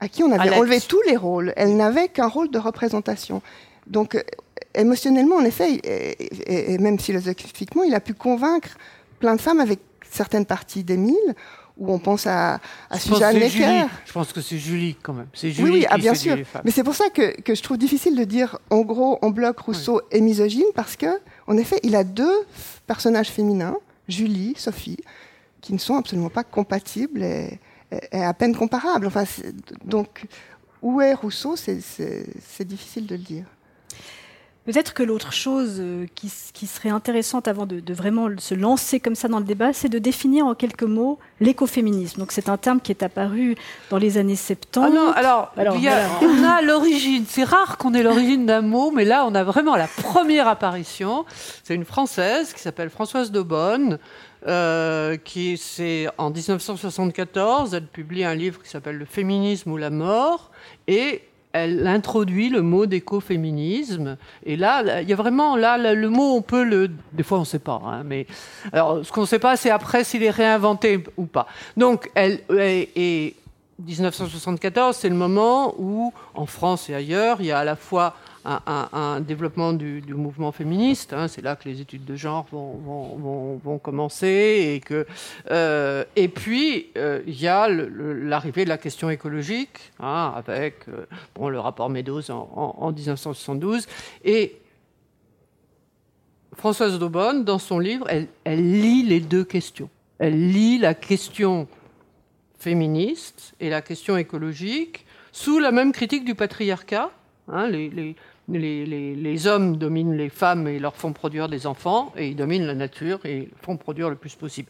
à 0.00 0.08
qui 0.08 0.22
on 0.22 0.32
avait 0.32 0.54
enlevé 0.54 0.80
tous 0.80 1.02
les 1.06 1.16
rôles. 1.16 1.52
Elles 1.56 1.76
n'avaient 1.76 2.08
qu'un 2.08 2.28
rôle 2.28 2.50
de 2.50 2.58
représentation. 2.58 3.42
Donc, 3.86 4.16
émotionnellement, 4.74 5.36
en 5.36 5.44
effet, 5.44 5.80
et, 5.84 6.78
même 6.78 6.98
philosophiquement, 6.98 7.82
il 7.82 7.94
a 7.94 8.00
pu 8.00 8.14
convaincre 8.14 8.70
plein 9.18 9.34
de 9.34 9.40
femmes 9.40 9.60
avec 9.60 9.80
certaines 10.10 10.46
parties 10.46 10.84
d'Émile, 10.84 11.34
où 11.76 11.92
on 11.92 11.98
pense 11.98 12.26
à, 12.26 12.60
à 12.90 12.98
Suzanne 12.98 13.38
Necker. 13.38 13.86
Je 14.04 14.12
pense 14.12 14.32
que 14.32 14.40
c'est 14.40 14.58
Julie 14.58 14.96
quand 15.02 15.12
même. 15.12 15.26
C'est 15.32 15.50
Julie 15.50 15.70
oui, 15.70 15.78
oui 15.80 15.86
ah, 15.88 15.98
bien 15.98 16.14
sûr. 16.14 16.36
Mais 16.64 16.70
c'est 16.70 16.84
pour 16.84 16.94
ça 16.94 17.08
que, 17.10 17.40
que, 17.40 17.54
je 17.54 17.62
trouve 17.62 17.78
difficile 17.78 18.16
de 18.16 18.24
dire 18.24 18.58
en 18.70 18.80
gros 18.80 19.18
en 19.22 19.30
bloc 19.30 19.58
Rousseau 19.60 20.02
est 20.10 20.20
misogyne 20.20 20.66
parce 20.74 20.96
que 20.96 21.06
en 21.46 21.56
effet 21.56 21.80
il 21.82 21.96
a 21.96 22.04
deux 22.04 22.46
personnages 22.86 23.30
féminins, 23.30 23.76
Julie, 24.08 24.54
Sophie, 24.56 24.98
qui 25.60 25.72
ne 25.72 25.78
sont 25.78 25.96
absolument 25.96 26.30
pas 26.30 26.44
compatibles 26.44 27.22
et, 27.22 27.58
à 28.12 28.34
peine 28.34 28.54
comparables. 28.54 29.06
Enfin, 29.06 29.24
donc 29.84 30.26
où 30.82 31.00
est 31.00 31.14
Rousseau? 31.14 31.56
C'est 31.56 32.64
difficile 32.64 33.06
de 33.06 33.14
le 33.14 33.22
dire. 33.22 33.44
Peut-être 34.64 34.94
que 34.94 35.02
l'autre 35.02 35.32
chose 35.32 35.78
euh, 35.80 36.06
qui, 36.14 36.28
serait 36.68 36.88
intéressante 36.88 37.48
avant 37.48 37.66
de, 37.66 37.92
vraiment 37.92 38.28
se 38.38 38.54
lancer 38.54 39.00
comme 39.00 39.16
ça 39.16 39.26
dans 39.26 39.40
le 39.40 39.44
débat, 39.44 39.72
c'est 39.72 39.88
de 39.88 39.98
définir 39.98 40.46
en 40.46 40.54
quelques 40.54 40.84
mots 40.84 41.18
l'écoféminisme. 41.40 42.20
Donc 42.20 42.30
c'est 42.30 42.48
un 42.48 42.56
terme 42.56 42.80
qui 42.80 42.92
est 42.92 43.02
apparu 43.02 43.56
dans 43.90 43.98
les 43.98 44.18
années 44.18 44.36
70. 44.36 44.80
Ah 44.80 44.90
non, 44.90 45.10
alors, 45.12 45.52
on 45.56 46.44
a 46.44 46.62
l'origine. 46.62 47.24
C'est 47.28 47.42
rare 47.42 47.76
qu'on 47.76 47.92
ait 47.92 48.04
l'origine 48.04 48.46
d'un 48.46 48.62
mot, 48.62 48.92
mais 48.92 49.04
là 49.04 49.26
on 49.26 49.34
a 49.34 49.42
vraiment 49.42 49.74
la 49.74 49.88
première 49.88 50.46
apparition. 50.46 51.24
C'est 51.64 51.74
une 51.74 51.84
Française 51.84 52.52
qui 52.52 52.60
s'appelle 52.60 52.90
Françoise 52.90 53.32
Daubonne. 53.32 53.98
Euh, 54.48 55.16
qui 55.18 55.56
c'est 55.56 56.08
en 56.18 56.30
1974, 56.30 57.74
elle 57.74 57.86
publie 57.86 58.24
un 58.24 58.34
livre 58.34 58.60
qui 58.60 58.68
s'appelle 58.68 58.96
Le 58.96 59.04
féminisme 59.04 59.70
ou 59.70 59.76
la 59.76 59.90
mort, 59.90 60.50
et 60.88 61.22
elle 61.52 61.86
introduit 61.86 62.48
le 62.48 62.62
mot 62.62 62.86
d'écoféminisme. 62.86 64.16
Et 64.44 64.56
là, 64.56 65.02
il 65.02 65.08
y 65.08 65.12
a 65.12 65.16
vraiment, 65.16 65.56
là, 65.56 65.76
le 65.76 66.08
mot, 66.08 66.34
on 66.34 66.42
peut 66.42 66.64
le. 66.64 66.90
Des 67.12 67.22
fois, 67.22 67.38
on 67.38 67.42
ne 67.42 67.46
sait 67.46 67.58
pas. 67.58 67.80
Hein, 67.84 68.02
mais 68.04 68.26
alors, 68.72 69.04
ce 69.04 69.12
qu'on 69.12 69.22
ne 69.22 69.26
sait 69.26 69.38
pas, 69.38 69.56
c'est 69.56 69.70
après 69.70 70.04
s'il 70.04 70.22
est 70.22 70.30
réinventé 70.30 71.04
ou 71.16 71.26
pas. 71.26 71.46
Donc, 71.76 72.10
elle. 72.14 72.40
Et, 72.50 73.36
1974, 73.78 74.94
c'est 74.94 75.08
le 75.08 75.16
moment 75.16 75.74
où, 75.76 76.12
en 76.34 76.46
France 76.46 76.88
et 76.88 76.94
ailleurs, 76.94 77.38
il 77.40 77.46
y 77.46 77.52
a 77.52 77.58
à 77.58 77.64
la 77.64 77.74
fois 77.74 78.14
un, 78.44 79.20
développement 79.20 79.72
du, 79.72 80.02
mouvement 80.14 80.52
féministe. 80.52 81.12
Hein, 81.12 81.28
c'est 81.28 81.42
là 81.42 81.56
que 81.56 81.68
les 81.68 81.80
études 81.80 82.04
de 82.04 82.16
genre 82.16 82.46
vont, 82.50 83.78
commencer. 83.82 84.80
Et, 84.88 84.94
euh, 85.50 86.04
puis, 86.34 86.88
euh, 86.96 87.22
il 87.26 87.40
y 87.40 87.48
a 87.48 87.68
l'arrivée 87.68 88.64
de 88.64 88.68
la 88.68 88.78
question 88.78 89.10
écologique, 89.10 89.92
hein, 90.00 90.32
avec 90.36 90.88
euh, 90.88 91.06
bon, 91.34 91.48
le 91.48 91.60
rapport 91.60 91.88
Meadows 91.90 92.30
en, 92.30 92.92
1972. 92.92 93.86
Et 94.24 94.56
Françoise 96.56 96.98
Daubonne, 96.98 97.44
dans 97.44 97.58
son 97.58 97.78
livre, 97.78 98.06
elle, 98.44 98.80
lit 98.80 99.02
les 99.04 99.20
deux 99.20 99.44
questions. 99.44 99.88
Elle 100.18 100.52
lit 100.52 100.78
la 100.78 100.94
question 100.94 101.66
féministe 102.58 103.54
et 103.58 103.70
la 103.70 103.82
question 103.82 104.16
écologique 104.16 105.04
sous 105.32 105.58
la 105.58 105.72
même 105.72 105.92
critique 105.92 106.24
du 106.24 106.34
patriarcat. 106.34 107.10
Hein, 107.48 107.68
les, 108.48 109.46
hommes 109.46 109.76
dominent 109.76 110.16
les 110.16 110.28
femmes 110.28 110.66
et 110.68 110.78
leur 110.78 110.96
font 110.96 111.12
produire 111.12 111.48
des 111.48 111.66
enfants, 111.66 112.12
et 112.16 112.28
ils 112.28 112.36
dominent 112.36 112.66
la 112.66 112.74
nature 112.74 113.24
et 113.24 113.48
font 113.62 113.76
produire 113.76 114.10
le 114.10 114.16
plus 114.16 114.34
possible. 114.34 114.68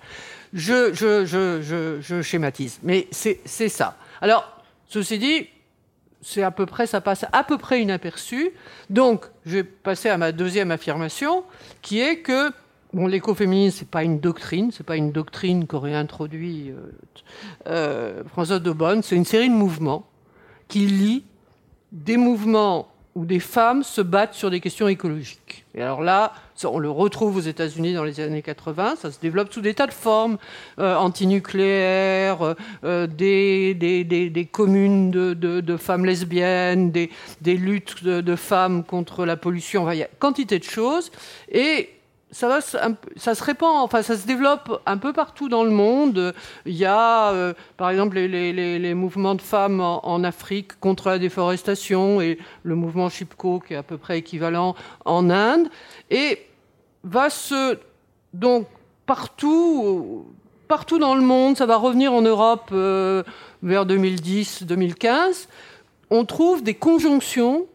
Je, 0.53 2.21
schématise, 2.23 2.79
mais 2.83 3.09
c'est 3.11 3.69
ça. 3.69 3.97
Alors, 4.21 4.63
ceci 4.87 5.19
dit, 5.19 5.49
c'est 6.21 6.43
à 6.43 6.51
peu 6.51 6.67
près, 6.67 6.87
ça 6.87 7.01
passe 7.01 7.25
à 7.33 7.43
peu 7.43 7.59
près 7.59 7.83
inaperçu. 7.83 8.53
Donc, 8.91 9.25
je 9.45 9.57
vais 9.57 9.65
passer 9.65 10.09
à 10.09 10.19
ma 10.19 10.33
deuxième 10.33 10.71
affirmation, 10.71 11.43
qui 11.81 12.01
est 12.01 12.19
que 12.19 12.53
bon, 12.93 13.07
l'écoféminisme, 13.07 13.79
c'est 13.81 13.89
pas 13.89 14.05
une 14.05 14.21
doctrine, 14.21 14.71
c'est 14.71 14.87
pas 14.87 14.97
une 14.97 15.13
doctrine 15.13 15.67
qu'aurait 15.67 15.95
introduit 15.95 16.71
euh, 16.71 16.93
euh, 17.67 18.23
François 18.29 18.59
Daubonne, 18.59 19.03
c'est 19.03 19.17
une 19.17 19.25
série 19.25 19.49
de 19.49 19.55
mouvements 19.55 20.07
qui 20.69 20.87
lient 20.87 21.25
des 21.91 22.17
mouvements 22.17 22.92
où 23.15 23.25
des 23.25 23.41
femmes 23.41 23.83
se 23.83 24.01
battent 24.01 24.35
sur 24.35 24.51
des 24.51 24.61
questions 24.61 24.89
écologiques. 24.89 25.65
Et 25.75 25.83
alors 25.83 26.03
là, 26.03 26.33
on 26.65 26.79
le 26.79 26.91
retrouve 26.91 27.37
aux 27.37 27.41
États-Unis 27.41 27.95
dans 27.95 28.05
les 28.05 28.21
années 28.21 28.43
80, 28.43 28.97
ça 29.01 29.11
se 29.11 29.21
développe 29.21 29.53
sous 29.53 29.61
des 29.61 29.75
tas 29.75 29.87
de 29.87 29.93
formes, 29.93 30.39
euh, 30.79 30.95
antinucléaires, 30.95 32.43
euh, 32.43 32.55
euh, 32.85 33.07
des, 33.07 33.75
des, 33.75 34.05
des, 34.05 34.47
communes 34.47 35.11
de, 35.11 35.35
de, 35.35 35.77
femmes 35.77 36.05
lesbiennes, 36.05 36.91
des, 36.91 37.11
luttes 37.45 38.05
de, 38.05 38.21
de, 38.21 38.37
femmes 38.37 38.85
contre 38.85 39.25
la 39.25 39.37
pollution, 39.37 39.91
il 39.91 39.99
y 39.99 40.03
a 40.03 40.09
quantité 40.19 40.59
de 40.59 40.65
choses. 40.65 41.11
Et 41.51 41.91
ça, 42.33 42.61
se 42.61 43.45
répand, 43.45 43.77
enfin 43.77 44.03
ça 44.03 44.17
se 44.17 44.27
développe 44.27 44.81
un 44.87 44.97
peu 44.97 45.13
partout 45.13 45.49
dans 45.49 45.65
le 45.65 45.71
monde. 45.71 46.35
Il 46.65 46.75
y 46.75 46.87
a, 46.87 47.31
euh, 47.31 47.53
par 47.77 47.91
exemple, 47.91 48.17
les, 48.17 48.53
les, 48.79 48.95
mouvements 48.95 49.35
de 49.35 49.43
femmes 49.43 49.81
en, 49.81 50.25
Afrique 50.25 50.81
contre 50.81 51.11
la 51.11 51.19
déforestation 51.19 52.21
et 52.21 52.39
le 52.63 52.75
mouvement 52.75 53.09
Chipko, 53.11 53.61
qui 53.61 53.75
est 53.75 53.77
à 53.77 53.83
peu 53.83 53.99
près 53.99 54.19
équivalent 54.19 54.75
en 55.05 55.31
Inde. 55.31 55.69
Et 56.11 56.47
va 57.05 57.29
se. 57.29 57.79
Donc, 58.33 58.67
partout, 59.05 60.27
partout 60.69 60.99
dans 60.99 61.15
le 61.15 61.21
monde, 61.21 61.59
ça 61.59 61.67
va 61.67 61.77
revenir 61.77 62.15
en 62.15 62.23
Europe 62.23 62.71
euh, 62.73 63.23
vers 63.63 63.85
2010-2015, 63.85 65.49
on 66.09 66.25
trouve 66.25 66.63
des 66.63 66.75
conjonctions 66.75 67.67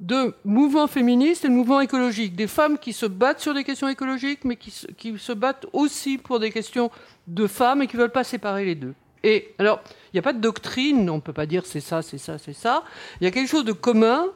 de 0.00 0.34
mouvements 0.44 0.86
féministes 0.86 1.44
et 1.44 1.48
de 1.48 1.52
mouvements 1.52 1.80
écologiques. 1.80 2.36
Des 2.36 2.46
femmes 2.46 2.78
qui 2.78 2.92
se 2.92 3.06
battent 3.06 3.40
sur 3.40 3.54
des 3.54 3.64
questions 3.64 3.88
écologiques, 3.88 4.44
mais 4.44 4.56
qui, 4.56 4.70
se 4.70 5.32
battent 5.32 5.66
aussi 5.72 6.18
pour 6.18 6.38
des 6.38 6.50
questions 6.50 6.90
de 7.26 7.46
femmes 7.46 7.82
et 7.82 7.86
qui 7.86 7.96
ne 7.96 8.02
veulent 8.02 8.10
pas 8.10 8.24
séparer 8.24 8.64
les 8.64 8.74
deux. 8.74 8.94
Et 9.24 9.54
alors, 9.58 9.80
il 10.12 10.16
n'y 10.16 10.20
a 10.20 10.22
pas 10.22 10.32
de 10.32 10.40
doctrine, 10.40 11.10
on 11.10 11.16
ne 11.16 11.20
peut 11.20 11.32
pas 11.32 11.46
dire 11.46 11.66
c'est 11.66 11.80
ça, 11.80 12.02
c'est 12.02 12.18
ça, 12.18 12.38
c'est 12.38 12.52
ça. 12.52 12.84
Il 13.20 13.24
y 13.24 13.26
a 13.26 13.32
quelque 13.32 13.48
chose 13.48 13.64
de 13.64 13.72
commun 13.72 14.26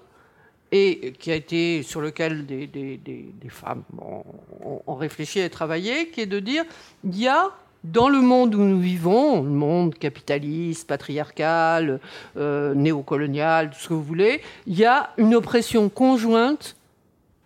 et 0.73 1.13
qui 1.19 1.31
a 1.31 1.35
été 1.35 1.83
sur 1.83 2.01
lequel 2.01 2.47
des, 2.47 3.39
femmes 3.49 3.85
ont, 4.01 4.95
réfléchi 4.95 5.39
et 5.39 5.51
travaillé, 5.51 6.09
qui 6.09 6.23
est 6.23 6.27
de 6.27 6.41
dire 6.41 6.65
il 7.05 7.19
y 7.19 7.29
a 7.29 7.51
dans 7.85 8.09
le 8.09 8.21
monde 8.21 8.55
où 8.55 8.63
nous 8.63 8.81
vivons, 8.81 9.43
le 9.43 9.51
monde 9.51 9.95
capitaliste, 9.95 10.87
patriarcal, 10.87 12.01
euh, 12.37 12.75
néocolonial, 12.75 13.71
tout 13.71 13.79
ce 13.79 13.89
que 13.89 13.95
vous 13.95 14.03
voulez, 14.03 14.41
il 14.67 14.79
y 14.79 14.85
a 14.85 15.11
une 15.17 15.35
oppression 15.35 15.89
conjointe 15.89 16.77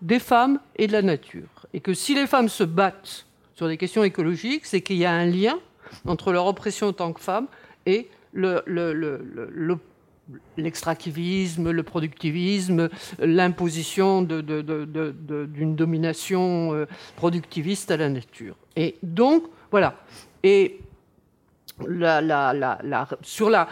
des 0.02 0.18
femmes 0.18 0.60
et 0.76 0.86
de 0.86 0.92
la 0.92 1.02
nature. 1.02 1.66
Et 1.72 1.80
que 1.80 1.94
si 1.94 2.14
les 2.14 2.26
femmes 2.26 2.48
se 2.48 2.64
battent 2.64 3.26
sur 3.54 3.68
des 3.68 3.78
questions 3.78 4.04
écologiques, 4.04 4.66
c'est 4.66 4.82
qu'il 4.82 4.96
y 4.96 5.06
a 5.06 5.12
un 5.12 5.26
lien 5.26 5.58
entre 6.06 6.32
leur 6.32 6.46
oppression 6.46 6.88
en 6.88 6.92
tant 6.92 7.12
que 7.12 7.20
femmes 7.20 7.46
et 7.86 8.10
l'extractivisme, 10.58 11.70
le, 11.70 11.82
productivisme, 11.82 12.90
l'imposition 13.18 14.22
d'une 14.22 15.76
domination 15.76 16.74
euh, 16.74 16.86
productiviste 17.16 17.90
à 17.90 17.96
la 17.96 18.08
nature. 18.08 18.56
Et 18.76 18.96
donc, 19.02 19.44
voilà. 19.76 19.94
Et 20.42 20.80
sur 23.22 23.50
la, 23.50 23.68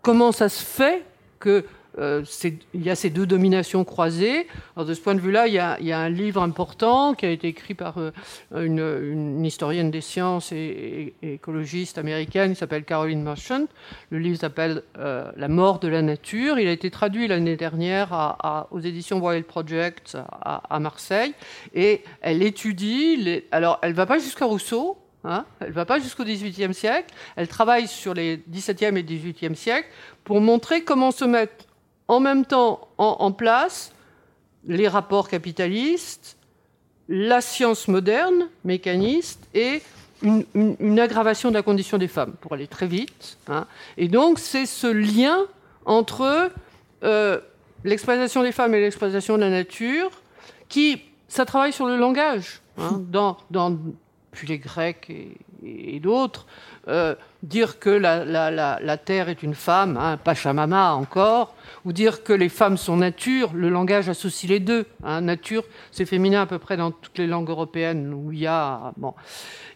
comment 0.00 0.30
ça 0.30 0.48
se 0.48 0.64
fait 0.64 1.02
que 1.40 1.64
euh, 1.98 2.24
y 2.72 2.88
a 2.88 2.94
ces 2.94 3.10
deux 3.10 3.26
dominations 3.26 3.84
croisées? 3.84 4.46
Alors 4.76 4.86
de 4.86 4.94
ce 4.94 5.00
point 5.00 5.16
de 5.16 5.20
vue-là, 5.20 5.48
il, 5.48 5.54
y 5.54 5.58
a 5.92 5.98
un 5.98 6.08
livre 6.08 6.40
important 6.40 7.14
qui 7.14 7.26
a 7.26 7.30
été 7.30 7.48
écrit 7.48 7.74
par 7.74 7.98
euh, 7.98 8.12
une, 8.52 9.44
historienne 9.44 9.90
des 9.90 10.00
sciences 10.00 10.52
et, 10.52 11.14
écologiste 11.20 11.98
américaine 11.98 12.52
qui 12.52 12.58
s'appelle 12.60 12.84
Caroline 12.84 13.22
Marchant. 13.22 13.66
Le 14.10 14.20
livre 14.20 14.38
s'appelle 14.38 14.84
euh, 14.98 15.32
La 15.36 15.48
mort 15.48 15.80
de 15.80 15.88
la 15.88 16.02
nature. 16.02 16.60
Il 16.60 16.68
a 16.68 16.72
été 16.72 16.90
traduit 16.92 17.26
l'année 17.26 17.56
dernière 17.56 18.36
aux 18.70 18.80
éditions 18.80 19.18
Wild 19.18 19.46
Project 19.46 20.16
à, 20.42 20.78
Marseille. 20.78 21.34
Et 21.74 22.02
elle 22.20 22.42
étudie, 22.44 23.42
alors 23.50 23.80
elle 23.82 23.90
ne 23.90 23.96
va 23.96 24.06
pas 24.06 24.20
jusqu'à 24.20 24.44
Rousseau, 24.44 24.96
Hein 25.24 25.44
elle 25.60 25.68
ne 25.68 25.72
va 25.72 25.84
pas 25.84 25.98
jusqu'au 25.98 26.24
XVIIIe 26.24 26.72
siècle. 26.72 27.12
Elle 27.36 27.48
travaille 27.48 27.86
sur 27.88 28.14
les 28.14 28.42
XVIIe 28.48 28.96
et 28.96 29.02
XVIIIe 29.02 29.56
siècles 29.56 29.88
pour 30.24 30.40
montrer 30.40 30.82
comment 30.82 31.10
se 31.10 31.24
mettre 31.24 31.66
en 32.08 32.20
même 32.20 32.44
temps 32.44 32.88
en, 32.98 33.30
place 33.30 33.92
les 34.66 34.88
rapports 34.88 35.28
capitalistes, 35.28 36.36
la 37.08 37.40
science 37.40 37.86
moderne, 37.86 38.48
mécaniste, 38.64 39.46
et 39.54 39.80
une, 40.22 40.98
aggravation 40.98 41.50
de 41.50 41.54
la 41.54 41.62
condition 41.62 41.98
des 41.98 42.08
femmes, 42.08 42.32
pour 42.40 42.52
aller 42.54 42.66
très 42.66 42.88
vite. 42.88 43.38
Hein. 43.46 43.66
Et 43.96 44.08
donc, 44.08 44.40
c'est 44.40 44.66
ce 44.66 44.88
lien 44.88 45.46
entre 45.84 46.50
euh, 47.04 47.40
l'exploitation 47.84 48.42
des 48.42 48.52
femmes 48.52 48.74
et 48.74 48.80
l'exploitation 48.80 49.36
de 49.36 49.42
la 49.42 49.50
nature 49.50 50.10
qui, 50.68 51.02
ça 51.28 51.44
travaille 51.44 51.72
sur 51.72 51.86
le 51.86 51.96
langage. 51.96 52.60
Hein, 52.76 53.02
dans, 53.10 53.36
dans 53.50 53.78
puis 54.30 54.46
les 54.46 54.58
Grecs 54.58 55.10
et, 55.62 56.00
d'autres, 56.00 56.46
euh, 56.88 57.14
dire 57.42 57.78
que 57.78 57.90
la, 57.90 58.96
Terre 58.96 59.28
est 59.28 59.42
une 59.42 59.54
femme, 59.54 59.96
hein, 59.96 60.16
Pachamama 60.16 60.94
encore, 60.94 61.54
ou 61.84 61.92
dire 61.92 62.22
que 62.22 62.32
les 62.32 62.48
femmes 62.48 62.76
sont 62.76 62.96
nature, 62.96 63.50
le 63.52 63.68
langage 63.68 64.08
associe 64.08 64.50
les 64.50 64.60
deux. 64.60 64.86
Hein, 65.04 65.20
nature, 65.20 65.64
c'est 65.90 66.06
féminin 66.06 66.42
à 66.42 66.46
peu 66.46 66.58
près 66.58 66.76
dans 66.76 66.90
toutes 66.90 67.18
les 67.18 67.26
langues 67.26 67.50
européennes 67.50 68.14
où 68.14 68.32
il 68.32 68.40
y 68.40 68.46
a. 68.46 68.92
Bon. 68.96 69.14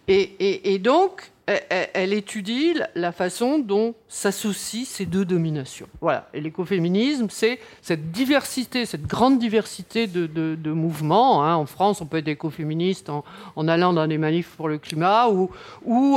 et 0.07 0.79
donc, 0.79 1.34
elle, 1.47 2.13
étudie 2.15 2.75
la 2.95 3.13
façon 3.13 3.59
dont 3.59 3.95
s'associent 4.09 4.85
ces 4.87 5.05
deux 5.05 5.25
dominations. 5.25 5.89
Voilà. 6.01 6.29
Et 6.33 6.41
l'écoféminisme, 6.41 7.27
c'est 7.29 7.61
cette 7.83 8.11
diversité, 8.13 8.87
cette 8.87 9.07
grande 9.07 9.39
diversité 9.39 10.07
de, 10.07 10.73
mouvements. 10.73 11.45
Hein. 11.45 11.57
En 11.57 11.67
France, 11.67 12.01
on 12.01 12.07
peut 12.07 12.19
être 12.19 12.29
écoféministe 12.29 13.11
en, 13.11 13.69
allant 13.69 13.93
dans 13.93 14.07
des 14.07 14.17
manifs 14.17 14.51
pour 14.57 14.69
le 14.69 14.79
climat 14.79 15.29
ou, 15.29 15.51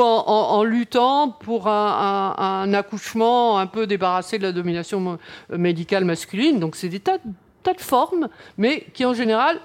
en, 0.01 0.63
luttant 0.63 1.29
pour 1.29 1.67
un, 1.67 2.73
accouchement 2.73 3.59
un 3.59 3.67
peu 3.67 3.85
débarrassé 3.85 4.37
de 4.37 4.43
la 4.43 4.53
domination 4.53 5.17
médicale 5.49 6.05
masculine. 6.05 6.59
Donc, 6.59 6.77
c'est 6.77 6.89
des 6.89 7.01
tas, 7.01 7.17
tas, 7.63 7.73
de 7.73 7.81
formes, 7.81 8.29
mais 8.57 8.85
qui 8.93 9.03
en 9.03 9.13
général, 9.13 9.59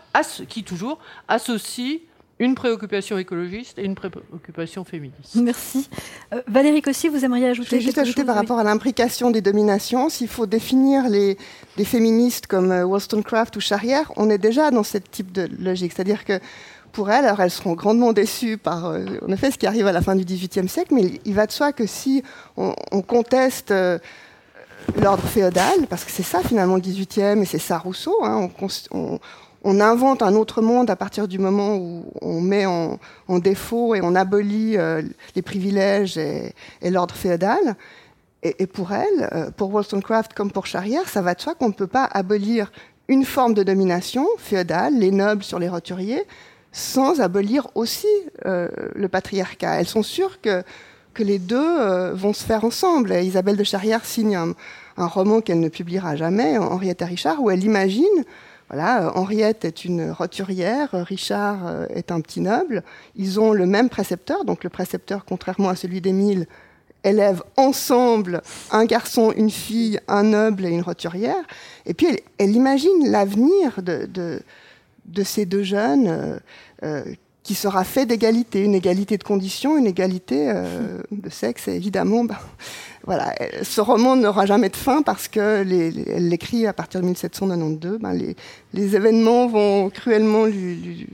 qui 0.49 0.65
toujours 0.65 0.99
associent 1.29 1.99
une 2.39 2.55
préoccupation 2.55 3.19
écologiste 3.19 3.79
et 3.79 3.85
une 3.85 3.95
préoccupation 3.95 4.85
féministe. 4.85 5.37
Merci. 5.37 5.89
Euh, 6.33 6.43
Valérie 6.49 6.83
Cossy, 6.83 7.09
vous 7.09 7.25
aimeriez 7.25 7.49
ajouter 7.49 7.71
Je 7.71 7.77
vais 7.77 7.81
juste 7.81 7.99
ajouter 7.99 8.25
par 8.25 8.35
rapport 8.35 8.59
à 8.59 8.65
l'imbrication 8.65 9.31
des 9.31 9.41
dominations, 9.41 10.09
s'il 10.09 10.29
faut 10.29 10.47
définir 10.47 11.09
les, 11.09 11.37
féministes 11.85 12.47
comme 12.47 12.73
euh, 12.73 12.85
Wollstonecraft 12.85 13.57
ou 13.57 13.61
Charrière, 13.61 14.13
on 14.17 14.29
est 14.31 14.39
déjà 14.39 14.71
dans 14.71 14.83
ce 14.83 14.99
type 14.99 15.31
de 15.33 15.49
logique. 15.59 15.93
C'est-à-dire 15.95 16.25
que 16.25 16.41
pour 16.93 17.11
elles, 17.11 17.25
alors 17.25 17.41
elles 17.41 17.51
seront 17.51 17.73
grandement 17.73 18.13
déçues 18.13 18.59
par, 18.59 18.87
euh, 18.87 19.05
en 19.27 19.33
effet, 19.33 19.51
ce 19.51 19.59
qui 19.59 19.67
arrive 19.67 19.87
à 19.87 19.93
la 19.93 20.03
fin 20.03 20.15
du 20.15 20.25
XVIIIe 20.25 20.69
siècle, 20.69 20.95
mais 20.95 21.21
il 21.25 21.35
va 21.35 21.47
de 21.47 21.53
soi 21.53 21.73
que 21.73 21.87
si 21.87 22.23
on, 22.57 22.75
conteste 23.03 23.71
euh, 23.71 23.99
l'ordre 25.01 25.25
féodal, 25.25 25.87
parce 25.89 26.05
que 26.05 26.11
c'est 26.11 26.23
ça 26.23 26.41
finalement 26.43 26.77
le 26.77 26.81
XVIIIe 26.81 27.41
et 27.41 27.45
c'est 27.45 27.59
ça 27.59 27.79
Rousseau, 27.79 28.17
hein, 28.23 28.51
on, 28.61 28.69
on 28.93 29.21
invente 29.81 30.23
un 30.23 30.35
autre 30.35 30.61
monde 30.61 30.91
à 30.91 30.97
partir 30.97 31.29
du 31.29 31.39
moment 31.39 31.77
où 31.77 32.05
on 32.21 32.41
met 32.41 32.67
en, 32.67 32.99
défaut 33.39 33.95
et 33.95 34.01
on 34.03 34.15
abolit 34.15 34.77
euh, 34.77 35.03
les 35.35 35.43
privilèges 35.43 36.19
et, 36.19 36.53
l'ordre 36.83 37.15
féodal. 37.15 37.77
Et, 38.43 38.67
pour 38.67 38.91
elle, 38.93 39.29
euh, 39.33 39.51
pour 39.57 39.73
Wollstonecraft 39.73 40.35
comme 40.35 40.51
pour 40.51 40.67
Charrière, 40.67 41.09
ça 41.09 41.23
va 41.23 41.35
de 41.35 41.41
soi 41.41 41.55
qu'on 41.55 41.69
ne 41.69 41.73
peut 41.73 41.87
pas 41.87 42.09
abolir 42.11 42.73
une 43.07 43.25
forme 43.25 43.55
de 43.55 43.63
domination 43.63 44.27
féodale, 44.37 44.99
les 44.99 45.13
nobles 45.13 45.45
sur 45.45 45.61
les 45.61 45.69
roturiers, 45.69 46.25
sans 46.73 47.21
abolir 47.21 47.69
aussi 47.77 48.09
euh, 48.47 48.69
le 48.95 49.09
patriarcat. 49.09 49.75
Elles 49.79 49.87
sont 49.87 50.03
sûres 50.03 50.41
que, 50.41 50.65
que 51.15 51.23
les 51.23 51.39
deux 51.39 52.11
vont 52.15 52.33
se 52.33 52.43
faire 52.43 52.65
ensemble. 52.65 53.13
Isabelle 53.13 53.57
de 53.57 53.65
Charrière 53.65 54.05
signe 54.05 54.35
un, 54.35 54.55
un 54.97 55.07
roman 55.07 55.41
qu'elle 55.41 55.61
ne 55.61 55.69
publiera 55.69 56.17
jamais, 56.17 56.59
Henriette 56.59 57.03
Richard, 57.03 57.41
où 57.43 57.51
elle 57.51 57.63
imagine 57.63 58.25
voilà, 58.73 59.05
euh, 59.05 59.11
Henriette 59.15 59.67
est 59.67 59.85
une 59.85 60.11
roturière, 60.11 60.89
Richard 60.93 61.67
euh, 61.67 61.87
est 61.91 62.11
un 62.11 62.23
petit 62.23 62.41
noble. 62.41 62.83
Ils 63.17 63.39
ont 63.39 63.53
le 63.53 63.67
même 63.67 63.91
précepteur, 63.91 64.47
donc 64.47 64.65
le 64.65 64.71
précepteur, 64.71 65.27
contrairement 65.27 65.69
à 65.69 65.77
celui 65.77 66.01
d'Émile, 66.01 66.47
élève 67.05 67.43
ensemble 67.59 68.41
un 68.71 68.87
garçon, 68.87 69.31
une 69.37 69.51
fille, 69.51 70.01
un 70.09 70.23
noble 70.23 70.65
et 70.65 70.71
une 70.71 70.81
roturière. 70.81 71.45
Et 71.85 71.93
puis 71.93 72.07
elle, 72.39 72.57
imagine 72.57 73.11
l'avenir 73.11 73.83
de, 73.83 74.41
ces 75.23 75.45
deux 75.45 75.65
jeunes 75.65 76.41
euh, 76.83 77.05
qui 77.43 77.55
sera 77.55 77.85
fait 77.85 78.07
d'égalité, 78.07 78.65
une 78.65 78.75
égalité 78.75 79.19
de 79.19 79.25
conditions, 79.25 79.77
une 79.77 79.87
égalité 79.87 80.51
de 81.11 81.29
sexe. 81.29 81.67
Évidemment, 81.69 82.25
ben, 82.25 82.39
voilà, 83.05 83.35
ce 83.63 83.81
roman 83.81 84.15
n'aura 84.15 84.47
jamais 84.47 84.69
de 84.69 84.77
fin 84.77 85.03
parce 85.03 85.27
que 85.27 85.41
elle 85.41 86.29
l'écrit 86.29 86.67
à 86.67 86.73
partir 86.73 87.01
de 87.01 87.07
1792. 87.07 87.99
Ben 87.99 88.13
les, 88.13 88.97
événements 88.97 89.49
vont 89.49 89.91
cruellement 89.91 90.45
lui, 90.45 91.09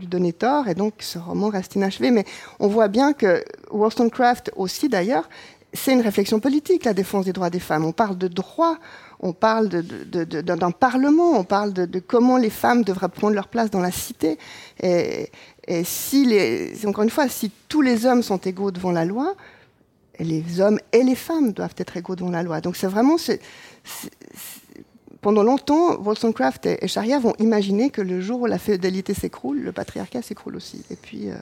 donner 0.00 0.32
tort 0.32 0.68
et 0.68 0.74
donc 0.74 0.94
ce 1.00 1.18
roman 1.18 1.48
reste 1.48 1.74
inachevé. 1.74 2.10
Mais 2.10 2.24
on 2.60 2.68
voit 2.68 2.88
bien 2.88 3.12
que 3.12 3.44
Wollstonecraft 3.70 4.52
aussi 4.56 4.88
d'ailleurs, 4.88 5.28
c'est 5.74 5.92
une 5.92 6.00
réflexion 6.00 6.40
politique, 6.40 6.84
la 6.84 6.94
défense 6.94 7.26
des 7.26 7.32
droits 7.32 7.50
des 7.50 7.60
femmes. 7.60 7.84
On 7.84 7.92
parle 7.92 8.16
de 8.16 8.28
droits, 8.28 8.78
on 9.20 9.32
parle 9.32 9.68
d'un 9.68 10.70
parlement, 10.70 11.32
on 11.32 11.44
parle 11.44 11.72
de, 11.72 11.98
comment 11.98 12.38
les 12.38 12.50
femmes 12.50 12.84
devraient 12.84 13.08
prendre 13.08 13.34
leur 13.34 13.48
place 13.48 13.70
dans 13.70 13.80
la 13.80 13.90
cité. 13.90 14.38
Et, 14.82 15.30
et 15.66 15.84
si 15.84 16.24
les, 16.24 16.86
encore 16.86 17.04
une 17.04 17.10
fois, 17.10 17.28
si 17.28 17.50
tous 17.68 17.82
les 17.82 18.06
hommes 18.06 18.22
sont 18.22 18.38
égaux 18.38 18.70
devant 18.70 18.92
la 18.92 19.04
loi, 19.04 19.34
les 20.18 20.60
hommes 20.60 20.78
et 20.92 21.02
les 21.02 21.14
femmes 21.14 21.52
doivent 21.52 21.74
être 21.78 21.96
égaux 21.96 22.16
devant 22.16 22.30
la 22.30 22.42
loi. 22.42 22.60
Donc 22.60 22.76
c'est 22.76 22.86
vraiment... 22.86 23.16
pendant 25.20 25.42
longtemps, 25.42 25.98
Wollstonecraft 26.00 26.66
et, 26.66 26.88
Charia 26.88 27.18
vont 27.18 27.34
imaginer 27.38 27.90
que 27.90 28.02
le 28.02 28.20
jour 28.20 28.42
où 28.42 28.46
la 28.46 28.58
féodalité 28.58 29.14
s'écroule, 29.14 29.60
le 29.60 29.72
patriarcat 29.72 30.22
s'écroule 30.22 30.56
aussi. 30.56 30.84
Et 30.90 30.96
puis, 30.96 31.30
euh, 31.30 31.34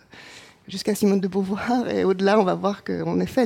jusqu'à 0.68 0.94
Simone 0.94 1.20
de 1.20 1.28
Beauvoir, 1.28 1.88
et 1.88 2.04
au-delà, 2.04 2.38
on 2.38 2.44
va 2.44 2.54
voir 2.54 2.84
qu'en 2.84 3.18
effet, 3.20 3.44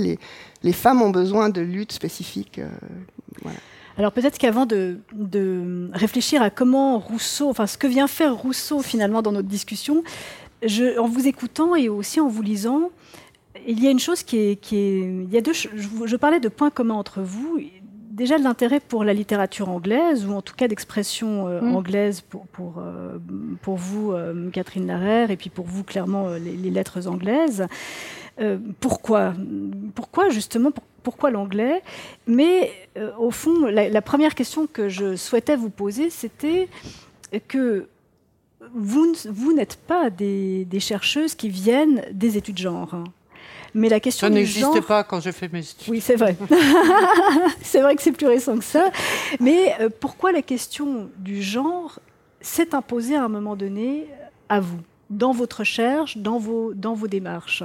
les, 0.63 0.73
femmes 0.73 1.03
ont 1.03 1.11
besoin 1.11 1.49
de 1.49 1.61
luttes 1.61 1.93
spécifiques. 1.93 2.59
Euh, 2.59 3.51
Alors 3.97 4.13
peut-être 4.13 4.39
qu'avant 4.39 4.67
de, 4.67 4.99
de, 5.13 5.91
réfléchir 5.93 6.43
à 6.43 6.51
comment 6.51 6.99
Rousseau, 6.99 7.49
enfin 7.49 7.67
ce 7.67 7.79
que 7.79 7.87
vient 7.87 8.09
faire 8.09 8.37
Rousseau 8.37 8.83
finalement 8.83 9.23
dans 9.23 9.33
notre 9.33 9.49
discussion, 9.49 10.05
je, 10.63 10.99
en 10.99 11.07
vous 11.07 11.27
écoutant 11.27 11.75
et 11.75 11.89
aussi 11.89 12.21
en 12.21 12.29
vous 12.29 12.43
lisant, 12.43 12.91
il 13.67 13.83
y 13.83 13.87
a 13.87 13.91
une 13.91 13.99
chose 13.99 14.23
qui 14.23 14.39
est, 14.39 14.73
il 14.73 15.29
y 15.31 15.37
a 15.37 15.41
deux, 15.41 15.53
je, 15.53 16.17
parlais 16.17 16.41
de 16.41 16.49
points 16.49 16.71
communs 16.71 16.95
entre 16.95 17.21
vous. 17.23 17.61
Déjà 18.11 18.39
de 18.39 18.45
l'intérêt 18.45 18.81
pour 18.81 19.05
la 19.05 19.13
littérature 19.13 19.69
anglaise, 19.69 20.27
ou 20.27 20.33
en 20.33 20.41
tout 20.41 20.55
cas 20.55 20.69
d'expression 20.69 21.49
euh, 21.49 21.61
mm. 21.61 21.77
anglaise 21.77 22.21
pour, 22.23 22.47
pour, 22.47 22.77
euh, 22.79 23.19
pour 23.61 23.77
vous, 23.77 24.13
euh, 24.13 24.49
Catherine 24.51 24.87
Larère, 24.87 25.31
et 25.31 25.37
puis 25.37 25.51
pour 25.51 25.67
vous, 25.67 25.85
clairement, 25.85 26.31
les, 26.31 26.71
lettres 26.71 27.09
anglaises. 27.09 27.67
pourquoi? 28.81 29.35
Pourquoi, 29.95 30.31
justement, 30.31 30.71
pourquoi 31.03 31.31
l'anglais? 31.31 31.83
Mais 32.27 32.73
au 33.19 33.31
fond, 33.31 33.67
la, 33.67 34.03
première 34.03 34.35
question 34.35 34.67
que 34.67 34.89
je 34.89 35.15
souhaitais 35.17 35.57
vous 35.57 35.71
poser, 35.71 36.09
c'était 36.09 36.69
que 37.49 37.87
vous, 38.75 39.15
vous 39.29 39.53
n'êtes 39.53 39.77
pas 39.77 40.09
des, 40.09 40.65
des, 40.65 40.81
chercheuses 40.81 41.35
qui 41.35 41.51
viennent 41.51 42.03
des 42.13 42.39
études 42.39 42.59
genre. 42.59 42.97
Mais 43.77 43.91
la 43.91 44.01
question 44.01 44.29
ça 44.29 44.33
n'existait 44.33 44.81
pas 44.81 45.05
quand 45.05 45.21
j'ai 45.21 45.33
fait 45.33 45.53
mes 45.53 45.61
études. 45.61 45.89
Oui, 45.89 46.01
c'est 46.01 46.17
vrai. 46.17 46.35
c'est 47.63 47.83
vrai 47.83 47.95
que 47.95 48.01
c'est 48.01 48.13
plus 48.13 48.27
récent 48.27 48.57
que 48.57 48.65
ça. 48.65 48.91
Mais 49.39 49.75
euh, 49.81 49.91
pourquoi 50.01 50.33
la 50.33 50.41
question 50.41 51.11
du 51.19 51.43
genre 51.43 52.01
s'est 52.41 52.75
imposée 52.75 53.17
à 53.17 53.25
un 53.25 53.29
moment 53.29 53.55
donné 53.55 54.09
à 54.49 54.61
vous, 54.61 54.81
dans 55.11 55.33
votre 55.33 55.59
recherche, 55.59 56.17
dans 56.17 56.39
vos, 56.39 56.73
dans 56.73 56.95
vos 56.95 57.07
démarches? 57.07 57.63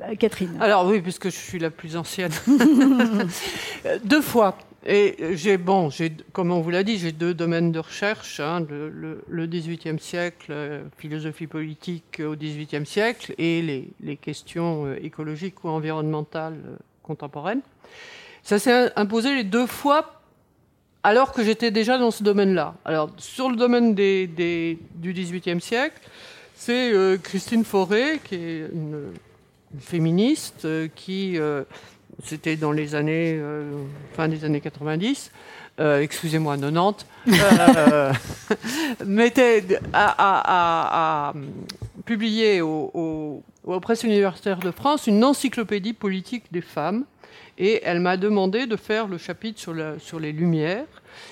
Euh, 0.00 0.14
Catherine. 0.18 0.56
Alors 0.58 0.86
oui, 0.86 1.02
puisque 1.02 1.26
je 1.26 1.36
suis 1.36 1.58
la 1.58 1.68
plus 1.68 1.94
ancienne. 1.94 2.32
Deux 4.04 4.22
fois. 4.22 4.56
Et 4.86 5.16
j'ai, 5.32 5.56
bon, 5.56 5.88
j'ai, 5.88 6.12
comme 6.32 6.50
on 6.50 6.60
vous 6.60 6.68
l'a 6.68 6.82
dit, 6.82 6.98
j'ai 6.98 7.12
deux 7.12 7.32
domaines 7.32 7.72
de 7.72 7.78
recherche, 7.78 8.38
hein, 8.38 8.66
le, 8.68 9.22
le, 9.26 9.46
XVIIIe 9.46 9.98
siècle, 9.98 10.48
euh, 10.50 10.82
philosophie 10.98 11.46
politique 11.46 12.20
au 12.22 12.36
XVIIIe 12.36 12.84
siècle, 12.84 13.34
et 13.38 13.62
les, 13.62 13.88
les 14.02 14.16
questions 14.16 14.84
euh, 14.84 14.98
écologiques 15.02 15.64
ou 15.64 15.68
environnementales 15.68 16.58
euh, 16.66 16.76
contemporaines. 17.02 17.62
Ça 18.42 18.58
s'est 18.58 18.92
imposé 18.96 19.34
les 19.34 19.44
deux 19.44 19.66
fois 19.66 20.20
alors 21.02 21.32
que 21.32 21.42
j'étais 21.42 21.70
déjà 21.70 21.96
dans 21.96 22.10
ce 22.10 22.22
domaine-là. 22.22 22.74
Alors, 22.84 23.10
sur 23.16 23.48
le 23.48 23.56
domaine 23.56 23.94
des, 23.94 24.26
des, 24.26 24.78
du 24.96 25.14
XVIIIe 25.14 25.62
siècle, 25.62 25.98
c'est 26.54 26.92
Christine 27.22 27.64
Fauré, 27.64 28.20
qui 28.24 28.36
est 28.36 28.68
une, 28.72 29.12
féministe, 29.80 30.66
qui 30.94 31.36
c'était 32.22 32.56
dans 32.56 32.72
les 32.72 32.94
années, 32.94 33.36
euh, 33.36 33.70
fin 34.14 34.28
des 34.28 34.44
années 34.44 34.60
90, 34.60 35.30
euh, 35.80 36.00
excusez-moi, 36.00 36.56
90, 36.56 37.06
euh, 37.28 38.12
mettait 39.06 39.64
à, 39.92 41.32
publier 42.04 42.60
au, 42.60 43.42
au, 43.64 43.80
Presse 43.80 44.04
universitaire 44.04 44.58
de 44.58 44.70
France 44.70 45.06
une 45.06 45.24
encyclopédie 45.24 45.94
politique 45.94 46.44
des 46.52 46.60
femmes. 46.60 47.04
Et 47.56 47.80
elle 47.84 48.00
m'a 48.00 48.16
demandé 48.16 48.66
de 48.66 48.76
faire 48.76 49.06
le 49.06 49.16
chapitre 49.16 49.60
sur, 49.60 49.74
sur 49.98 50.20
les 50.20 50.32
Lumières. 50.32 50.86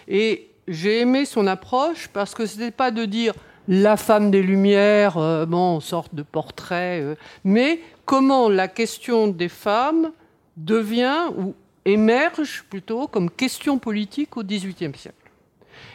Et 0.08 0.48
j'ai 0.68 1.00
aimé 1.00 1.24
son 1.24 1.46
approche 1.46 2.08
parce 2.12 2.34
que 2.34 2.46
ce 2.46 2.58
n'était 2.58 2.70
pas 2.70 2.90
de 2.90 3.04
dire 3.04 3.34
la 3.68 3.96
femme 3.96 4.30
des 4.30 4.42
Lumières, 4.42 5.46
bon, 5.46 5.80
sorte 5.80 6.14
de 6.14 6.22
portrait, 6.22 7.16
mais 7.44 7.80
comment 8.04 8.48
la 8.48 8.68
question 8.68 9.28
des 9.28 9.48
femmes 9.48 10.10
devient 10.56 11.28
ou 11.36 11.54
émerge 11.84 12.64
plutôt 12.68 13.06
comme 13.06 13.30
question 13.30 13.78
politique 13.78 14.36
au 14.36 14.42
XVIIIe 14.42 14.96
siècle. 14.96 15.16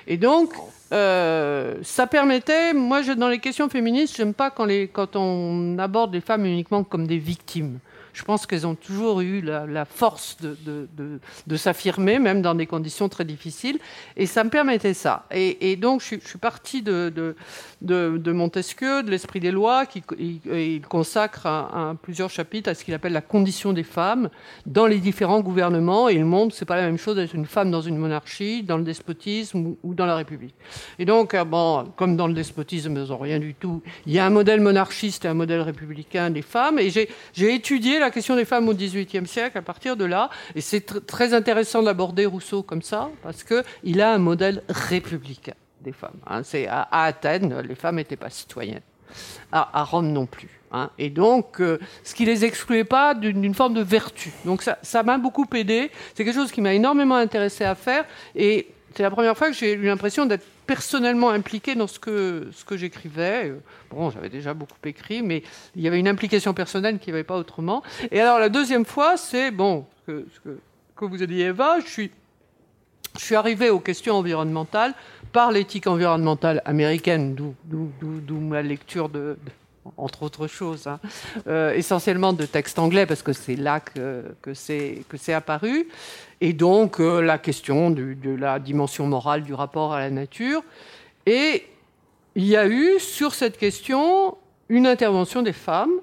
Et 0.08 0.18
donc, 0.18 0.54
euh, 0.92 1.76
ça 1.84 2.08
permettait, 2.08 2.74
moi, 2.74 3.04
dans 3.16 3.30
les 3.30 3.40
questions 3.40 3.70
féministes, 3.70 4.18
j'aime 4.18 4.34
pas 4.34 4.50
quand 4.50 5.16
on 5.16 5.78
aborde 5.80 6.14
les 6.14 6.22
femmes 6.22 6.46
uniquement 6.46 6.84
comme 6.84 7.08
des 7.08 7.18
victimes 7.18 7.80
je 8.18 8.24
pense 8.24 8.48
qu'elles 8.48 8.66
ont 8.66 8.74
toujours 8.74 9.22
eu 9.22 9.42
la, 9.42 9.86
force 9.86 10.38
de, 10.42 11.56
s'affirmer, 11.56 12.18
même 12.18 12.42
dans 12.42 12.56
des 12.56 12.66
conditions 12.66 13.10
très 13.10 13.26
difficiles. 13.26 13.78
Et 14.16 14.26
ça 14.26 14.44
me 14.44 14.50
permettait 14.50 14.96
ça. 14.96 15.28
Et, 15.30 15.76
donc, 15.76 16.02
je, 16.02 16.18
suis 16.26 16.40
partie 16.40 16.82
de, 16.82 17.36
Montesquieu, 17.84 19.04
de 19.04 19.12
l'esprit 19.12 19.40
des 19.40 19.52
lois, 19.52 19.86
qui 19.86 20.02
il, 20.18 20.82
consacre 20.82 21.48
plusieurs 22.02 22.32
chapitres 22.32 22.72
à 22.72 22.74
ce 22.74 22.84
qu'il 22.84 22.96
appelle 22.96 23.14
la 23.14 23.22
condition 23.22 23.72
des 23.72 23.84
femmes 23.84 24.30
dans 24.66 24.88
les 24.88 24.98
différents 24.98 25.42
gouvernements. 25.42 26.10
Et 26.10 26.16
le 26.16 26.26
monde, 26.26 26.52
c'est 26.54 26.66
pas 26.66 26.78
la 26.78 26.88
même 26.88 26.98
chose 26.98 27.18
d'être 27.18 27.36
une 27.36 27.46
femme 27.46 27.70
dans 27.70 27.82
une 27.82 27.98
monarchie, 27.98 28.64
dans 28.64 28.78
le 28.78 28.84
despotisme 28.84 29.76
ou, 29.84 29.94
dans 29.94 30.08
la 30.08 30.16
République. 30.16 30.56
Et 30.98 31.06
donc, 31.06 31.36
euh, 31.36 31.44
bon, 31.44 31.86
comme 31.96 32.18
dans 32.18 32.28
le 32.28 32.34
despotisme, 32.34 32.98
ils 32.98 33.10
n'ont 33.10 33.18
rien 33.20 33.38
du 33.38 33.54
tout. 33.54 33.84
Il 34.08 34.14
y 34.14 34.18
a 34.18 34.26
un 34.26 34.32
modèle 34.32 34.60
monarchiste 34.60 35.26
et 35.26 35.28
un 35.28 35.36
modèle 35.36 35.62
républicain 35.62 36.32
des 36.32 36.42
femmes. 36.42 36.80
Et 36.80 36.90
j'ai 36.90 37.54
étudié 37.54 38.00
la 38.00 38.07
la 38.08 38.12
question 38.12 38.36
des 38.36 38.46
femmes 38.46 38.68
au 38.70 38.74
XVIIIe 38.74 39.28
siècle 39.28 39.58
à 39.58 39.62
partir 39.62 39.98
de 39.98 40.06
là. 40.06 40.30
Et 40.56 40.62
c'est 40.62 41.06
très 41.06 41.34
intéressant 41.34 41.84
d'aborder 41.84 42.26
Rousseau 42.26 42.64
comme 42.64 42.82
ça, 42.82 43.10
parce 43.22 43.44
qu'il 43.44 44.02
a 44.02 44.14
un 44.14 44.18
modèle 44.18 44.64
républicain 44.70 45.56
des 45.82 45.92
femmes. 45.92 46.20
Hein. 46.26 46.42
C'est 46.44 46.68
à, 46.68 46.88
Athènes, 46.92 47.60
les 47.62 47.76
femmes 47.76 47.98
n'étaient 47.98 48.16
pas 48.16 48.30
citoyennes. 48.30 48.82
À, 49.52 49.84
Rome 49.84 50.12
non 50.12 50.26
plus. 50.26 50.50
Hein. 50.72 50.90
Et 50.98 51.10
donc, 51.10 51.62
euh, 51.62 51.80
ce 52.04 52.14
qui 52.14 52.26
les 52.26 52.44
excluait 52.44 52.84
pas 52.84 53.14
d'une 53.14 53.54
forme 53.54 53.74
de 53.74 53.82
vertu. 53.82 54.32
Donc 54.46 54.64
ça 54.64 55.04
m'a 55.04 55.18
beaucoup 55.18 55.46
aidé. 55.54 55.92
C'est 56.14 56.26
quelque 56.26 56.36
chose 56.36 56.52
qui 56.52 56.62
m'a 56.62 56.74
énormément 56.74 57.16
intéressé 57.16 57.64
à 57.64 57.76
faire. 57.76 58.06
Et 58.36 58.68
c'est 58.96 59.04
la 59.04 59.12
première 59.12 59.38
fois 59.38 59.50
que 59.50 59.56
j'ai 59.56 59.74
eu 59.74 59.84
l'impression 59.84 60.26
d'être 60.26 60.46
personnellement 60.68 61.30
impliqué 61.30 61.74
dans 61.74 61.88
ce 61.88 61.98
que, 61.98 62.50
ce 62.52 62.64
que 62.66 62.78
j'écrivais. 62.78 63.54
Bon, 63.90 64.12
j'avais 64.12 64.30
déjà 64.30 64.54
beaucoup 64.54 64.78
écrit, 64.86 65.24
mais 65.24 65.42
il 65.76 65.82
y 65.82 65.88
avait 65.88 66.00
une 66.00 66.08
implication 66.08 66.54
personnelle 66.54 67.00
qui 67.00 67.10
n'y 67.10 67.14
avait 67.14 67.24
pas 67.24 67.38
autrement. 67.38 67.82
Et 68.12 68.20
alors 68.20 68.38
la 68.38 68.50
deuxième 68.50 68.86
fois, 68.86 69.18
c'est, 69.18 69.50
bon, 69.50 69.86
que, 70.06 70.28
que, 70.96 71.06
vous 71.06 71.24
a 71.24 71.26
dit 71.26 71.42
Eva, 71.42 71.80
je 71.80 71.88
suis, 71.88 72.12
je 73.18 73.24
suis 73.24 73.36
arrivé 73.36 73.70
aux 73.70 73.80
questions 73.80 74.16
environnementales 74.16 74.94
par 75.32 75.52
l'éthique 75.52 75.88
environnementale 75.88 76.62
américaine, 76.66 77.36
d'où 77.36 78.40
ma 78.40 78.62
lecture 78.62 79.10
de, 79.10 79.38
entre 79.98 80.24
autres 80.24 80.48
choses, 80.48 80.88
hein, 80.88 81.00
euh, 81.48 81.74
essentiellement 81.74 82.34
de 82.34 82.46
textes 82.46 82.80
anglais, 82.80 83.06
parce 83.06 83.24
que 83.24 83.34
c'est 83.34 83.56
là 83.56 83.80
que, 83.80 84.24
que 84.42 84.54
c'est 84.54 85.34
apparu 85.34 85.88
et 86.42 86.54
donc 86.54 87.00
euh, 87.00 87.22
la 87.22 87.38
question 87.38 87.90
de, 87.90 88.16
la 88.36 88.60
dimension 88.60 89.08
morale 89.08 89.44
du 89.44 89.54
rapport 89.54 89.94
à 89.94 90.00
la 90.00 90.10
nature. 90.10 90.64
Et 91.26 91.66
il 92.36 92.46
y 92.46 92.56
a 92.56 92.68
eu 92.68 93.00
sur 93.00 93.34
cette 93.34 93.58
question 93.58 94.38
une 94.70 94.86
intervention 94.86 95.42
des 95.42 95.54
femmes 95.54 95.94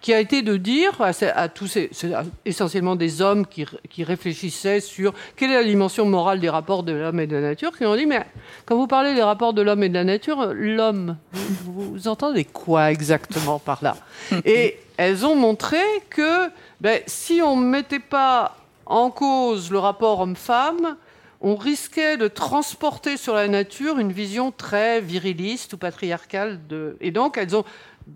qui 0.00 0.12
a 0.12 0.20
été 0.20 0.42
de 0.42 0.56
dire 0.56 1.00
à, 1.00 1.48
tous 1.48 1.66
ces, 1.66 1.90
essentiellement 2.44 2.96
des 2.96 3.20
hommes 3.20 3.46
qui, 3.46 3.66
qui, 3.88 4.04
réfléchissaient 4.04 4.80
sur 4.80 5.12
quelle 5.36 5.50
est 5.50 5.60
la 5.60 5.64
dimension 5.64 6.04
morale 6.04 6.40
des 6.40 6.48
rapports 6.48 6.82
de 6.82 6.92
l'homme 6.92 7.20
et 7.20 7.26
de 7.26 7.34
la 7.34 7.42
nature, 7.42 7.76
qui 7.76 7.84
ont 7.84 7.96
dit 7.96 8.06
mais 8.06 8.24
quand 8.66 8.76
vous 8.76 8.86
parlez 8.86 9.14
des 9.14 9.22
rapports 9.22 9.52
de 9.52 9.62
l'homme 9.62 9.82
et 9.82 9.88
de 9.88 9.94
la 9.94 10.04
nature, 10.04 10.52
l'homme, 10.54 11.16
vous, 11.32 11.92
vous, 11.92 12.08
entendez 12.08 12.44
quoi 12.44 12.90
exactement 12.90 13.58
par 13.58 13.82
là? 13.82 13.96
Et 14.44 14.78
elles 14.96 15.24
ont 15.24 15.36
montré 15.36 15.78
que 16.10 16.48
ben, 16.80 17.00
si 17.06 17.40
on 17.42 17.56
ne 17.56 17.66
mettait 17.66 17.98
pas 17.98 18.56
en 18.86 19.10
cause 19.10 19.70
le 19.70 19.78
rapport 19.78 20.20
homme-femme, 20.20 20.96
on 21.40 21.54
risquait 21.54 22.16
de 22.16 22.26
transporter 22.26 23.16
sur 23.16 23.34
la 23.34 23.46
nature 23.46 23.98
une 23.98 24.12
vision 24.12 24.50
très 24.50 25.00
viriliste 25.00 25.74
ou 25.74 25.78
patriarcale 25.78 26.66
de, 26.68 26.96
et 27.00 27.10
donc 27.10 27.38
elles 27.38 27.54
ont 27.54 27.64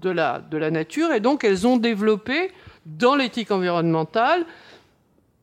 de 0.01 0.11
la, 0.11 0.71
nature 0.71 1.13
et 1.13 1.21
donc 1.21 1.45
elles 1.45 1.67
ont 1.67 1.77
développé 1.77 2.51
dans 2.87 3.15
l'éthique 3.15 3.51
environnementale 3.51 4.45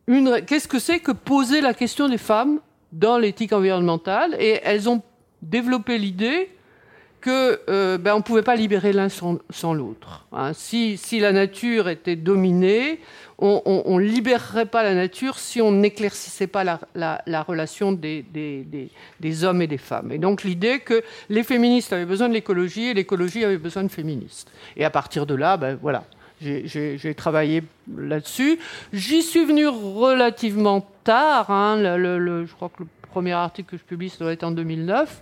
une 0.07 0.43
qu'est-ce 0.45 0.67
que 0.67 0.79
c'est 0.79 0.99
que 0.99 1.12
poser 1.12 1.62
la 1.62 1.73
question 1.73 2.09
des 2.09 2.17
femmes 2.17 2.59
dans 2.91 3.19
l'éthique 3.19 3.53
environnementale? 3.53 4.35
Et 4.39 4.59
elles 4.63 4.89
ont 4.89 5.03
développé 5.43 5.99
l'idée 5.99 6.49
que 7.21 7.62
euh, 7.69 7.97
ben, 7.97 8.13
on 8.13 8.17
ne 8.17 8.23
pouvait 8.23 8.43
pas 8.43 8.55
libérer 8.55 8.93
l'un 8.93 9.10
sans, 9.10 9.73
l'autre. 9.73 10.25
Hein. 10.32 10.51
Si, 10.53 10.97
la 11.19 11.32
nature 11.32 11.89
était 11.89 12.15
dominée, 12.15 12.99
on 13.41 13.97
ne 13.97 14.01
libérerait 14.01 14.65
pas 14.65 14.84
la 14.84 14.93
nature 14.93 15.39
si 15.39 15.62
on 15.62 15.71
n'éclaircissait 15.71 16.47
pas 16.47 16.65
la, 16.65 16.79
la, 17.25 17.43
relation 17.43 17.93
des, 17.93 18.25
hommes 19.43 19.62
et 19.62 19.67
des 19.67 19.77
femmes. 19.77 20.12
Et 20.12 20.17
donc 20.17 20.43
l'idée 20.43 20.79
que 20.79 21.03
les 21.29 21.43
féministes 21.43 21.93
avaient 21.93 22.05
besoin 22.05 22.27
de 22.27 22.34
l'écologie 22.34 22.88
et 22.88 22.93
l'écologie 22.93 23.45
avait 23.45 23.58
besoin 23.58 23.84
de 23.84 23.88
féministes. 23.88 24.51
Et 24.75 24.84
à 24.84 24.89
partir 24.89 25.25
de 25.25 25.36
là, 25.36 25.55
ben, 25.55 25.77
voilà, 25.82 26.03
j'ai 26.41 27.15
travaillé 27.15 27.63
là-dessus. 27.97 28.60
J'y 28.93 29.21
suis 29.21 29.45
venu 29.45 29.67
relativement 29.67 30.88
tard. 31.03 31.49
Hein, 31.51 31.77
je 31.82 32.53
crois 32.53 32.69
que 32.69 32.84
le 32.84 32.89
premier 33.10 33.34
article 33.34 33.71
que 33.71 33.77
je 33.77 33.84
publie, 33.84 34.10
ça 34.10 34.19
doit 34.19 34.34
être 34.34 34.43
en 34.43 34.51
2009. 34.51 35.21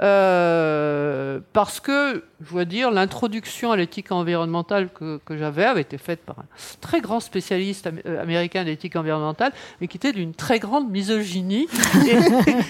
Euh, 0.00 1.38
parce 1.52 1.80
que, 1.80 2.24
je 2.40 2.50
dois 2.50 2.64
dire, 2.64 2.90
l'introduction 2.90 3.70
à 3.70 3.76
l'éthique 3.76 4.10
environnementale 4.10 4.88
que, 4.90 5.20
j'avais 5.30 5.64
avait 5.64 5.82
été 5.82 5.98
faite 5.98 6.20
par 6.20 6.40
un 6.40 6.46
très 6.80 7.00
grand 7.00 7.20
spécialiste 7.20 7.88
euh, 8.06 8.20
américain 8.20 8.64
d'éthique 8.64 8.96
environnementale, 8.96 9.52
mais 9.80 9.86
qui 9.86 9.96
était 9.96 10.12
d'une 10.12 10.34
très 10.34 10.58
grande 10.58 10.90
misogynie, 10.90 11.68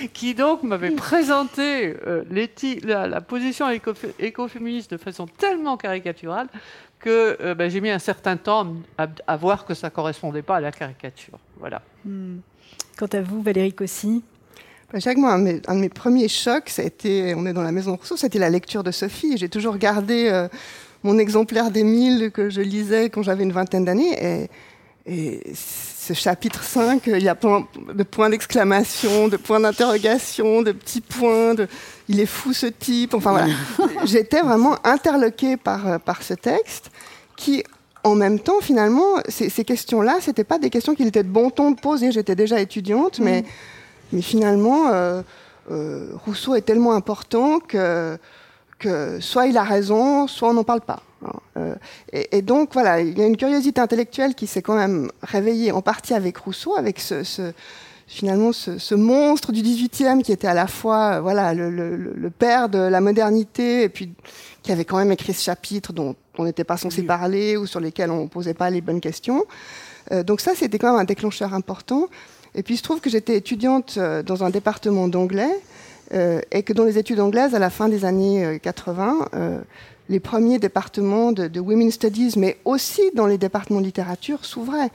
et 0.03 0.09
qui 0.09 0.35
donc 0.35 0.63
m'avait 0.63 0.91
présenté 0.91 1.97
euh, 2.07 2.25
la, 2.85 3.21
position 3.21 3.67
écoféministe 4.19 4.91
de 4.91 4.97
façon 4.97 5.27
tellement 5.27 5.77
caricaturale 5.77 6.49
que 6.99 7.53
ben, 7.53 7.69
j'ai 7.69 7.83
mis 7.83 7.91
un 7.91 7.99
certain 7.99 8.39
temps 8.39 8.67
à, 8.97 9.37
voir 9.37 9.67
que 9.67 9.75
ça 9.75 9.91
correspondait 9.91 10.41
pas 10.41 10.57
à 10.57 10.61
la 10.61 10.73
caricature. 10.73 11.39
Voilà. 11.59 11.83
Hmm. 12.05 12.39
Quant 12.97 13.09
à 13.13 13.21
vous, 13.21 13.43
Valérie 13.43 13.75
Cossy? 13.75 14.23
Jacques, 14.97 15.19
moi, 15.19 15.33
un 15.33 15.41
de, 15.43 15.61
mes, 15.75 15.89
premiers 15.89 16.29
chocs, 16.29 16.69
ça 16.69 16.83
a 16.83 16.85
été, 16.85 17.35
on 17.37 17.47
est 17.47 17.53
dans 17.53 17.63
la 17.63 17.73
maison 17.73 17.97
Rousseau, 17.97 18.17
c'était 18.17 18.39
la 18.39 18.51
lecture 18.51 18.85
de 18.85 18.91
Sophie. 18.91 19.37
J'ai 19.37 19.49
toujours 19.49 19.77
gardé 19.77 20.29
euh, 20.31 20.49
mon 21.03 21.19
exemplaire 21.19 21.71
d'Émile 21.71 22.31
que 22.33 22.49
je 22.49 22.61
lisais 22.61 23.11
quand 23.11 23.23
j'avais 23.23 23.43
une 23.43 23.53
vingtaine 23.53 23.85
d'années. 23.85 24.49
Et, 25.07 25.43
ce 25.47 26.15
chapitre 26.15 26.63
5, 26.63 27.03
il 27.07 27.23
y 27.23 27.29
a 27.29 27.35
plein 27.35 27.67
de 27.95 28.03
points 28.03 28.31
d'exclamation, 28.31 29.29
de 29.29 29.37
points 29.37 29.61
d'interrogation, 29.61 30.63
de 30.63 30.73
petits 30.73 31.03
points, 31.03 31.55
de 31.55 31.67
il 32.09 32.21
est 32.21 32.27
fou 32.27 32.55
ce 32.55 32.67
type. 32.67 33.13
Enfin 33.15 33.33
voilà. 33.33 33.49
J'étais 34.05 34.41
vraiment 34.41 34.77
interloquée 34.85 35.59
par, 35.59 35.87
euh, 35.87 35.99
par 35.99 36.23
ce 36.23 36.33
texte 36.33 36.91
qui, 37.37 37.65
en 38.03 38.15
même 38.15 38.39
temps, 38.39 38.61
finalement, 38.61 39.17
ces, 39.29 39.51
questions-là, 39.65 40.19
c'était 40.21 40.45
pas 40.45 40.59
des 40.59 40.71
questions 40.71 40.95
qu'il 40.95 41.07
était 41.07 41.23
de 41.23 41.29
bon 41.29 41.51
ton 41.51 41.71
de 41.71 41.81
poser. 41.81 42.13
J'étais 42.13 42.35
déjà 42.35 42.61
étudiante, 42.61 43.19
mais 43.19 43.43
mm. 43.43 43.45
Mais 44.15 44.23
finalement, 44.23 44.91
euh, 44.93 45.23
euh, 45.71 46.13
Rousseau 46.25 46.55
est 46.55 46.63
tellement 46.63 46.95
important 46.95 47.59
que, 47.59 48.17
que 48.79 49.19
soit 49.21 49.47
il 49.47 49.59
a 49.59 49.65
raison, 49.65 50.29
soit 50.29 50.49
on 50.49 50.55
n'en 50.55 50.65
parle 50.65 50.83
pas. 50.83 51.03
Euh, 51.57 51.75
et, 52.13 52.43
donc 52.43 52.71
voilà, 52.75 53.01
il 53.01 53.19
y 53.19 53.23
a 53.23 53.27
une 53.27 53.37
curiosité 53.37 53.81
intellectuelle 53.81 54.35
qui 54.35 54.47
s'est 54.47 54.63
quand 54.63 54.77
même 54.77 55.11
réveillée 55.23 55.73
en 55.73 55.83
partie 55.83 56.15
avec 56.15 56.37
Rousseau, 56.37 56.77
avec 56.77 57.01
ce, 57.01 57.25
finalement 58.07 58.53
ce, 58.53 58.95
monstre 58.95 59.51
du 59.51 59.63
18e 59.63 60.23
qui 60.23 60.31
était 60.31 60.47
à 60.47 60.55
la 60.55 60.67
fois 60.67 61.21
voilà 61.21 61.55
le, 61.55 62.31
père 62.31 62.69
de 62.69 62.79
la 62.79 63.01
modernité 63.01 63.85
et 63.85 63.89
puis 63.89 64.13
qui 64.63 64.71
avait 64.71 64.85
quand 64.85 64.99
même 64.99 65.13
écrit 65.13 65.33
ce 65.33 65.43
chapitre 65.43 65.93
dont 65.95 66.15
on 66.37 66.45
n'était 66.45 66.65
pas 66.65 66.77
censé 66.77 67.03
parler 67.03 67.57
ou 67.57 67.67
sur 67.67 67.81
lesquels 67.81 68.11
on 68.11 68.25
ne 68.25 68.29
posait 68.29 68.55
pas 68.55 68.69
les 68.69 68.83
bonnes 68.83 69.01
questions. 69.01 69.45
donc 70.25 70.41
ça, 70.41 70.53
c'était 70.55 70.79
quand 70.79 70.93
même 70.93 71.01
un 71.01 71.05
déclencheur 71.05 71.55
important. 71.55 72.09
Et 72.55 72.63
puis 72.63 72.75
il 72.75 72.77
se 72.77 72.83
trouve 72.83 73.01
que 73.01 73.11
j'étais 73.11 73.37
étudiante 73.37 73.97
euh, 73.99 74.23
dans 74.23 74.45
un 74.45 74.51
département 74.51 75.09
d'anglais 75.09 75.61
euh, 76.13 76.41
et 76.53 76.63
que 76.63 76.73
dans 76.73 76.85
les 76.85 76.99
études 76.99 77.21
anglaises, 77.21 77.55
à 77.55 77.59
la 77.59 77.71
fin 77.71 77.89
des 77.89 78.05
années 78.05 78.61
80, 78.63 79.29
euh, 79.35 79.61
les 80.09 80.21
premiers 80.21 80.59
départements 80.59 81.33
de, 81.33 81.49
de, 81.49 81.61
Women's 81.61 81.95
Studies, 81.95 82.35
mais 82.37 82.59
aussi 82.65 83.03
dans 83.15 83.27
les 83.27 83.39
départements 83.39 83.81
de 83.81 83.87
littérature, 83.87 84.45
s'ouvraient. 84.45 84.91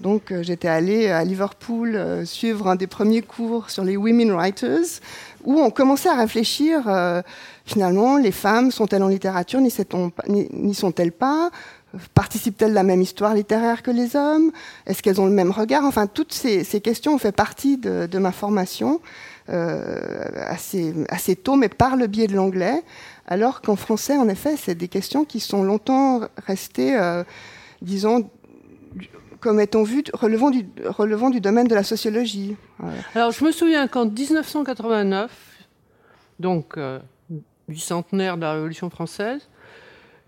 Donc 0.00 0.34
j'étais 0.40 0.68
allée 0.68 1.08
à 1.08 1.22
Liverpool 1.22 2.26
suivre 2.26 2.66
un 2.66 2.74
des 2.74 2.88
premiers 2.88 3.22
cours 3.22 3.70
sur 3.70 3.84
les 3.84 3.96
Women 3.96 4.32
Writers, 4.32 5.00
où 5.44 5.60
on 5.60 5.70
commençait 5.70 6.08
à 6.08 6.16
réfléchir, 6.16 6.82
finalement, 7.64 8.16
les 8.16 8.32
femmes 8.32 8.72
sont-elles 8.72 9.04
en 9.04 9.08
littérature, 9.08 9.60
n'y 9.60 10.74
sont-elles 10.74 11.12
pas? 11.12 11.50
Participent-elles 12.14 12.70
de 12.70 12.74
la 12.74 12.82
même 12.82 13.02
histoire 13.02 13.34
littéraire 13.34 13.82
que 13.82 13.90
les 13.90 14.16
hommes? 14.16 14.50
Est-ce 14.86 15.02
qu'elles 15.02 15.20
ont 15.20 15.26
le 15.26 15.32
même 15.32 15.50
regard? 15.50 15.84
Enfin, 15.84 16.06
toutes 16.06 16.32
ces, 16.32 16.64
questions 16.80 17.14
ont 17.14 17.18
fait 17.18 17.32
partie 17.32 17.76
de, 17.76 18.18
ma 18.18 18.32
formation 18.32 19.00
euh, 19.48 20.30
assez, 20.46 20.94
assez, 21.08 21.36
tôt, 21.36 21.56
mais 21.56 21.68
par 21.68 21.96
le 21.96 22.06
biais 22.06 22.26
de 22.26 22.34
l'anglais. 22.34 22.82
Alors 23.26 23.60
qu'en 23.60 23.76
français, 23.76 24.16
en 24.16 24.28
effet, 24.28 24.56
c'est 24.56 24.74
des 24.74 24.88
questions 24.88 25.24
qui 25.24 25.40
sont 25.40 25.62
longtemps 25.62 26.22
restées, 26.46 26.96
euh, 26.96 27.24
disons, 27.82 28.28
comme 29.40 29.60
étant 29.60 29.82
vu 29.82 30.02
relevant 30.12 30.50
du, 30.50 30.64
du 30.64 31.40
domaine 31.40 31.66
de 31.66 31.74
la 31.74 31.82
sociologie. 31.82 32.56
Alors, 33.14 33.30
je 33.30 33.44
me 33.44 33.52
souviens 33.52 33.88
qu'en 33.88 34.06
1989, 34.06 35.30
donc 36.40 36.76
euh, 36.76 36.98
bicentenaire 37.68 38.36
de 38.36 38.42
la 38.42 38.52
Révolution 38.54 38.90
française, 38.90 39.48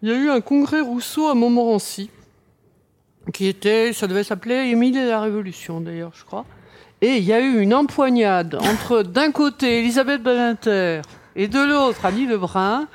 il 0.06 0.10
y 0.10 0.12
a 0.12 0.18
eu 0.18 0.30
un 0.30 0.40
congrès 0.40 0.80
Rousseau 0.80 1.26
à 1.26 1.34
Montmorency, 1.34 2.10
qui 3.32 3.48
était, 3.48 3.92
ça 3.92 4.06
devait 4.06 4.22
s'appeler 4.22 4.54
Émile 4.70 4.96
et 4.96 5.08
la 5.08 5.20
Révolution 5.20 5.80
d'ailleurs, 5.80 6.12
je 6.14 6.24
crois. 6.24 6.44
Et 7.00 7.16
il 7.16 7.24
y 7.24 7.32
a 7.32 7.40
eu 7.40 7.58
une 7.58 7.74
empoignade 7.74 8.54
entre 8.54 9.02
d'un 9.02 9.32
côté 9.32 9.80
Elisabeth 9.80 10.22
Badinter 10.22 11.02
et 11.34 11.48
de 11.48 11.58
l'autre 11.58 12.04
Annie 12.04 12.26
Lebrun 12.26 12.86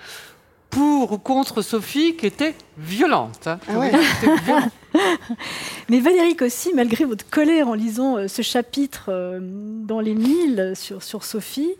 pour 0.69 1.11
ou 1.11 1.17
contre 1.17 1.61
Sophie 1.61 2.15
qui 2.15 2.27
était 2.27 2.55
violente. 2.77 3.45
Hein. 3.45 3.59
Ah 3.67 4.69
Mais 5.89 5.99
Valérie 5.99 6.37
aussi, 6.39 6.71
malgré 6.73 7.03
votre 7.03 7.29
colère 7.29 7.67
en 7.67 7.73
lisant 7.73 8.19
euh, 8.19 8.29
ce 8.29 8.41
chapitre 8.41 9.07
euh, 9.09 9.39
dans 9.41 9.99
les 9.99 10.15
Mille 10.15 10.71
sur, 10.75 11.03
sur 11.03 11.25
Sophie, 11.25 11.75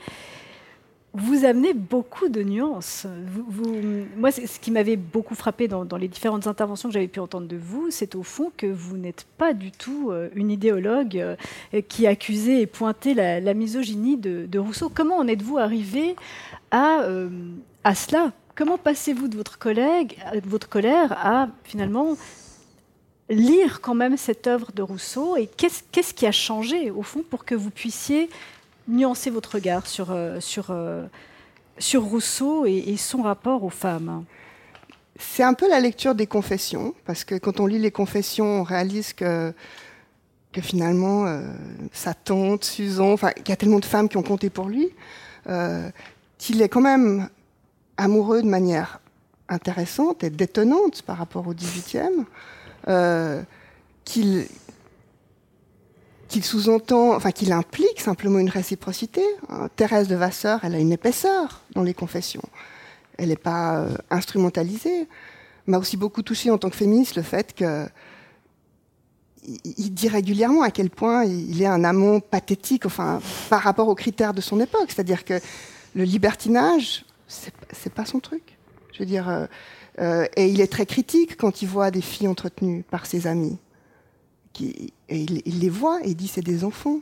vous 1.14 1.43
amenez 1.43 1.74
beaucoup 1.74 2.30
de 2.30 2.41
nuances. 2.41 3.05
Moi, 4.16 4.32
ce 4.32 4.59
qui 4.59 4.72
m'avait 4.72 4.95
beaucoup 4.95 5.36
frappé 5.36 5.68
dans, 5.68 5.86
les 5.97 6.07
différentes 6.07 6.47
interventions 6.47 6.88
que 6.88 6.93
j'avais 6.93 7.09
pu 7.09 7.20
entendre 7.20 7.47
de 7.47 7.57
vous, 7.57 7.88
c'est 7.89 8.16
au 8.16 8.24
fond 8.24 8.51
que 8.55 8.68
vous 8.68 8.97
n'êtes 8.97 9.26
pas 9.38 9.53
du 9.53 9.72
tout 9.72 10.09
euh, 10.12 10.30
une 10.36 10.49
idéologue 10.49 11.36
qui 11.89 12.07
accusait 12.07 12.62
et 12.62 12.66
pointait 12.66 13.14
la, 13.14 13.53
misogynie 13.53 14.16
de, 14.18 14.59
Rousseau. 14.59 14.89
Comment 14.93 15.18
en 15.18 15.28
êtes-vous 15.28 15.57
arrivé 15.57 16.16
à, 16.72 17.03
à 17.84 17.95
cela? 17.95 18.32
Comment 18.55 18.78
passez-vous 18.78 19.28
de 19.28 19.38
votre, 19.38 19.57
collègue, 19.57 20.18
votre 20.45 20.70
colère 20.70 21.14
à 21.14 21.47
finalement 21.64 22.16
lire 23.30 23.82
quand 23.82 23.95
même 23.95 24.18
cette 24.18 24.45
œuvre 24.45 24.72
de 24.74 24.82
Rousseau? 24.82 25.38
Et 25.38 25.47
qu'est-ce 25.47 26.14
qui 26.14 26.26
a 26.28 26.32
changé 26.32 26.91
au 26.91 27.01
fond 27.01 27.24
pour 27.28 27.45
que 27.45 27.55
vous 27.55 27.72
puissiez 27.72 28.30
nuancer 28.92 29.30
votre 29.30 29.56
regard 29.56 29.88
sur, 29.88 30.12
euh, 30.12 30.39
sur, 30.39 30.68
euh, 30.70 31.06
sur 31.80 32.04
Rousseau 32.04 32.66
et, 32.66 32.96
son 32.98 33.24
rapport 33.24 33.64
aux 33.64 33.70
femmes. 33.70 34.26
C'est 35.18 35.44
un 35.44 35.54
peu 35.54 35.70
la 35.70 35.80
lecture 35.80 36.16
des 36.16 36.28
confessions, 36.28 36.94
parce 37.06 37.24
que 37.24 37.36
quand 37.36 37.60
on 37.60 37.66
lit 37.66 37.80
les 37.80 37.92
confessions, 37.92 38.62
on 38.62 38.64
réalise 38.64 39.14
que, 39.14 39.54
que 40.52 40.62
finalement, 40.62 41.26
euh, 41.26 41.42
sa 41.92 42.14
tante, 42.14 42.64
Susan, 42.66 43.12
enfin, 43.12 43.32
il 43.38 43.50
y 43.50 43.52
a 43.52 43.56
tellement 43.56 43.80
de 43.80 43.86
femmes 43.86 44.10
qui 44.10 44.18
ont 44.18 44.24
compté 44.24 44.50
pour 44.50 44.68
lui, 44.68 44.89
qu'il 46.38 46.62
est 46.62 46.70
quand 46.70 46.82
même 46.82 47.30
amoureux 47.98 48.42
de 48.42 48.48
manière 48.48 49.00
intéressante 49.52 50.24
et 50.24 50.30
détonnante 50.30 51.02
par 51.04 51.18
rapport 51.18 51.48
au 51.48 51.54
XVIIIe, 51.54 52.26
euh, 52.88 53.44
qu'il 54.06 54.48
qu'il 56.32 56.43
sous-entend, 56.43 57.13
enfin 57.13 57.32
qu'il 57.32 57.51
implique 57.51 57.99
simplement 57.99 58.39
une 58.39 58.49
réciprocité. 58.49 59.21
Hein, 59.49 59.69
Thérèse 59.75 60.07
de 60.07 60.15
Vasseur, 60.15 60.61
elle 60.63 60.73
a 60.73 60.79
une 60.79 60.93
épaisseur 60.93 61.61
dans 61.75 61.84
les 61.84 61.93
confessions. 61.93 62.41
Elle 63.17 63.29
n'est 63.29 63.36
pas 63.36 63.79
euh, 63.79 63.89
instrumentalisée. 64.09 65.07
M'a 65.67 65.77
aussi 65.77 65.97
beaucoup 65.97 66.23
touché 66.23 66.49
en 66.49 66.57
tant 66.57 66.69
que 66.69 66.75
féministe 66.75 67.17
le 67.17 67.21
fait 67.21 67.53
que 67.53 67.86
il 69.43 69.91
dit 69.93 70.07
régulièrement 70.07 70.61
à 70.61 70.69
quel 70.69 70.91
point 70.91 71.25
il 71.25 71.61
est 71.61 71.67
un 71.67 71.84
amant 71.84 72.19
pathétique, 72.19 72.86
enfin, 72.86 73.19
par 73.49 73.61
rapport 73.61 73.88
aux 73.88 73.95
critères 73.95 74.36
de 74.36 74.41
son 74.41 74.59
époque. 74.59 74.86
C'est-à-dire 74.89 75.25
que 75.25 75.39
le 75.95 76.03
libertinage, 76.03 77.05
c'est 77.27 77.93
pas 77.93 78.05
son 78.05 78.19
truc. 78.19 78.57
Je 78.93 78.99
veux 78.99 79.05
dire, 79.05 79.27
euh, 79.27 79.45
euh, 79.99 80.27
et 80.36 80.47
il 80.47 80.61
est 80.61 80.71
très 80.71 80.86
critique 80.86 81.38
quand 81.38 81.63
il 81.63 81.67
voit 81.67 81.89
des 81.89 82.01
filles 82.01 82.27
entretenues 82.27 82.84
par 82.84 83.07
ses 83.07 83.25
amis. 83.25 83.57
Il, 84.60 84.91
les 85.60 85.70
voit 85.70 85.99
et 86.04 86.10
il 86.10 86.16
dit 86.16 86.28
c'est 86.28 86.41
des 86.41 86.64
enfants. 86.64 86.99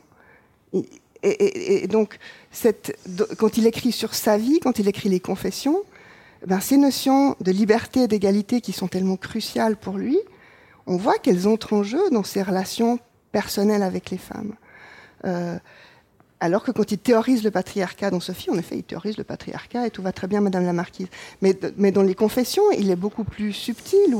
Et, 1.22 1.86
donc, 1.88 2.18
quand 3.36 3.58
il 3.58 3.66
écrit 3.66 3.92
sur 3.92 4.14
sa 4.14 4.38
vie, 4.38 4.60
quand 4.60 4.78
il 4.78 4.88
écrit 4.88 5.08
les 5.08 5.20
confessions, 5.20 5.82
ben, 6.46 6.60
ces 6.60 6.78
notions 6.78 7.36
de 7.40 7.50
liberté 7.50 8.04
et 8.04 8.08
d'égalité 8.08 8.60
qui 8.60 8.72
sont 8.72 8.88
tellement 8.88 9.16
cruciales 9.16 9.76
pour 9.76 9.98
lui, 9.98 10.18
on 10.86 10.96
voit 10.96 11.18
qu'elles 11.18 11.46
entrent 11.46 11.74
en 11.74 11.82
jeu 11.82 12.00
dans 12.10 12.24
ses 12.24 12.42
relations 12.42 12.98
personnelles 13.32 13.82
avec 13.82 14.10
les 14.10 14.18
femmes. 14.18 14.54
Euh, 15.26 15.58
alors 16.40 16.64
que 16.64 16.70
quand 16.70 16.90
il 16.90 16.98
théorise 16.98 17.44
le 17.44 17.50
patriarcat 17.50 18.10
dans 18.10 18.20
Sophie, 18.20 18.50
en 18.50 18.56
effet, 18.56 18.78
il 18.78 18.82
théorise 18.82 19.18
le 19.18 19.24
patriarcat 19.24 19.86
et 19.86 19.90
tout 19.90 20.02
va 20.02 20.12
très 20.12 20.26
bien, 20.26 20.40
Madame 20.40 20.64
la 20.64 20.72
Marquise. 20.72 21.08
Mais, 21.42 21.52
dans 21.92 22.02
les 22.02 22.14
confessions, 22.14 22.62
il 22.72 22.90
est 22.90 22.96
beaucoup 22.96 23.24
plus 23.24 23.52
subtil. 23.52 24.16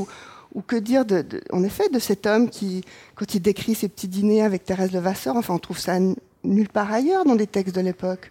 Ou, 0.55 0.63
que 0.63 0.77
dire, 0.77 1.05
en 1.53 1.63
effet, 1.63 1.89
de 1.91 1.99
cet 1.99 2.27
homme 2.27 2.51
qui, 2.51 2.83
quand 3.15 3.35
il 3.35 3.41
décrit 3.41 3.75
ses 3.75 3.89
petits 3.89 4.09
dîners 4.09 4.43
avec 4.43 4.65
Thérèse 4.65 4.93
Levasseur, 4.93 5.37
enfin, 5.37 5.55
on 5.55 5.59
trouve 5.59 5.79
ça 5.79 5.99
nulle 6.43 6.69
part 6.69 6.93
ailleurs 6.93 7.25
dans 7.25 7.37
des 7.37 7.47
textes 7.47 7.75
de 7.75 7.81
l'époque, 7.81 8.31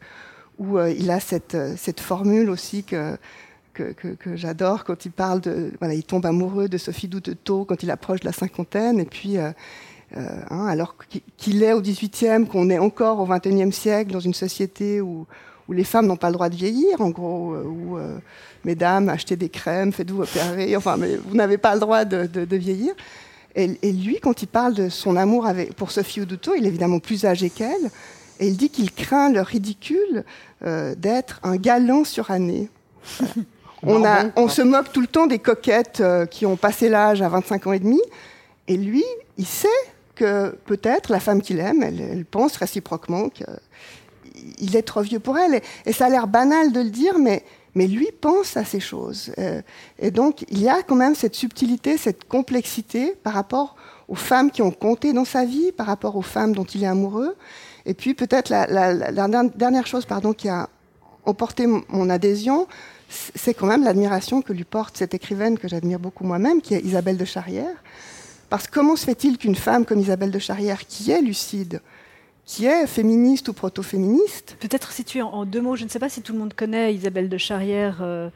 où 0.58 0.78
euh, 0.78 0.92
il 0.92 1.10
a 1.12 1.20
cette, 1.20 1.56
euh, 1.56 1.76
formule 1.98 2.50
aussi 2.50 2.84
que, 2.84 3.18
j'adore 4.36 4.84
quand 4.84 5.06
il 5.06 5.12
parle 5.12 5.40
de. 5.40 5.72
Voilà, 5.80 5.94
il 5.94 6.04
tombe 6.04 6.26
amoureux 6.26 6.68
de 6.68 6.78
Sophie 6.78 7.08
Doutetot 7.08 7.64
quand 7.64 7.82
il 7.82 7.92
approche 7.92 8.20
de 8.20 8.26
la 8.26 8.34
cinquantaine, 8.34 9.00
et 9.00 9.06
puis. 9.06 9.38
Euh, 9.38 9.52
hein, 10.50 10.66
alors 10.66 10.96
qu'il 11.38 11.62
est 11.62 11.72
au 11.72 11.82
XVIIIe, 11.82 12.48
qu'on 12.48 12.72
est 12.72 12.80
encore 12.80 13.20
au 13.20 13.28
XXIe 13.28 13.72
siècle 13.72 14.12
dans 14.12 14.20
une 14.20 14.34
société 14.34 15.02
où, 15.02 15.28
les 15.74 15.84
femmes 15.84 16.08
n'ont 16.08 16.18
pas 16.18 16.28
le 16.28 16.34
droit 16.34 16.50
de 16.50 16.56
vieillir, 16.56 17.02
en 17.02 17.10
gros, 17.10 17.54
euh, 17.54 17.64
où, 17.64 17.98
euh, 17.98 18.18
mesdames, 18.66 19.10
achetez 19.10 19.36
des 19.36 19.50
crèmes, 19.50 19.92
faites-vous 19.92 20.24
opérer, 20.24 20.76
enfin, 20.76 20.98
mais 20.98 21.16
vous 21.16 21.36
n'avez 21.36 21.58
pas 21.58 21.74
le 21.74 21.80
droit 21.80 22.06
de, 22.06 22.56
vieillir. 22.56 22.94
Et, 23.56 23.92
lui, 23.92 24.20
quand 24.22 24.42
il 24.42 24.48
parle 24.48 24.74
de 24.74 24.90
son 24.90 25.16
amour 25.18 25.46
avec, 25.46 25.74
pour 25.74 25.92
Sophie 25.92 26.22
Oduto, 26.22 26.54
il 26.56 26.66
est 26.66 26.70
évidemment 26.70 27.00
plus 27.00 27.26
âgé 27.26 27.50
qu'elle, 27.50 27.92
et 28.40 28.48
il 28.48 28.56
dit 28.56 28.70
qu'il 28.70 28.92
craint 28.92 29.32
le 29.32 29.42
ridicule 29.42 30.24
d'être 30.62 31.42
un 31.44 31.58
galant 31.58 32.06
suranné. 32.06 32.70
on, 33.84 34.06
a, 34.06 34.26
on 34.38 34.48
se 34.48 34.62
moque 34.62 34.94
tout 34.94 35.02
le 35.02 35.08
temps 35.08 35.28
des 35.28 35.40
coquettes 35.40 36.02
qui 36.32 36.46
ont 36.46 36.56
passé 36.56 36.88
l'âge 36.88 37.22
à 37.22 37.28
25 37.28 37.68
ans 37.68 37.74
et 37.74 37.80
demi, 37.80 38.02
et 38.70 38.78
lui, 38.78 39.04
il 39.38 39.46
sait 39.46 39.68
que 40.20 40.56
peut-être 40.66 41.12
la 41.12 41.20
femme 41.20 41.42
qu'il 41.42 41.60
aime, 41.60 41.82
elle, 41.82 42.26
pense 42.26 42.58
réciproquement 42.58 43.30
qu'il 44.58 44.76
est 44.76 44.82
trop 44.82 45.02
vieux 45.02 45.20
pour 45.20 45.38
elle. 45.38 45.62
Et, 45.86 45.94
ça 45.94 46.06
a 46.06 46.10
l'air 46.10 46.28
banal 46.28 46.72
de 46.72 46.82
le 46.82 46.90
dire, 46.90 47.18
mais, 47.20 47.44
mais 47.76 47.88
lui 47.88 48.10
pense 48.22 48.58
à 48.58 48.66
ces 48.66 48.80
choses. 48.80 49.32
Euh, 49.38 49.62
et 50.00 50.12
donc, 50.12 50.46
il 50.50 50.62
y 50.62 50.70
a 50.70 50.82
quand 50.84 50.96
même 50.96 51.16
cette 51.16 51.36
subtilité, 51.36 51.98
cette 51.98 52.26
complexité 52.26 53.16
par 53.24 53.34
rapport 53.34 53.76
aux 54.08 54.16
femmes 54.16 54.52
qui 54.52 54.62
ont 54.62 54.72
compté 54.72 55.14
dans 55.14 55.26
sa 55.26 55.46
vie, 55.46 55.72
par 55.72 55.88
rapport 55.88 56.16
aux 56.16 56.22
femmes 56.22 56.54
dont 56.54 56.66
il 56.66 56.84
est 56.84 56.88
amoureux. 56.88 57.36
Et 57.86 57.94
puis, 57.94 58.14
peut-être 58.14 58.50
la, 58.50 59.48
dernière 59.56 59.88
chose 59.88 60.06
pardon, 60.06 60.34
qui 60.34 60.50
a 60.50 60.70
emporté 61.26 61.68
mon 61.68 62.10
adhésion, 62.10 62.68
c'est 63.10 63.54
quand 63.54 63.66
même 63.66 63.84
l'admiration 63.84 64.42
que 64.42 64.54
lui 64.54 64.64
porte 64.64 64.98
cette 64.98 65.14
écrivaine 65.14 65.58
que 65.58 65.68
j'admire 65.68 66.00
beaucoup 66.00 66.24
moi-même, 66.24 66.62
qui 66.62 66.76
est 66.76 66.82
Isabelle 66.82 67.18
de 67.18 67.26
Charrière. 67.26 67.84
Parce 68.50 68.68
que 68.68 68.74
comment 68.74 68.96
se 68.96 69.06
fait-il 69.06 69.38
qu'une 69.38 69.56
femme 69.56 69.86
comme 69.86 70.00
Isabelle 70.00 70.32
de 70.32 70.40
Charrière, 70.40 70.86
qui 70.88 71.12
est 71.12 71.22
lucide, 71.22 71.82
qui 72.50 72.66
est 72.66 72.88
féministe 72.88 73.48
ou 73.48 73.54
proto-féministe 73.54 74.58
Peut-être 74.60 74.92
située 74.92 75.22
en, 75.22 75.46
deux 75.46 75.62
mots, 75.62 75.76
je 75.76 75.84
ne 75.84 75.90
sais 75.90 76.00
pas 76.00 76.10
si 76.10 76.24
tout 76.24 76.34
le 76.34 76.40
monde 76.40 76.56
connaît 76.56 76.96
Isabelle 76.96 77.30
de 77.30 77.38
Charrière 77.38 78.00
euh, 78.02 78.32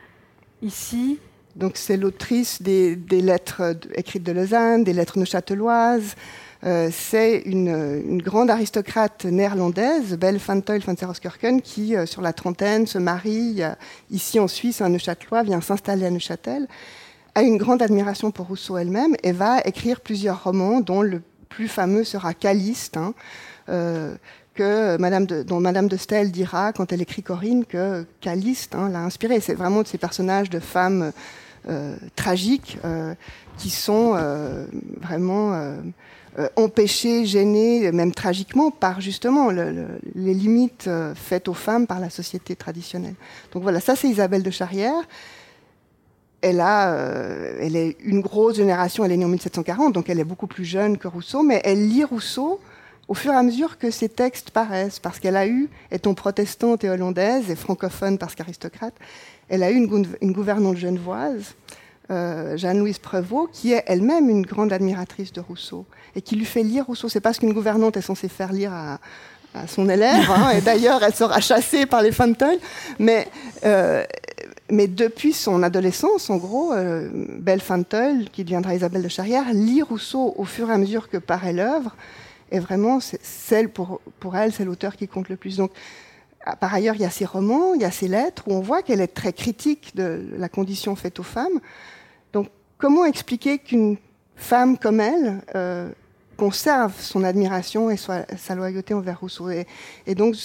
ici. 0.61 1.17
Donc 1.55 1.77
c'est 1.77 1.97
l'autrice 1.97 2.61
des, 2.61 2.95
lettres 3.09 3.75
écrites 3.95 4.21
de 4.21 4.31
Lausanne, 4.31 4.83
des 4.83 4.93
lettres 4.93 5.17
neuchâteloises. 5.17 6.13
Euh, 6.63 6.89
c'est 6.91 7.39
une, 7.39 8.21
grande 8.21 8.51
aristocrate 8.51 9.25
néerlandaise, 9.25 10.15
Belle 10.15 10.37
van 10.37 10.61
Tuyl 10.61 10.83
van 10.85 10.95
Seroskurken, 10.95 11.59
qui, 11.63 11.95
euh, 11.95 12.05
sur 12.05 12.21
la 12.21 12.33
trentaine, 12.33 12.85
se 12.85 12.99
marie 12.99 13.63
ici 14.11 14.39
en 14.39 14.47
Suisse, 14.47 14.81
un 14.81 14.89
Neuchâtelois, 14.89 15.41
vient 15.41 15.59
s'installer 15.59 16.05
à 16.05 16.11
Neuchâtel 16.11 16.67
a 17.35 17.41
une 17.41 17.57
grande 17.57 17.81
admiration 17.81 18.29
pour 18.29 18.45
Rousseau 18.45 18.77
elle-même 18.77 19.15
et 19.23 19.31
va 19.31 19.59
écrire 19.61 20.01
plusieurs 20.01 20.43
romans, 20.43 20.81
dont 20.81 21.01
le 21.01 21.23
plus 21.49 21.67
fameux 21.67 22.03
sera 22.03 22.35
Caliste, 22.35 22.95
hein, 22.95 23.15
que 23.67 24.97
Madame 24.97 25.25
de, 25.25 25.43
dont 25.43 25.59
Madame 25.59 25.87
de 25.87 25.97
Stel 25.97 26.31
dira 26.31 26.73
quand 26.73 26.91
elle 26.91 27.01
écrit 27.01 27.23
Corinne 27.23 27.65
que 27.65 28.05
Caliste 28.21 28.75
hein, 28.75 28.89
l'a 28.89 28.99
inspiré. 28.99 29.39
C'est 29.39 29.55
vraiment 29.55 29.81
de 29.81 29.87
ces 29.87 29.97
personnages 29.97 30.49
de 30.49 30.59
femmes 30.59 31.11
euh, 31.69 31.95
tragiques 32.15 32.77
euh, 32.85 33.15
qui 33.57 33.69
sont 33.69 34.17
vraiment 35.01 35.53
empêchées, 36.55 37.25
gênées, 37.25 37.91
même 37.91 38.11
tragiquement, 38.11 38.71
par 38.71 38.99
justement 39.01 39.49
les 39.51 40.33
limites 40.33 40.89
faites 41.15 41.47
aux 41.47 41.53
femmes 41.53 41.85
par 41.85 41.99
la 41.99 42.09
société 42.09 42.55
traditionnelle. 42.55 43.15
Donc 43.51 43.63
voilà, 43.63 43.79
ça 43.79 43.95
c'est 43.95 44.07
Isabelle 44.09 44.43
de 44.43 44.49
Charrière 44.49 45.03
elle, 46.43 46.59
a, 46.59 46.93
euh, 46.93 47.57
elle 47.61 47.75
est 47.75 47.95
une 48.03 48.19
grosse 48.19 48.57
génération, 48.57 49.05
elle 49.05 49.13
est 49.13 49.17
née 49.17 49.25
en 49.25 49.29
1740, 49.29 49.93
donc 49.93 50.09
elle 50.09 50.19
est 50.19 50.25
beaucoup 50.25 50.47
plus 50.47 50.65
jeune 50.65 50.97
que 50.97 51.07
Rousseau, 51.07 51.41
mais 51.41 51.61
elle 51.63 51.87
lit 51.87 52.03
Rousseau 52.03 52.59
au 53.07 53.13
fur 53.13 53.31
et 53.31 53.35
à 53.35 53.43
mesure 53.43 53.77
que 53.77 53.91
ses 53.91 54.09
textes 54.09 54.51
paraissent, 54.51 54.99
parce 54.99 55.19
qu'elle 55.19 55.35
a 55.35 55.47
eu, 55.47 55.69
étant 55.91 56.13
protestante 56.13 56.83
et 56.83 56.89
hollandaise, 56.89 57.49
et 57.49 57.55
francophone 57.55 58.17
parce 58.17 58.35
qu'aristocrate, 58.35 58.93
elle 59.49 59.63
a 59.63 59.71
eu 59.71 59.75
une, 59.75 60.31
gouvernante 60.31 60.77
genevoise, 60.77 61.55
Jeanne-Louise 62.09 62.99
Prévost, 62.99 63.49
qui 63.51 63.73
est 63.73 63.83
elle-même 63.87 64.29
une 64.29 64.45
grande 64.45 64.71
admiratrice 64.71 65.33
de 65.33 65.41
Rousseau 65.41 65.85
et 66.15 66.21
qui 66.21 66.35
lui 66.35 66.45
fait 66.45 66.61
lire 66.61 66.85
Rousseau. 66.85 67.09
C'est 67.09 67.21
pas 67.21 67.33
ce 67.33 67.39
qu'une 67.39 67.53
gouvernante 67.53 67.97
est 67.97 68.01
censée 68.01 68.29
faire 68.29 68.53
lire 68.53 68.71
à, 68.71 68.99
son 69.67 69.89
élève, 69.89 70.29
hein, 70.31 70.51
et 70.51 70.61
d'ailleurs 70.61 71.03
elle 71.03 71.13
sera 71.13 71.39
chassée 71.39 71.85
par 71.85 72.01
les 72.01 72.11
Fanteuil, 72.11 72.59
mais 72.97 73.27
mais 74.69 74.87
depuis 74.87 75.33
son 75.33 75.61
adolescence, 75.63 76.29
en 76.29 76.37
gros, 76.37 76.73
euh, 76.73 77.09
Belle 77.13 77.61
Fanteul, 77.61 78.29
qui 78.31 78.43
deviendra 78.43 78.75
Isabelle 78.75 79.03
de 79.03 79.07
Charrière, 79.07 79.53
lit 79.53 79.81
Rousseau 79.81 80.33
au 80.37 80.45
fur 80.45 80.69
et 80.69 80.73
à 80.73 80.77
mesure 80.77 81.09
que 81.09 81.17
paraît 81.17 81.53
l'œuvre. 81.53 81.95
Et 82.53 82.59
vraiment, 82.59 82.99
celle 83.01 83.69
pour, 83.69 83.99
elle, 84.35 84.53
c'est 84.53 84.63
l'auteur 84.63 84.95
qui 84.95 85.07
compte 85.07 85.27
le 85.27 85.37
plus. 85.37 85.57
Donc, 85.57 85.71
ah, 86.45 86.55
par 86.55 86.71
ailleurs, 86.71 86.93
il 86.93 87.01
y 87.01 87.05
a 87.05 87.09
ses 87.09 87.25
romans, 87.25 87.73
il 87.73 87.81
y 87.81 87.85
a 87.85 87.89
ses 87.89 88.07
lettres, 88.07 88.43
où 88.47 88.53
on 88.53 88.61
voit 88.61 88.83
qu'elle 88.83 89.01
est 89.01 89.07
très 89.07 89.33
critique 89.33 89.95
de 89.95 90.23
la 90.37 90.49
condition 90.49 90.95
faite 90.95 91.19
aux 91.19 91.23
femmes. 91.23 91.59
Donc, 92.31 92.49
comment 92.77 93.05
expliquer 93.05 93.57
qu'une 93.57 93.97
femme 94.35 94.77
comme 94.77 94.99
elle 94.99 95.41
euh, 95.55 95.89
conserve 96.37 96.93
son 96.99 97.23
admiration 97.23 97.89
et 97.89 97.97
sa 97.97 98.55
loyauté 98.55 98.93
envers 98.93 99.19
Rousseau? 99.19 99.49
Et, 99.49 99.65
donc, 100.13 100.35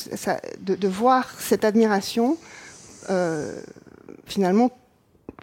de, 0.61 0.89
voir 0.89 1.39
cette 1.39 1.67
admiration 1.67 2.39
euh, 3.11 3.61
finalement 4.25 4.71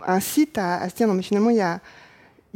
incite 0.04 0.58
à, 0.58 0.90
se 0.90 0.96
dire 0.96 1.08
non 1.08 1.14
mais 1.14 1.22
finalement 1.22 1.52
il 1.52 1.58
y 1.58 1.62
a, 1.62 1.80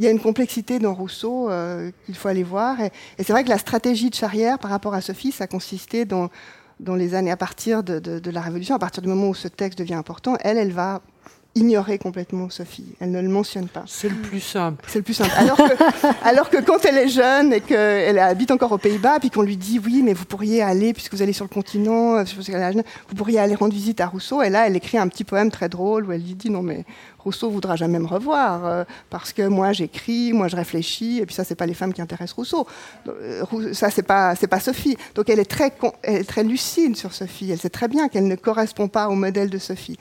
il 0.00 0.04
y 0.04 0.06
a 0.06 0.10
une 0.10 0.18
complexité 0.18 0.78
dans 0.78 0.94
Rousseau 0.94 1.50
euh, 1.50 1.90
qu'il 2.06 2.14
faut 2.14 2.28
aller 2.28 2.42
voir. 2.42 2.80
Et, 2.80 2.90
c'est 3.18 3.32
vrai 3.34 3.44
que 3.44 3.50
la 3.50 3.58
stratégie 3.58 4.08
de 4.08 4.14
Charrière 4.14 4.58
par 4.58 4.70
rapport 4.70 4.94
à 4.94 5.02
Sophie, 5.02 5.30
ça 5.30 5.46
consistait 5.46 6.06
dans, 6.06 6.30
dans 6.80 6.94
les 6.94 7.14
années 7.14 7.30
à 7.30 7.36
partir 7.36 7.82
de, 7.82 7.98
de, 7.98 8.30
la 8.30 8.40
Révolution, 8.40 8.74
à 8.74 8.78
partir 8.78 9.02
du 9.02 9.10
moment 9.10 9.28
où 9.28 9.34
ce 9.34 9.46
texte 9.46 9.78
devient 9.78 9.92
important, 9.94 10.38
elle, 10.40 10.56
elle 10.56 10.72
va 10.72 11.02
ignorer 11.54 11.98
complètement 11.98 12.48
Sophie. 12.48 12.94
Elle 13.00 13.10
ne 13.10 13.20
le 13.20 13.28
mentionne 13.28 13.68
pas. 13.68 13.82
C'est 13.86 14.08
le 14.08 14.14
plus 14.14 14.40
simple. 14.40 14.82
C'est 14.88 15.00
le 15.00 15.02
plus 15.02 15.14
simple. 15.14 15.32
Alors 15.36 15.56
que, 15.58 16.06
alors 16.24 16.48
que 16.48 16.62
quand 16.62 16.84
elle 16.86 16.96
est 16.96 17.08
jeune 17.08 17.52
et 17.52 17.60
qu'elle 17.60 18.18
habite 18.18 18.52
encore 18.52 18.72
aux 18.72 18.78
Pays-Bas, 18.78 19.18
puis 19.20 19.28
qu'on 19.28 19.42
lui 19.42 19.58
dit 19.58 19.80
oui, 19.84 20.00
mais 20.02 20.14
vous 20.14 20.24
pourriez 20.24 20.62
aller, 20.62 20.94
puisque 20.94 21.12
vous 21.12 21.22
allez 21.22 21.32
sur 21.32 21.44
le 21.44 21.50
continent, 21.50 22.16
euh, 22.16 22.24
vous 23.08 23.14
pourriez 23.16 23.38
aller 23.38 23.54
rendre 23.54 23.74
visite 23.74 24.00
à 24.00 24.06
Rousseau. 24.06 24.42
Et 24.42 24.48
là, 24.48 24.66
elle 24.66 24.76
écrit 24.76 24.96
un 24.96 25.08
petit 25.08 25.24
poème 25.24 25.50
très 25.50 25.68
drôle 25.68 26.06
où 26.06 26.12
elle 26.12 26.22
lui 26.22 26.34
dit 26.34 26.48
non, 26.50 26.62
mais 26.62 26.86
Rousseau 27.22 27.50
voudra 27.50 27.76
jamais 27.76 27.98
me 27.98 28.06
revoir 28.06 28.66
euh, 28.66 28.84
parce 29.10 29.32
que 29.32 29.46
moi 29.46 29.72
j'écris, 29.72 30.32
moi 30.32 30.48
je 30.48 30.56
réfléchis, 30.56 31.18
et 31.18 31.26
puis 31.26 31.34
ça 31.34 31.44
c'est 31.44 31.54
pas 31.54 31.66
les 31.66 31.74
femmes 31.74 31.92
qui 31.92 32.02
intéressent 32.02 32.34
Rousseau. 32.34 32.66
Euh, 33.08 33.72
ça 33.72 33.90
c'est 33.90 34.02
pas 34.02 34.34
c'est 34.34 34.46
pas 34.46 34.60
Sophie. 34.60 34.96
Donc 35.14 35.28
elle 35.28 35.38
est 35.38 35.50
très 35.50 35.72
elle 36.02 36.16
est 36.16 36.28
très 36.28 36.44
lucide 36.44 36.96
sur 36.96 37.12
Sophie. 37.12 37.50
Elle 37.50 37.58
sait 37.58 37.70
très 37.70 37.88
bien 37.88 38.08
qu'elle 38.08 38.26
ne 38.26 38.36
correspond 38.36 38.88
pas 38.88 39.08
au 39.08 39.14
modèle 39.14 39.50
de 39.50 39.58
Sophie. 39.58 39.98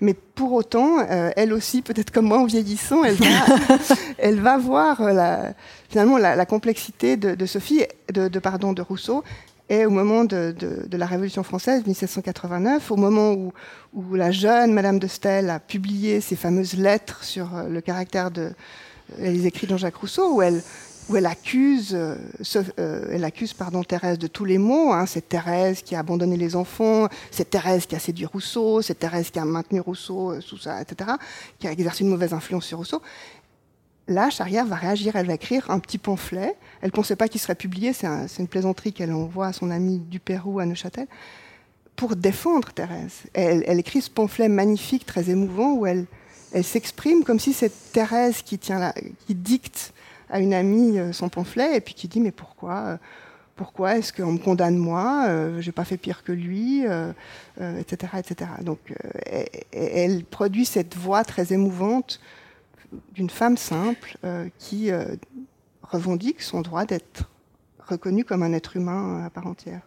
Mais 0.00 0.14
pour 0.14 0.52
autant, 0.54 1.00
euh, 1.00 1.30
elle 1.36 1.52
aussi, 1.52 1.82
peut-être 1.82 2.10
comme 2.10 2.24
moi 2.24 2.38
en 2.38 2.46
vieillissant, 2.46 3.04
elle 3.04 3.16
va, 3.16 3.26
elle 4.18 4.40
va 4.40 4.56
voir 4.56 5.02
la, 5.02 5.52
finalement 5.90 6.16
la, 6.16 6.46
complexité 6.46 7.18
de, 7.18 7.46
Sophie, 7.46 7.84
de, 8.12 8.38
pardon, 8.38 8.72
de 8.72 8.80
Rousseau. 8.80 9.22
Et 9.70 9.86
au 9.86 9.90
moment 9.90 10.24
de, 10.24 10.54
la 10.90 11.06
Révolution 11.06 11.44
française, 11.44 11.86
1789, 11.86 12.90
au 12.90 12.96
moment 12.96 13.32
où, 13.32 13.52
la 14.14 14.32
jeune 14.32 14.72
Madame 14.72 14.98
de 14.98 15.06
Staël 15.06 15.48
a 15.48 15.60
publié 15.60 16.20
ses 16.20 16.34
fameuses 16.34 16.74
lettres 16.74 17.22
sur 17.22 17.56
euh, 17.56 17.68
le 17.68 17.80
caractère 17.80 18.32
de 18.32 18.52
les 19.18 19.46
écrits 19.46 19.66
de 19.66 19.72
Jean-Jacques 19.72 19.96
Rousseau, 19.96 20.34
où 20.34 20.42
elle, 20.42 21.26
accuse, 21.26 21.94
euh, 21.94 22.16
euh, 22.78 23.10
elle 23.12 23.24
accuse 23.24 23.52
pardon, 23.52 23.82
Thérèse 23.82 24.18
de 24.18 24.26
tous 24.26 24.44
les 24.44 24.58
maux. 24.58 24.92
Hein. 24.92 25.06
C'est 25.06 25.28
Thérèse 25.28 25.82
qui 25.82 25.94
a 25.94 26.00
abandonné 26.00 26.36
les 26.36 26.56
enfants, 26.56 27.08
c'est 27.30 27.50
Thérèse 27.50 27.86
qui 27.86 27.96
a 27.96 27.98
séduit 27.98 28.26
Rousseau, 28.26 28.82
c'est 28.82 28.98
Thérèse 28.98 29.30
qui 29.30 29.38
a 29.38 29.44
maintenu 29.44 29.80
Rousseau 29.80 30.32
euh, 30.32 30.40
ça, 30.60 30.80
etc., 30.80 31.10
qui 31.58 31.66
a 31.68 31.72
exercé 31.72 32.04
une 32.04 32.10
mauvaise 32.10 32.32
influence 32.32 32.66
sur 32.66 32.78
Rousseau. 32.78 33.02
Là, 34.10 34.28
Charrière 34.28 34.66
va 34.66 34.74
réagir, 34.74 35.14
elle 35.14 35.28
va 35.28 35.34
écrire 35.34 35.70
un 35.70 35.78
petit 35.78 35.96
pamphlet. 35.96 36.56
Elle 36.82 36.88
ne 36.88 36.92
pensait 36.92 37.14
pas 37.14 37.28
qu'il 37.28 37.40
serait 37.40 37.54
publié, 37.54 37.92
c'est 37.92 38.08
une 38.40 38.48
plaisanterie 38.48 38.92
qu'elle 38.92 39.12
envoie 39.12 39.46
à 39.46 39.52
son 39.52 39.70
ami 39.70 40.00
Dupérou 40.00 40.58
à 40.58 40.66
Neuchâtel, 40.66 41.06
pour 41.94 42.16
défendre 42.16 42.72
Thérèse. 42.72 43.22
Elle, 43.34 43.78
écrit 43.78 44.02
ce 44.02 44.10
pamphlet 44.10 44.48
magnifique, 44.48 45.06
très 45.06 45.30
émouvant, 45.30 45.74
où 45.74 45.86
elle, 45.86 46.06
elle 46.52 46.64
s'exprime 46.64 47.22
comme 47.22 47.38
si 47.38 47.52
c'est 47.52 47.70
Thérèse 47.92 48.42
qui, 48.42 48.58
dicte 49.28 49.92
à 50.28 50.40
une 50.40 50.54
amie 50.54 50.98
euh, 50.98 51.12
son 51.12 51.28
pamphlet 51.28 51.76
et 51.76 51.80
puis 51.80 51.94
qui 51.94 52.08
dit 52.08 52.20
mais 52.20 52.32
pourquoi 52.32 52.78
euh, 52.78 52.96
pourquoi 53.54 53.98
est-ce 53.98 54.12
qu'on 54.12 54.32
me 54.32 54.38
condamne 54.38 54.76
moi 54.76 55.26
euh, 55.28 55.60
J'ai 55.60 55.70
pas 55.70 55.84
fait 55.84 55.98
pire 55.98 56.24
que 56.24 56.32
lui, 56.32 56.82
etc., 57.78 58.12
etc. 58.18 58.50
Donc, 58.62 58.78
elle, 59.70 60.24
produit 60.24 60.64
cette 60.64 60.96
voix 60.96 61.22
très 61.22 61.52
émouvante 61.52 62.20
d'une 63.12 63.30
femme 63.30 63.56
simple 63.56 64.16
qui 64.58 64.90
revendique 65.82 66.42
son 66.42 66.60
droit 66.60 66.84
d'être 66.84 67.28
reconnue 67.86 68.24
comme 68.24 68.42
un 68.42 68.52
être 68.52 68.76
humain 68.76 69.24
à 69.24 69.30
part 69.30 69.46
entière. 69.46 69.82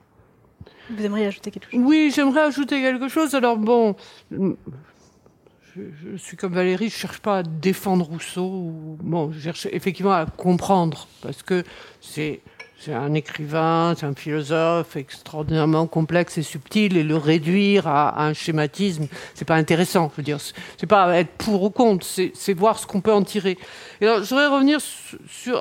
Vous 0.89 1.03
aimeriez 1.03 1.27
ajouter 1.27 1.51
quelque 1.51 1.71
chose? 1.71 1.81
Oui, 1.83 2.11
j'aimerais 2.13 2.41
ajouter 2.41 2.81
quelque 2.81 3.07
chose. 3.07 3.33
Alors 3.35 3.57
bon, 3.57 3.95
je, 4.31 6.17
suis 6.17 6.37
comme 6.37 6.53
Valérie, 6.53 6.89
je 6.89 6.95
cherche 6.95 7.19
pas 7.19 7.39
à 7.39 7.43
défendre 7.43 8.05
Rousseau. 8.05 8.45
Ou, 8.45 8.97
bon, 9.01 9.31
je 9.31 9.39
cherche 9.39 9.67
effectivement 9.71 10.13
à 10.13 10.25
comprendre 10.25 11.07
parce 11.21 11.41
que 11.41 11.63
c'est 12.01 12.41
c'est 12.83 12.93
un 12.93 13.13
écrivain, 13.13 13.93
c'est 13.97 14.05
un 14.05 14.13
philosophe 14.13 14.97
extraordinairement 14.97 15.87
complexe 15.87 16.37
et 16.37 16.41
subtil, 16.41 16.97
et 16.97 17.03
le 17.03 17.15
réduire 17.15 17.87
à, 17.87 18.25
un 18.25 18.33
schématisme, 18.33 19.07
c'est 19.35 19.45
pas 19.45 19.55
intéressant. 19.55 20.11
Je 20.17 20.21
veux 20.21 20.37
c'est 20.77 20.87
pas 20.87 21.17
être 21.17 21.31
pour 21.37 21.63
ou 21.63 21.69
contre, 21.69 22.05
c'est 22.05 22.53
voir 22.53 22.77
ce 22.77 22.85
qu'on 22.85 22.99
peut 22.99 23.13
en 23.13 23.23
tirer. 23.23 23.57
Et 24.01 24.05
alors, 24.05 24.23
je 24.23 24.29
voudrais 24.29 24.47
revenir 24.47 24.79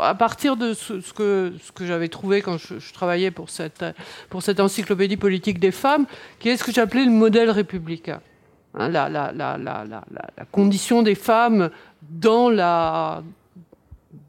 à 0.01 0.15
partir 0.15 0.57
de 0.57 0.75
ce, 0.75 1.13
que, 1.13 1.53
j'avais 1.81 2.09
trouvé 2.09 2.43
quand 2.43 2.59
je, 2.59 2.93
travaillais 2.93 3.31
pour 3.31 3.51
cette, 3.51 3.85
pour 4.29 4.43
cette 4.43 4.59
encyclopédie 4.59 5.17
politique 5.17 5.61
des 5.61 5.71
femmes, 5.71 6.07
qui 6.41 6.49
est 6.49 6.57
ce 6.57 6.65
que 6.65 6.73
j'appelais 6.73 7.05
le 7.05 7.13
modèle 7.13 7.51
républicain. 7.51 8.21
Hein, 8.75 8.89
la, 8.89 9.09
la, 9.09 9.33
la, 9.33 9.59
la, 9.59 10.45
condition 10.51 11.03
des 11.03 11.15
femmes 11.15 11.71
dans, 12.01 12.51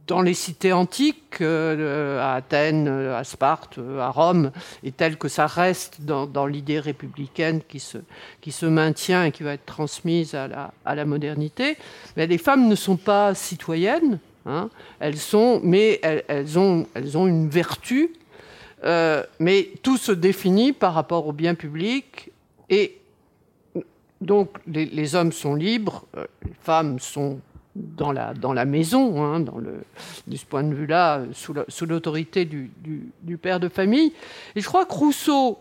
dans 0.07 0.21
les 0.21 0.33
cités 0.33 0.73
antiques, 0.73 1.41
euh, 1.41 2.19
à 2.19 2.35
Athènes, 2.35 2.87
à 2.87 3.23
Sparte, 3.23 3.79
à 3.99 4.09
Rome, 4.09 4.51
est 4.83 4.97
telle 4.97 5.17
que 5.17 5.27
ça 5.27 5.47
reste 5.47 6.01
dans, 6.01 6.45
l'idée 6.45 6.79
républicaine 6.79 7.61
qui 7.67 7.79
se, 7.79 7.97
qui 8.41 8.51
se 8.51 8.65
maintient 8.65 9.25
et 9.25 9.31
qui 9.31 9.43
va 9.43 9.53
être 9.53 9.65
transmise 9.65 10.35
à 10.35 10.47
la, 10.47 10.73
à 10.85 10.95
la 10.95 11.05
modernité. 11.05 11.77
Mais 12.17 12.27
les 12.27 12.37
femmes 12.37 12.67
ne 12.67 12.75
sont 12.75 12.97
pas 12.97 13.33
citoyennes, 13.33 14.19
hein. 14.45 14.69
elles 14.99 15.17
sont, 15.17 15.61
mais 15.63 15.99
elles, 16.03 16.59
ont, 16.59 16.85
elles 16.93 17.17
ont 17.17 17.27
une 17.27 17.49
vertu, 17.49 18.11
euh, 18.83 19.23
mais 19.39 19.69
tout 19.81 19.97
se 19.97 20.11
définit 20.11 20.73
par 20.73 20.93
rapport 20.93 21.27
au 21.27 21.31
bien 21.31 21.55
public 21.55 22.31
et 22.69 22.97
donc 24.19 24.57
les, 24.67 25.15
hommes 25.15 25.31
sont 25.31 25.55
libres, 25.55 26.05
euh, 26.17 26.25
les 26.45 26.53
femmes 26.61 26.99
sont 26.99 27.39
dans 27.75 28.11
la, 28.11 28.33
dans 28.33 28.53
la 28.53 28.65
maison, 28.65 29.23
hein, 29.23 29.39
dans 29.39 29.57
le, 29.57 29.83
de 30.27 30.35
ce 30.35 30.45
point 30.45 30.63
de 30.63 30.73
vue-là, 30.73 31.23
sous 31.33 31.85
l'autorité 31.85 32.45
du, 32.45 32.71
du, 33.21 33.37
père 33.37 33.59
de 33.59 33.69
famille. 33.69 34.13
Et 34.55 34.61
je 34.61 34.67
crois 34.67 34.85
que 34.85 34.93
Rousseau 34.93 35.57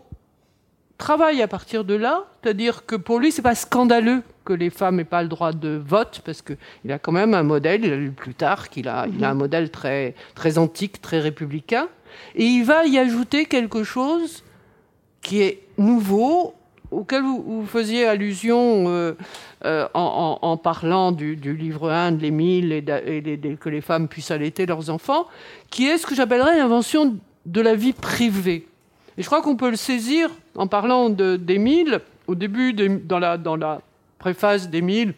travaille 0.97 1.41
à 1.41 1.47
partir 1.47 1.83
de 1.83 1.95
là, 1.95 2.25
c'est-à-dire 2.41 2.85
que 2.85 2.95
pour 2.95 3.19
lui, 3.19 3.31
c'est 3.31 3.41
pas 3.41 3.55
scandaleux 3.55 4.21
que 4.45 4.53
les 4.53 4.69
femmes 4.69 4.97
n'aient 4.97 5.05
pas 5.05 5.23
le 5.23 5.29
droit 5.29 5.53
de 5.53 5.81
vote, 5.83 6.21
parce 6.23 6.41
qu'il 6.41 6.91
a 6.91 6.99
quand 6.99 7.11
même 7.11 7.33
un 7.33 7.43
modèle, 7.43 7.83
il 7.83 7.93
a 7.93 7.97
lu 7.97 8.11
plus 8.11 8.35
tard 8.35 8.69
qu'il 8.69 8.87
a, 8.87 9.07
il 9.07 9.23
a 9.23 9.29
un 9.29 9.33
modèle 9.33 9.71
très, 9.71 10.13
très 10.35 10.57
antique, 10.57 11.01
très 11.01 11.19
républicain, 11.19 11.87
et 12.35 12.45
il 12.45 12.63
va 12.63 12.85
y 12.85 12.99
ajouter 12.99 13.45
quelque 13.45 13.83
chose 13.83 14.43
qui 15.21 15.41
est 15.41 15.61
nouveau 15.77 16.53
auquel 16.93 17.23
vous, 17.23 17.65
faisiez 17.65 18.05
allusion 18.05 18.85
euh, 18.87 19.13
euh, 19.65 19.87
en, 19.93 20.57
parlant 20.57 21.11
du, 21.11 21.35
livre 21.35 21.89
1 21.89 22.13
de 22.13 22.21
l'Émile 22.21 22.71
et, 22.71 23.57
que 23.59 23.69
les 23.69 23.81
femmes 23.81 24.07
puissent 24.07 24.31
allaiter 24.31 24.65
leurs 24.65 24.89
enfants, 24.89 25.27
qui 25.69 25.87
est 25.87 25.97
ce 25.97 26.05
que 26.05 26.15
j'appellerais 26.15 26.57
l'invention 26.57 27.17
de 27.45 27.61
la 27.61 27.75
vie 27.75 27.93
privée. 27.93 28.67
Et 29.17 29.21
je 29.21 29.27
crois 29.27 29.41
qu'on 29.41 29.55
peut 29.55 29.69
le 29.69 29.75
saisir 29.75 30.29
en 30.55 30.67
parlant 30.67 31.09
d'Émile, 31.09 32.01
au 32.27 32.35
début, 32.35 32.73
dans 32.73 33.19
la, 33.19 33.37
dans 33.37 33.55
la 33.55 33.81
préface 34.19 34.69
d'Émile, 34.69 35.13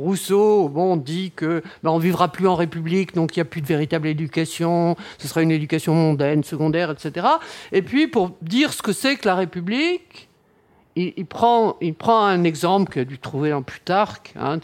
Rousseau, 0.00 0.68
bon, 0.68 0.96
dit 0.96 1.32
que 1.34 1.62
ben, 1.82 1.90
on 1.90 1.98
vivra 1.98 2.28
plus 2.28 2.46
en 2.46 2.54
République, 2.54 3.14
donc 3.14 3.36
il 3.36 3.40
n'y 3.40 3.42
a 3.42 3.44
plus 3.44 3.60
de 3.60 3.66
véritable 3.66 4.08
éducation, 4.08 4.96
ce 5.18 5.28
sera 5.28 5.42
une 5.42 5.50
éducation 5.50 5.94
mondaine, 5.94 6.42
secondaire, 6.42 6.90
etc. 6.90 7.26
Et 7.72 7.82
puis, 7.82 8.06
pour 8.06 8.32
dire 8.42 8.72
ce 8.72 8.82
que 8.82 8.92
c'est 8.92 9.16
que 9.16 9.28
la 9.28 9.34
République, 9.34 10.28
il, 10.96 11.26
prend, 11.26 11.76
il 11.80 11.94
prend 11.94 12.24
un 12.24 12.44
exemple 12.44 12.92
qu'il 12.92 13.02
a 13.02 13.04
dû 13.04 13.18
trouver 13.18 13.50
dans 13.50 13.62
Plutarque. 13.62 14.34
Hein, 14.38 14.58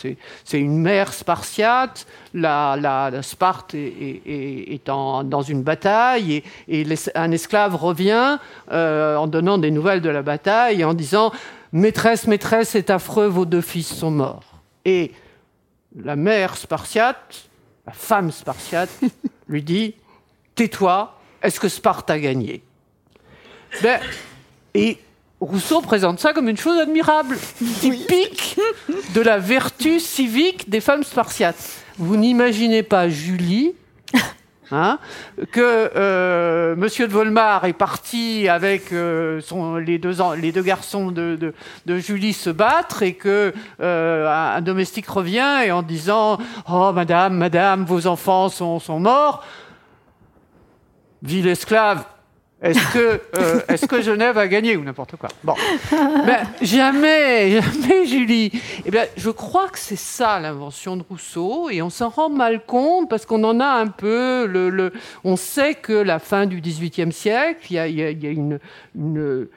c'est 0.45 0.61
une 0.61 0.79
mer 0.79 1.13
spartiate. 1.13 2.07
La, 2.35 2.77
la, 2.79 3.23
Sparte 3.23 3.75
est, 3.75 4.81
dans 4.87 5.43
une 5.43 5.63
bataille 5.63 6.43
et, 6.69 6.87
un 7.15 7.31
esclave 7.31 7.77
revient 7.77 8.39
euh, 8.73 9.17
en 9.17 9.27
donnant 9.27 9.59
des 9.59 9.71
nouvelles 9.71 10.01
de 10.01 10.11
la 10.11 10.23
bataille 10.23 10.81
et 10.81 10.85
en 10.85 10.95
disant 10.95 11.33
Maîtresse, 11.73 12.27
maîtresse, 12.27 12.71
c'est 12.71 12.91
affreux, 12.91 13.27
vos 13.27 13.45
deux 13.45 13.61
fils 13.61 13.93
sont 13.93 14.11
morts. 14.11 14.63
Et 14.85 15.13
la 16.03 16.17
mère 16.17 16.57
spartiate, 16.57 17.49
la 17.87 17.93
femme 17.93 18.31
spartiate, 18.31 18.91
lui 19.49 19.63
dit 19.63 19.95
Tais-toi, 20.55 21.19
est-ce 21.43 21.61
que 21.61 21.69
Sparte 21.69 22.11
a 22.11 22.19
gagné? 22.19 22.63
Ben, 23.83 24.01
Et 24.75 24.99
Rousseau 25.41 25.83
présente 25.83 26.19
ça 26.19 26.33
comme 26.33 26.49
une 26.49 26.57
chose 26.57 26.79
admirable, 26.79 27.37
typique 27.81 28.59
de 29.15 29.21
la 29.21 29.39
vertu 29.39 30.01
civique 30.01 30.71
des 30.71 30.81
femmes 30.81 31.05
spartiates. 31.05 31.83
Vous 31.99 32.17
n'imaginez 32.17 32.83
pas 32.83 33.09
Julie 33.09 33.75
Hein, 34.73 34.99
que 35.53 35.93
euh, 35.95 36.75
Monsieur 36.75 37.07
de 37.07 37.13
Volmar 37.13 37.67
est 37.67 37.73
parti 37.73 38.49
avec 38.49 38.93
euh, 38.93 39.41
les, 39.79 39.99
deux, 39.99 40.63
garçons 40.63 41.13
de, 41.13 41.55
Julie 41.87 42.33
se 42.33 42.51
battre 42.51 43.05
et 43.05 43.15
que 43.15 43.55
euh, 43.81 44.57
un, 44.57 44.61
domestique 44.63 45.07
revient 45.07 45.61
et 45.65 45.71
en 45.71 45.83
disant 45.83 46.39
Oh 46.69 46.91
Madame, 46.93 47.37
Madame, 47.37 47.85
vos 47.85 48.09
enfants 48.09 48.49
sont, 48.49 48.81
sont 48.81 48.99
morts. 48.99 49.45
Ville 51.23 51.47
esclave, 51.47 52.05
est-ce 52.63 52.93
que, 52.93 53.21
euh, 53.39 53.61
est 53.69 53.87
que 53.87 54.01
Genève 54.01 54.39
a 54.39 54.49
gagné 54.49 54.77
ou 54.77 54.85
n'importe 54.85 55.17
quoi? 55.17 55.29
Bon, 55.45 55.55
ben, 55.91 56.47
jamais, 56.63 57.61
jamais, 57.61 58.07
Julie. 58.07 58.51
Eh 58.85 58.91
bien, 58.91 59.05
je 59.17 59.31
crois 59.31 59.69
que 59.69 59.79
c'est 59.79 59.97
ça 59.97 60.41
l'invention 60.41 60.97
de 60.97 61.05
Rousseau, 61.09 61.69
et 61.69 61.83
on 61.83 61.91
s'en 61.91 62.09
rend 62.09 62.31
mal 62.31 62.65
compte 62.65 63.11
parce 63.11 63.27
qu'on 63.27 63.45
en 63.45 63.61
a 63.61 63.67
un 63.67 63.89
peu. 63.89 64.47
Le, 64.47 64.71
le, 64.71 64.93
on 65.23 65.37
sait 65.37 65.75
que 65.75 65.93
la 65.93 66.19
fin 66.19 66.47
du 66.47 66.61
XVIIIe 66.61 67.13
siècle, 67.13 67.67
il 67.71 67.75
y 67.75 67.79
a, 67.79 67.89
il 67.89 68.25
y 68.25 68.27
a 68.27 68.31
une, 68.31 68.59
une, 68.97 69.49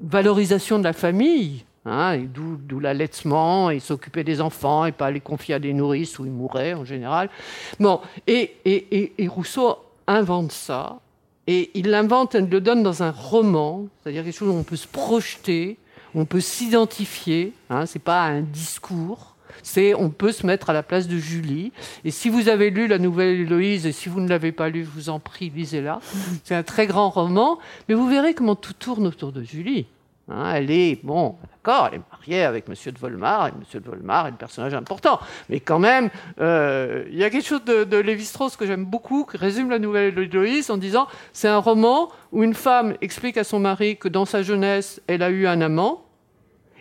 valorisation 0.00 0.78
de 0.78 0.84
la 0.84 0.92
famille. 0.92 1.64
Hein, 1.88 2.18
d'où 2.26 2.80
l'allaitement, 2.80 3.70
et 3.70 3.78
s'occuper 3.78 4.24
des 4.24 4.40
enfants, 4.40 4.86
et 4.86 4.92
pas 4.92 5.12
les 5.12 5.20
confier 5.20 5.54
à 5.54 5.60
des 5.60 5.72
nourrices 5.72 6.18
où 6.18 6.26
ils 6.26 6.32
mouraient 6.32 6.74
en 6.74 6.84
général. 6.84 7.30
Bon, 7.78 8.00
et, 8.26 8.56
et, 8.64 8.86
et, 8.90 9.12
et 9.18 9.28
Rousseau 9.28 9.76
invente 10.08 10.50
ça 10.50 10.98
et 11.46 11.70
il 11.74 11.90
l'invente, 11.90 12.34
il 12.34 12.48
le 12.48 12.60
donne 12.60 12.82
dans 12.82 13.02
un 13.02 13.10
roman, 13.10 13.86
c'est-à-dire 14.02 14.24
quelque 14.24 14.36
chose 14.36 14.48
où 14.48 14.58
on 14.58 14.64
peut 14.64 14.76
se 14.76 14.88
projeter, 14.88 15.78
on 16.14 16.24
peut 16.24 16.40
s'identifier. 16.40 17.52
Hein, 17.70 17.86
c'est 17.86 18.00
pas 18.00 18.24
un 18.24 18.40
discours. 18.40 19.36
C'est 19.62 19.94
on 19.94 20.10
peut 20.10 20.32
se 20.32 20.46
mettre 20.46 20.70
à 20.70 20.72
la 20.72 20.82
place 20.82 21.08
de 21.08 21.18
Julie. 21.18 21.72
Et 22.04 22.10
si 22.10 22.28
vous 22.28 22.48
avez 22.48 22.70
lu 22.70 22.88
la 22.88 22.98
Nouvelle 22.98 23.40
Héloïse, 23.40 23.86
et 23.86 23.92
si 23.92 24.08
vous 24.08 24.20
ne 24.20 24.28
l'avez 24.28 24.52
pas 24.52 24.68
lu, 24.68 24.84
je 24.84 24.90
vous 24.90 25.08
en 25.08 25.18
prie, 25.18 25.50
lisez-la. 25.54 26.00
C'est 26.44 26.54
un 26.54 26.62
très 26.62 26.86
grand 26.86 27.10
roman, 27.10 27.58
mais 27.88 27.94
vous 27.94 28.08
verrez 28.08 28.34
comment 28.34 28.56
tout 28.56 28.74
tourne 28.74 29.06
autour 29.06 29.32
de 29.32 29.42
Julie. 29.42 29.86
Hein, 30.28 30.54
elle 30.54 30.72
est, 30.72 30.98
bon, 31.04 31.36
d'accord, 31.52 31.88
elle 31.92 32.00
est 32.00 32.02
mariée 32.10 32.42
avec 32.42 32.68
Monsieur 32.68 32.90
de 32.90 32.98
Volmar, 32.98 33.46
et 33.46 33.52
Monsieur 33.60 33.78
de 33.78 33.86
Volmar 33.86 34.26
est 34.26 34.30
un 34.30 34.32
personnage 34.32 34.74
important. 34.74 35.20
Mais 35.48 35.60
quand 35.60 35.78
même, 35.78 36.10
euh, 36.40 37.04
il 37.10 37.16
y 37.16 37.22
a 37.22 37.30
quelque 37.30 37.46
chose 37.46 37.64
de, 37.64 37.96
Lévi-Strauss 37.96 38.56
que 38.56 38.66
j'aime 38.66 38.84
beaucoup, 38.84 39.24
qui 39.24 39.36
résume 39.36 39.70
la 39.70 39.78
nouvelle 39.78 40.14
de 40.14 40.72
en 40.72 40.76
disant 40.76 41.06
c'est 41.32 41.48
un 41.48 41.58
roman 41.58 42.10
où 42.32 42.42
une 42.42 42.54
femme 42.54 42.96
explique 43.00 43.36
à 43.36 43.44
son 43.44 43.60
mari 43.60 43.96
que 43.96 44.08
dans 44.08 44.24
sa 44.24 44.42
jeunesse, 44.42 45.00
elle 45.06 45.22
a 45.22 45.30
eu 45.30 45.46
un 45.46 45.60
amant, 45.60 46.04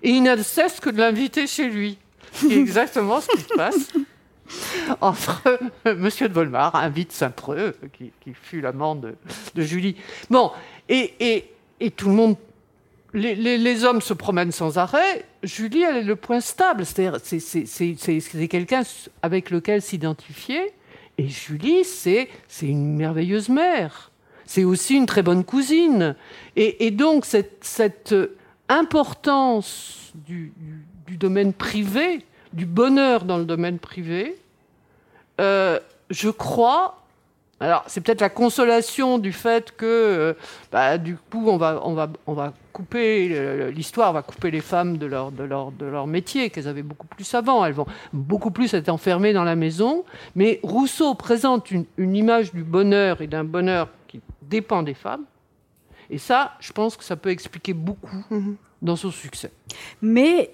et 0.01 0.09
il 0.09 0.23
n'a 0.23 0.37
cesse 0.37 0.79
que 0.79 0.89
de 0.89 0.97
l'inviter 0.97 1.45
chez 1.45 1.69
lui. 1.69 1.99
C'est 2.31 2.51
exactement 2.57 3.21
ce 3.21 3.27
qui 3.27 3.41
se 3.41 3.53
passe. 3.55 3.93
Entre 5.01 5.41
Monsieur 5.85 6.29
de 6.29 6.33
Volmar 6.33 6.75
invite 6.75 7.11
Saint-Preux, 7.11 7.75
qui, 7.93 8.11
fut 8.33 8.61
l'amant 8.61 8.95
de, 8.95 9.15
Julie. 9.55 9.95
Bon, 10.31 10.51
et, 10.89 11.45
et 11.79 11.91
tout 11.91 12.09
le 12.09 12.15
monde 12.15 12.35
les, 13.15 13.83
hommes 13.85 14.01
se 14.01 14.13
promènent 14.13 14.51
sans 14.51 14.77
arrêt. 14.77 15.25
Julie, 15.43 15.81
elle 15.81 15.97
est 15.97 16.03
le 16.03 16.15
point 16.15 16.41
stable. 16.41 16.85
C'est 16.85 18.47
quelqu'un 18.49 18.83
avec 19.21 19.49
lequel 19.49 19.81
s'identifier. 19.81 20.73
Et 21.17 21.27
Julie, 21.27 21.83
c'est 21.85 22.29
une 22.61 22.95
merveilleuse 22.95 23.49
mère. 23.49 24.11
C'est 24.45 24.63
aussi 24.63 24.95
une 24.95 25.05
très 25.05 25.23
bonne 25.23 25.43
cousine. 25.43 26.15
Et, 26.55 26.91
donc, 26.91 27.25
cette, 27.25 28.15
importance 28.67 30.11
du, 30.15 30.51
domaine 31.11 31.53
privé, 31.53 32.25
du 32.53 32.65
bonheur 32.65 33.23
dans 33.25 33.37
le 33.37 33.45
domaine 33.45 33.79
privé, 33.79 34.35
euh, 35.39 35.79
je 36.09 36.29
crois, 36.29 37.03
alors, 37.59 37.83
c'est 37.87 38.01
peut-être 38.01 38.21
la 38.21 38.29
consolation 38.29 39.17
du 39.17 39.31
fait 39.31 39.75
que, 39.75 39.85
euh, 39.85 40.33
bah, 40.71 40.97
du 40.97 41.15
coup, 41.15 41.47
on 41.47 41.57
va, 41.57 41.81
on 41.83 41.93
va, 41.93 42.09
on 42.27 42.33
va 42.33 42.53
couper, 42.75 43.71
l'histoire 43.71 44.11
va 44.11 44.21
couper 44.21 44.51
les 44.51 44.59
femmes 44.59 44.97
de 44.97 45.05
leur, 45.05 45.31
de 45.31 45.45
leur, 45.45 45.71
de 45.71 45.85
leur 45.85 46.07
métier, 46.07 46.49
qu'elles 46.49 46.67
avaient 46.67 46.83
beaucoup 46.83 47.07
plus 47.07 47.33
avant. 47.33 47.63
Elles 47.63 47.73
vont 47.73 47.85
beaucoup 48.11 48.51
plus 48.51 48.73
être 48.73 48.89
enfermées 48.89 49.31
dans 49.31 49.45
la 49.45 49.55
maison. 49.55 50.03
Mais 50.35 50.59
Rousseau 50.61 51.15
présente 51.15 51.71
une, 51.71 51.85
image 51.97 52.53
du 52.53 52.63
bonheur 52.63 53.21
et 53.21 53.27
d'un 53.27 53.45
bonheur 53.45 53.87
qui 54.09 54.19
dépend 54.41 54.83
des 54.83 54.93
femmes. 54.93 55.23
Et 56.09 56.17
ça, 56.17 56.51
je 56.59 56.73
pense 56.73 56.97
que 56.97 57.05
ça 57.05 57.15
peut 57.15 57.29
expliquer 57.29 57.73
beaucoup 57.73 58.25
mhm. 58.29 58.57
dans 58.81 58.97
son 58.97 59.09
succès. 59.09 59.51
Mais 60.01 60.53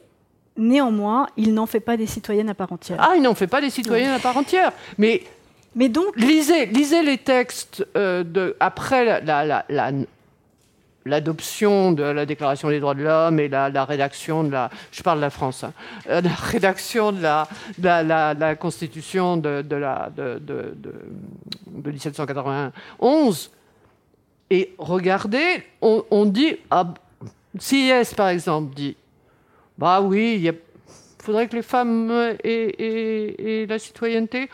néanmoins, 0.56 1.26
il 1.38 1.56
n'en 1.56 1.66
fait 1.66 1.80
pas 1.80 1.98
des 1.98 2.06
citoyennes 2.06 2.50
à 2.50 2.54
part 2.54 2.72
entière. 2.72 3.00
Ah, 3.02 3.14
il 3.16 3.24
n'en 3.24 3.34
fait 3.34 3.48
pas 3.48 3.62
des 3.62 3.72
citoyennes 3.72 4.12
à 4.12 4.20
part 4.20 4.38
entière. 4.38 4.72
Mais 5.00 5.24
mais 5.74 5.88
donc, 5.88 6.18
lisez, 6.18 6.66
lisez 6.66 7.02
les 7.02 7.18
textes 7.18 7.88
euh, 7.96 8.26
de, 8.26 8.58
après 8.60 9.22
l'adoption 11.06 11.92
de 11.92 12.04
la 12.04 12.26
Déclaration 12.26 12.70
des 12.70 12.80
droits 12.80 12.94
de 12.94 13.04
l'homme 13.04 13.40
et 13.40 13.48
la, 13.48 13.86
rédaction 13.86 14.44
de 14.44 14.52
la, 14.52 14.70
je 14.92 15.02
parle 15.02 15.18
de 15.20 15.22
la 15.22 15.30
France, 15.30 15.64
hein, 15.64 15.74
euh, 16.10 16.22
la 16.22 16.30
rédaction 16.36 17.12
de 17.12 17.22
la, 17.22 18.56
Constitution 18.56 19.38
de, 19.38 19.64
1791. 21.84 23.52
Et 24.50 24.76
regardez, 24.78 25.64
on, 25.82 26.26
dit, 26.26 26.58
ah, 26.70 26.94
CIS 27.58 28.14
par 28.16 28.30
exemple 28.30 28.76
dit, 28.76 28.98
bah 29.78 30.02
oui, 30.02 30.42
il 30.44 30.54
faudrait 31.24 31.48
que 31.48 31.56
les 31.56 31.62
femmes 31.62 32.12
aient 32.44 33.66
la 33.68 33.80
citoyenneté. 33.80 34.50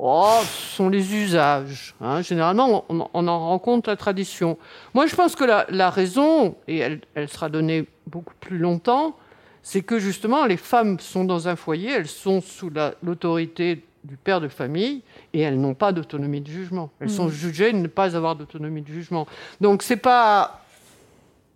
Oh, 0.00 0.38
ce 0.42 0.76
sont 0.76 0.88
les 0.88 1.12
usages. 1.12 1.96
Hein. 2.00 2.22
Généralement, 2.22 2.84
on, 2.88 3.26
en 3.26 3.38
rend 3.40 3.58
compte 3.58 3.88
la 3.88 3.96
tradition. 3.96 4.56
Moi, 4.94 5.08
je 5.08 5.16
pense 5.16 5.34
que 5.34 5.42
la, 5.44 5.90
raison, 5.90 6.54
et 6.68 6.78
elle, 6.78 7.28
sera 7.28 7.48
donnée 7.48 7.84
beaucoup 8.06 8.34
plus 8.38 8.58
longtemps, 8.58 9.16
c'est 9.60 9.82
que 9.82 9.98
justement, 9.98 10.46
les 10.46 10.56
femmes 10.56 11.00
sont 11.00 11.24
dans 11.24 11.48
un 11.48 11.56
foyer, 11.56 11.90
elles 11.90 12.06
sont 12.06 12.40
sous 12.40 12.70
l'autorité 13.02 13.84
du 14.04 14.16
père 14.16 14.40
de 14.40 14.46
famille 14.46 15.02
et 15.32 15.40
elles 15.40 15.60
n'ont 15.60 15.74
pas 15.74 15.90
d'autonomie 15.90 16.42
de 16.42 16.48
jugement. 16.48 16.90
Elles 17.00 17.10
sont 17.10 17.26
mmh. 17.26 17.32
jugées 17.32 17.72
de 17.72 17.78
ne 17.78 17.88
pas 17.88 18.14
avoir 18.14 18.36
d'autonomie 18.36 18.82
de 18.82 18.92
jugement. 18.92 19.26
Donc, 19.60 19.82
c'est 19.82 19.96
pas. 19.96 20.64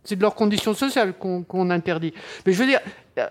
C'est 0.03 0.16
de 0.16 0.22
leur 0.22 0.34
condition 0.34 0.74
sociale 0.74 1.14
qu'on 1.14 1.70
interdit. 1.70 2.12
Mais 2.45 2.53
je 2.53 2.59
veux 2.59 2.66
dire, 2.66 2.80
euh, 3.18 3.28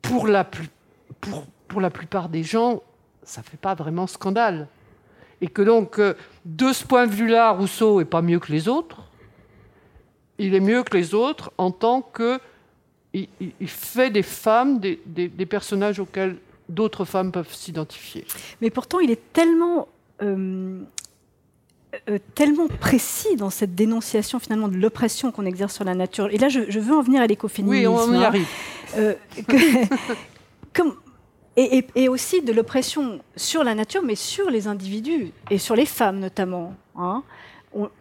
pour 0.00 0.28
la 0.28 0.44
plus. 0.44 0.68
Pour, 1.20 1.44
pour 1.72 1.80
la 1.80 1.90
plupart 1.90 2.28
des 2.28 2.42
gens, 2.42 2.82
ça 3.22 3.40
ne 3.40 3.46
fait 3.46 3.56
pas 3.56 3.74
vraiment 3.74 4.06
scandale. 4.06 4.68
Et 5.40 5.46
que 5.46 5.62
donc, 5.62 5.98
euh, 5.98 6.12
de 6.44 6.70
ce 6.70 6.84
point 6.84 7.06
de 7.06 7.12
vue-là, 7.12 7.50
Rousseau 7.52 7.98
n'est 7.98 8.04
pas 8.04 8.20
mieux 8.20 8.38
que 8.38 8.52
les 8.52 8.68
autres. 8.68 9.08
Il 10.38 10.54
est 10.54 10.60
mieux 10.60 10.82
que 10.82 10.94
les 10.94 11.14
autres 11.14 11.50
en 11.56 11.70
tant 11.70 12.02
que 12.02 12.38
il, 13.14 13.28
fait 13.68 14.10
des 14.10 14.22
femmes 14.22 14.80
des, 14.80 15.46
personnages 15.46 15.98
auxquels 15.98 16.36
d'autres 16.68 17.04
femmes 17.04 17.30
peuvent 17.30 17.52
s'identifier. 17.52 18.26
Mais 18.60 18.70
pourtant, 18.70 19.00
il 19.00 19.10
est 19.10 19.32
tellement 19.34 19.88
euh, 20.22 20.80
euh, 22.08 22.18
tellement 22.34 22.68
précis 22.68 23.36
dans 23.36 23.50
cette 23.50 23.74
dénonciation 23.74 24.38
finalement 24.38 24.68
de 24.68 24.76
l'oppression 24.76 25.30
qu'on 25.30 25.44
exerce 25.44 25.74
sur 25.74 25.84
la 25.84 25.94
nature. 25.94 26.28
Et 26.30 26.38
là, 26.38 26.48
je, 26.48 26.78
veux 26.78 26.94
en 26.94 27.02
venir 27.02 27.20
à 27.20 27.26
l'écoféminisme. 27.26 27.86
Oui, 27.86 27.86
on 27.86 28.18
y 28.18 28.24
arrive. 28.24 28.48
comme, 30.74 30.94
et, 31.56 32.08
aussi 32.08 32.42
de 32.42 32.52
l'oppression 32.52 33.20
sur 33.36 33.64
la 33.64 33.74
nature, 33.74 34.02
mais 34.02 34.14
sur 34.14 34.50
les 34.50 34.66
individus 34.66 35.32
et 35.50 35.58
sur 35.58 35.76
les 35.76 35.86
femmes 35.86 36.18
notamment. 36.18 36.74
Hein. 36.96 37.22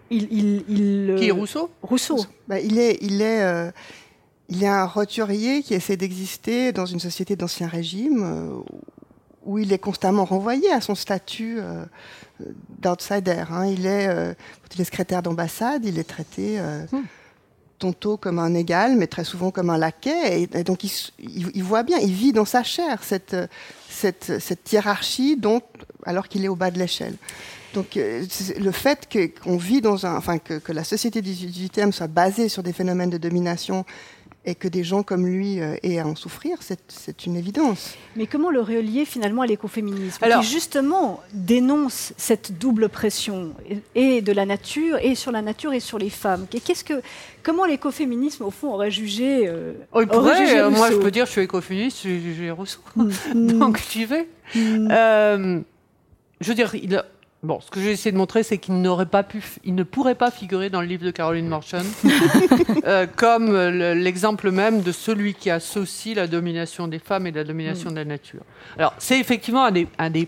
il, 0.10 0.64
il, 0.70 1.16
qui 1.18 1.28
est 1.28 1.32
Rousseau? 1.32 1.70
Rousseau. 1.82 2.18
Bah, 2.48 2.60
il 2.60 2.80
est, 2.80 2.98
il 3.02 3.22
est, 3.22 3.42
euh, 3.42 3.72
il 4.50 4.64
est 4.64 4.68
un 4.68 4.86
roturier 4.86 5.64
qui 5.64 5.74
essaie 5.74 5.98
d'exister 5.98 6.72
dans 6.72 6.86
une 6.86 7.00
société 7.00 7.36
d'ancien 7.36 7.68
régime 7.68 8.24
euh, 8.24 8.74
où 9.44 9.58
il 9.58 9.74
est 9.74 9.80
constamment 9.80 10.26
renvoyé 10.26 10.72
à 10.72 10.82
son 10.82 10.96
statut 10.96 11.58
euh, 11.60 11.86
d'outsider. 12.80 13.44
Hein. 13.50 13.66
Il 13.68 13.86
est, 13.86 14.08
quand 14.08 14.76
il 14.76 14.82
est 14.82 14.86
secrétaire 14.86 15.22
d'ambassade, 15.22 15.86
il 15.86 16.00
est 16.00 16.08
traité. 16.08 16.60
Hmm 16.92 17.02
tantôt 17.82 18.16
comme 18.16 18.38
un 18.38 18.54
égal, 18.54 18.96
mais 18.96 19.08
très 19.08 19.24
souvent 19.24 19.50
comme 19.50 19.72
un 19.72 19.78
laquais. 19.78 20.48
Et, 20.54 20.64
donc, 20.64 20.84
il, 20.84 21.64
voit 21.64 21.82
bien, 21.84 21.98
il 21.98 22.14
vit 22.14 22.32
dans 22.32 22.46
sa 22.46 22.64
chair 22.64 23.04
cette, 23.04 23.36
cette, 23.90 24.40
cette 24.40 24.72
hiérarchie, 24.72 25.36
dont, 25.36 25.62
alors 26.06 26.28
qu'il 26.28 26.46
est 26.46 26.48
au 26.48 26.56
bas 26.56 26.70
de 26.70 26.78
l'échelle. 26.78 27.16
Donc, 27.74 27.98
euh, 27.98 28.24
le 28.60 28.72
fait 28.72 29.10
qu'on 29.44 29.58
vit 29.58 29.82
dans 29.82 30.06
un, 30.06 30.16
enfin, 30.16 30.38
que, 30.38 30.60
que, 30.60 30.72
la 30.72 30.84
société 30.84 31.22
du 31.22 31.32
18e 31.32 31.92
soit 31.92 32.08
basée 32.08 32.50
sur 32.50 32.62
des 32.62 32.74
phénomènes 32.74 33.10
de 33.10 33.18
domination 33.18 33.84
et 34.44 34.56
que 34.56 34.68
des 34.68 34.84
gens 34.84 35.04
comme 35.04 35.28
lui 35.28 35.60
euh, 35.60 35.76
aient 35.84 36.00
à 36.00 36.08
en 36.08 36.16
souffrir, 36.16 36.58
c'est 36.62 37.26
une 37.26 37.36
évidence. 37.36 37.96
Mais 38.16 38.26
comment 38.26 38.50
le 38.50 38.62
relier 38.62 39.06
finalement 39.06 39.44
à 39.44 39.48
l'écoféminisme 39.48 40.18
qui 40.20 40.48
justement 40.48 41.22
dénonce 41.34 42.14
cette 42.18 42.58
double 42.58 42.90
pression 42.90 43.54
et 43.94 44.22
de 44.22 44.32
la 44.32 44.48
nature 44.48 44.98
et 45.02 45.14
sur 45.14 45.32
la 45.32 45.44
nature 45.44 45.74
et 45.74 45.80
sur 45.80 46.00
les 46.00 46.10
femmes? 46.10 46.48
Qu'est-ce 46.50 46.84
que 46.84 47.02
comment 47.44 47.66
l'écoféminisme 47.66 48.44
au 48.44 48.52
fond 48.52 48.74
aurait 48.74 48.92
jugé, 48.92 49.48
euh, 49.48 49.74
oh, 49.92 50.02
euh 50.02 50.70
Moi, 50.72 50.90
je 50.90 50.98
peux 50.98 51.12
dire, 51.12 51.28
je 51.28 51.32
suis 51.32 51.42
écoféministe, 51.42 52.00
j'ai 52.02 52.52
Rousseau, 52.52 52.82
mm. 52.96 53.12
donc 53.60 53.80
j'y 53.92 54.06
vais. 54.06 54.28
Mm. 54.56 54.88
Euh, 54.92 55.60
je 56.40 56.48
veux 56.48 56.56
dire, 56.56 56.74
il 56.74 56.96
a, 56.96 57.06
Bon, 57.44 57.60
ce 57.60 57.72
que 57.72 57.80
j'ai 57.80 57.92
essayé 57.92 58.12
de 58.12 58.18
montrer, 58.18 58.44
c'est 58.44 58.60
qu'il 58.60 58.82
n'aurait 58.82 59.08
pas 59.08 59.24
pu, 59.24 59.44
il 59.64 59.74
ne 59.74 59.82
pourrait 59.82 60.14
pas 60.14 60.30
figurer 60.30 60.70
dans 60.70 60.80
le 60.80 60.86
livre 60.86 61.04
de 61.04 61.10
Caroline 61.10 61.48
Marchand 61.48 61.82
euh, 62.86 63.08
comme 63.16 63.50
euh, 63.50 63.96
l'exemple 63.96 64.52
même 64.52 64.82
de 64.84 64.92
celui 64.92 65.34
qui 65.34 65.50
associe 65.50 66.16
la 66.16 66.28
domination 66.28 66.88
des 66.88 67.00
femmes 67.00 67.26
et 67.26 67.32
la 67.32 67.44
domination 67.44 67.90
mm. 67.90 67.94
de 67.94 67.98
la 67.98 68.06
nature. 68.06 68.42
Alors, 68.78 68.94
c'est 69.00 69.20
effectivement 69.20 69.64
un 69.64 69.72
des, 69.72 69.88
un 69.98 70.12
des 70.12 70.28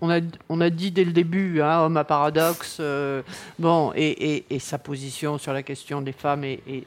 on 0.00 0.10
a, 0.10 0.20
on 0.48 0.60
a 0.60 0.70
dit 0.70 0.90
dès 0.90 1.04
le 1.04 1.12
début, 1.12 1.60
hein, 1.60 1.80
homme 1.80 1.96
à 1.96 2.04
paradoxe, 2.04 2.78
euh, 2.80 3.22
bon, 3.58 3.92
et, 3.94 4.44
sa 4.58 4.78
position 4.78 5.38
sur 5.38 5.52
la 5.52 5.62
question 5.62 6.00
des 6.02 6.12
femmes 6.12 6.44
est, 6.44 6.84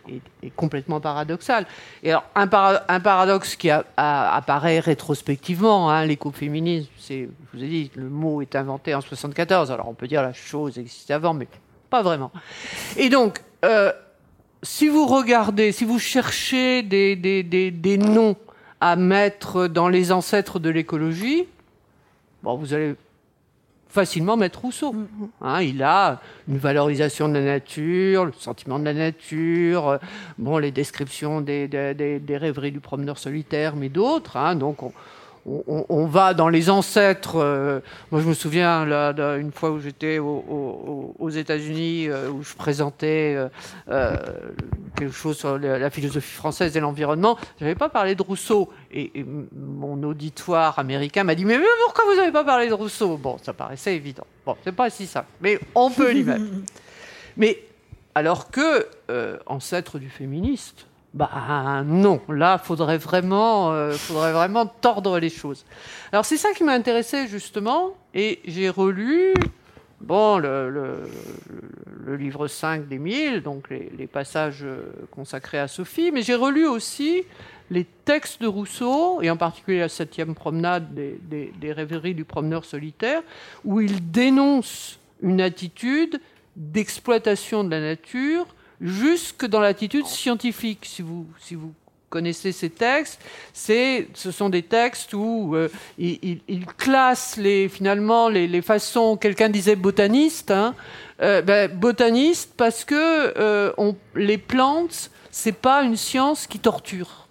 complètement 0.56 1.00
paradoxale. 1.00 1.66
Et 2.04 2.12
alors, 2.12 2.26
un, 2.36 2.50
un 2.88 3.00
paradoxe 3.00 3.56
qui 3.56 3.70
apparaît 3.70 4.80
rétrospectivement, 4.80 5.90
hein, 5.90 6.06
l'écoféminisme, 6.06 6.90
c'est, 6.98 7.30
je 7.54 7.58
vous 7.58 7.64
ai 7.64 7.68
dit, 7.68 7.92
le 7.96 8.10
mot 8.10 8.42
est 8.42 8.56
inventé 8.56 8.94
en 8.96 9.02
74, 9.02 9.72
alors 9.72 9.88
on 9.88 9.94
peut 9.94 10.08
dire 10.08 10.22
la 10.22 10.34
chose 10.34 10.78
existait 10.78 11.14
avant, 11.14 11.34
mais 11.34 11.48
pas 11.90 12.02
vraiment. 12.02 12.32
Et 12.98 13.10
donc, 13.10 13.42
euh, 13.66 13.92
si 14.64 14.88
vous 14.88 15.06
regardez, 15.06 15.72
si 15.72 15.86
vous 15.86 16.00
cherchez 16.00 16.82
des, 16.84 17.16
des, 17.16 17.44
des 17.44 17.98
noms 17.98 18.36
à 18.82 18.96
mettre 18.96 19.68
dans 19.68 19.88
les 19.88 20.12
ancêtres 20.12 20.60
de 20.60 20.70
l'écologie, 20.70 21.46
bon, 22.42 22.56
vous 22.56 22.74
allez 22.74 22.96
facilement 23.94 24.36
mettre 24.36 24.62
Rousseau. 24.62 24.92
Mm, 24.92 25.02
mm. 25.02 25.30
Hein, 25.42 25.62
il 25.62 25.84
a 25.84 26.20
une 26.48 26.58
valorisation 26.58 27.30
de 27.30 27.36
la 27.36 27.42
nature, 27.42 28.26
le 28.26 28.34
sentiment 28.34 28.80
de 28.80 28.86
la 28.86 28.94
nature, 28.94 29.88
euh, 29.88 29.98
bon, 30.40 30.58
les 30.58 30.72
descriptions 30.72 31.42
des, 31.42 31.68
des, 31.68 32.38
rêveries 32.38 32.72
du 32.72 32.80
promeneur 32.80 33.20
solitaire, 33.20 33.76
mais 33.76 33.90
d'autres. 33.90 34.36
Hein, 34.36 34.56
donc, 34.56 34.82
on, 34.82 34.92
on, 35.46 36.06
va 36.06 36.34
dans 36.34 36.48
les 36.48 36.70
ancêtres. 36.70 37.36
Euh, 37.36 37.82
moi, 38.12 38.22
je 38.22 38.28
me 38.28 38.34
souviens 38.34 38.86
là, 38.86 39.14
une 39.38 39.52
fois 39.52 39.72
où 39.72 39.80
j'étais 39.80 40.20
aux 40.20 41.30
États-Unis, 41.30 42.08
euh, 42.08 42.30
où 42.30 42.44
je 42.44 42.54
présentais 42.54 43.38
euh, 43.90 44.16
quelque 44.96 45.14
chose 45.14 45.38
sur 45.38 45.58
la, 45.58 45.90
philosophie 45.90 46.34
française 46.34 46.78
et 46.78 46.80
l'environnement. 46.80 47.38
Je 47.60 47.66
n'avais 47.66 47.76
pas 47.76 47.90
parlé 47.90 48.16
de 48.16 48.22
Rousseau. 48.22 48.70
Et, 48.92 49.26
mon 49.54 50.02
auditoire 50.04 50.80
américain 50.80 51.24
m'a 51.24 51.36
dit 51.36 51.46
Mais, 51.46 51.60
pourquoi 51.86 52.06
vous 52.06 52.16
n'avez 52.16 52.32
pas 52.32 52.44
parlé 52.44 52.70
de 52.70 52.74
Rousseau? 52.74 53.18
Bon, 53.18 53.38
ça 53.42 53.54
paraissait 53.54 53.96
évident. 53.96 54.26
Bon, 54.46 54.56
c'est 54.64 54.72
pas 54.72 54.90
si 54.90 55.08
simple, 55.08 55.28
mais 55.42 55.60
on 55.76 55.92
peut 55.92 56.12
l'imaginer. 56.12 56.50
mais 57.38 57.60
alors 58.16 58.50
que, 58.50 58.88
ancêtre 59.46 60.00
du 60.00 60.10
féministe, 60.10 60.88
bah 61.14 61.84
non, 61.86 62.22
là, 62.28 62.58
faudrait 62.58 62.98
vraiment, 62.98 63.72
euh, 63.72 63.92
faudrait 63.92 64.32
vraiment 64.32 64.66
tordre 64.66 65.20
les 65.20 65.30
choses. 65.30 65.64
Alors 66.12 66.26
c'est 66.26 66.38
ça 66.38 66.54
qui 66.54 66.64
m'a 66.64 66.74
intéressé 66.74 67.28
justement, 67.28 67.96
et 68.16 68.40
j'ai 68.46 68.68
relu, 68.68 69.36
bon, 70.02 70.40
le, 70.40 71.04
livre 72.18 72.48
5 72.48 72.88
d'Émile, 72.88 73.44
donc 73.44 73.70
les, 73.70 74.08
passages 74.08 74.64
euh, 74.64 74.92
consacrés 75.12 75.60
à 75.60 75.68
Sophie, 75.68 76.12
mais 76.12 76.24
j'ai 76.24 76.36
relu 76.36 76.66
aussi 76.66 77.24
les 77.70 77.86
textes 77.86 78.42
de 78.42 78.48
Rousseau, 78.48 79.22
et 79.22 79.30
en 79.30 79.38
particulier 79.38 79.80
la 79.80 79.90
septième 79.90 80.34
promenade 80.34 80.94
des 80.94 81.72
rêveries 81.72 82.16
du 82.16 82.26
promeneur 82.26 82.66
solitaire, 82.66 83.22
où 83.66 83.82
il 83.82 84.12
dénonce 84.12 85.00
une 85.22 85.42
attitude 85.42 86.20
d'exploitation 86.56 87.64
de 87.64 87.70
la 87.70 87.82
nature 87.82 88.48
jusque 88.84 89.46
dans 89.46 89.62
l'attitude 89.62 90.06
scientifique, 90.06 90.82
si 90.84 91.02
vous, 91.02 91.26
si 91.40 91.56
vous 91.56 91.74
connaissez 92.10 92.52
ces 92.52 92.70
textes, 92.70 93.20
c'est, 93.54 94.08
ce 94.14 94.30
sont 94.30 94.50
des 94.50 94.62
textes 94.62 95.16
où 95.16 95.56
euh, 95.56 95.70
il, 95.98 96.42
les, 97.38 97.70
finalement 97.70 98.30
les, 98.30 98.62
façons, 98.62 99.18
quelqu'un 99.18 99.50
disait 99.50 99.76
botaniste, 99.76 100.52
hein, 100.52 100.76
euh, 101.22 101.42
ben, 101.42 101.72
botaniste 101.72 102.54
parce 102.56 102.84
que 102.84 102.94
euh, 102.96 103.72
les 104.16 104.38
plantes, 104.38 105.10
c'est 105.32 105.58
pas 105.58 105.82
une 105.82 105.96
science 105.96 106.46
qui 106.46 106.60
torture. 106.60 107.28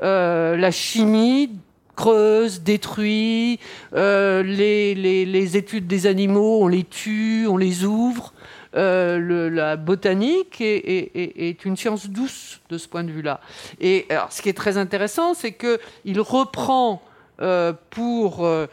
la 0.00 0.70
chimie 0.70 1.50
creuse, 1.94 2.62
détruit, 2.62 3.58
les, 3.92 4.94
les, 4.94 5.26
les, 5.26 5.56
études 5.58 5.86
des 5.86 6.06
animaux, 6.06 6.62
on 6.62 6.68
les 6.68 6.84
tue, 6.84 7.46
on 7.46 7.58
les 7.58 7.84
ouvre. 7.84 8.32
Euh, 8.76 9.50
la 9.50 9.76
botanique 9.76 10.60
est, 10.60 11.64
une 11.64 11.76
science 11.76 12.08
douce 12.08 12.60
de 12.68 12.78
ce 12.78 12.88
point 12.88 13.02
de 13.02 13.10
vue-là. 13.10 13.40
Et 13.80 14.06
alors, 14.10 14.32
ce 14.32 14.42
qui 14.42 14.48
est 14.48 14.56
très 14.56 14.76
intéressant, 14.76 15.34
c'est 15.34 15.52
qu'il 15.52 16.20
reprend 16.20 17.02
euh, 17.40 17.72
pour 17.90 18.46
euh, 18.46 18.66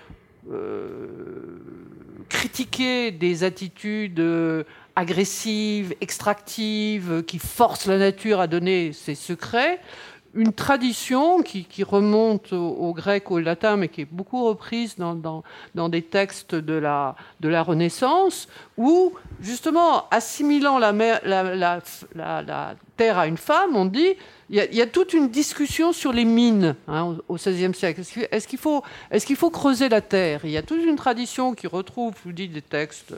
critiquer 2.30 3.12
des 3.12 3.44
attitudes 3.44 4.24
agressives, 4.96 5.96
extractives, 6.02 7.24
qui 7.26 7.40
forcent 7.40 7.88
la 7.88 7.98
nature 7.98 8.40
à 8.40 8.48
donner 8.48 8.94
ses 8.94 9.16
secrets, 9.16 9.80
une 10.38 10.54
tradition 10.54 11.42
qui, 11.42 11.84
remonte 11.84 12.54
au, 12.54 12.94
grec, 12.94 13.32
au 13.32 13.40
latin, 13.40 13.76
mais 13.76 13.88
qui 13.88 14.02
est 14.02 14.08
beaucoup 14.10 14.46
reprise 14.46 14.96
dans, 14.96 15.90
des 15.90 16.04
textes 16.04 16.54
de 16.54 16.74
la, 16.74 17.16
Renaissance, 17.64 18.48
où, 18.78 19.14
justement, 19.42 20.08
assimilant 20.12 20.78
la, 20.78 20.94
terre 22.96 23.18
à 23.18 23.28
une 23.28 23.38
femme, 23.38 23.76
on 23.76 23.86
dit 23.86 24.14
il 24.50 24.56
y, 24.56 24.82
a, 24.82 24.88
toute 24.88 25.14
une 25.14 25.30
discussion 25.30 25.92
sur 25.92 26.14
les 26.14 26.24
mines 26.24 26.76
hein, 26.88 27.18
au 27.28 27.36
XVIe 27.36 27.74
siècle. 27.74 28.02
Est-ce 28.32 28.48
qu'il 28.48 28.60
faut, 28.60 28.82
est 29.12 29.26
qu'il 29.26 29.36
faut, 29.36 29.50
creuser 29.50 29.90
la 29.90 30.00
terre? 30.00 30.42
Il 30.46 30.52
y 30.52 30.58
a 30.58 30.62
toute 30.62 30.82
une 30.82 30.96
tradition 30.96 31.54
qui 31.54 31.68
retrouve, 31.68 32.14
je 32.20 32.30
vous 32.30 32.32
dis, 32.32 32.48
des 32.48 32.62
textes 32.62 33.14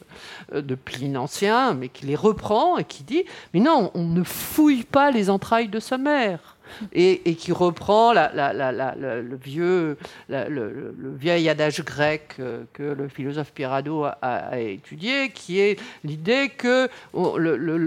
euh, 0.54 0.62
de 0.62 0.74
Pline 0.74 1.18
ancien, 1.18 1.76
mais 1.76 1.90
qui 1.90 2.08
les 2.08 2.16
reprend 2.16 2.78
et 2.80 2.84
qui 2.84 3.04
dit 3.04 3.26
mais 3.54 3.60
non, 3.60 3.92
on 3.94 4.06
ne 4.06 4.24
fouille 4.24 4.84
pas 4.84 5.12
les 5.12 5.30
entrailles 5.30 5.68
de 5.68 5.80
sa 5.80 6.00
mère 6.00 6.56
et, 6.94 7.36
qui 7.36 7.52
reprend 7.52 8.14
le, 8.14 9.36
vieux, 9.36 9.98
le, 10.30 10.94
vieil 11.18 11.50
adage 11.50 11.84
grec 11.84 12.36
euh, 12.40 12.64
que 12.74 12.84
le 12.84 13.08
philosophe 13.08 13.52
Pirado 13.52 14.06
a, 14.22 14.60
étudié, 14.60 15.30
qui 15.30 15.60
est 15.60 15.80
l'idée 16.04 16.50
que 16.50 16.90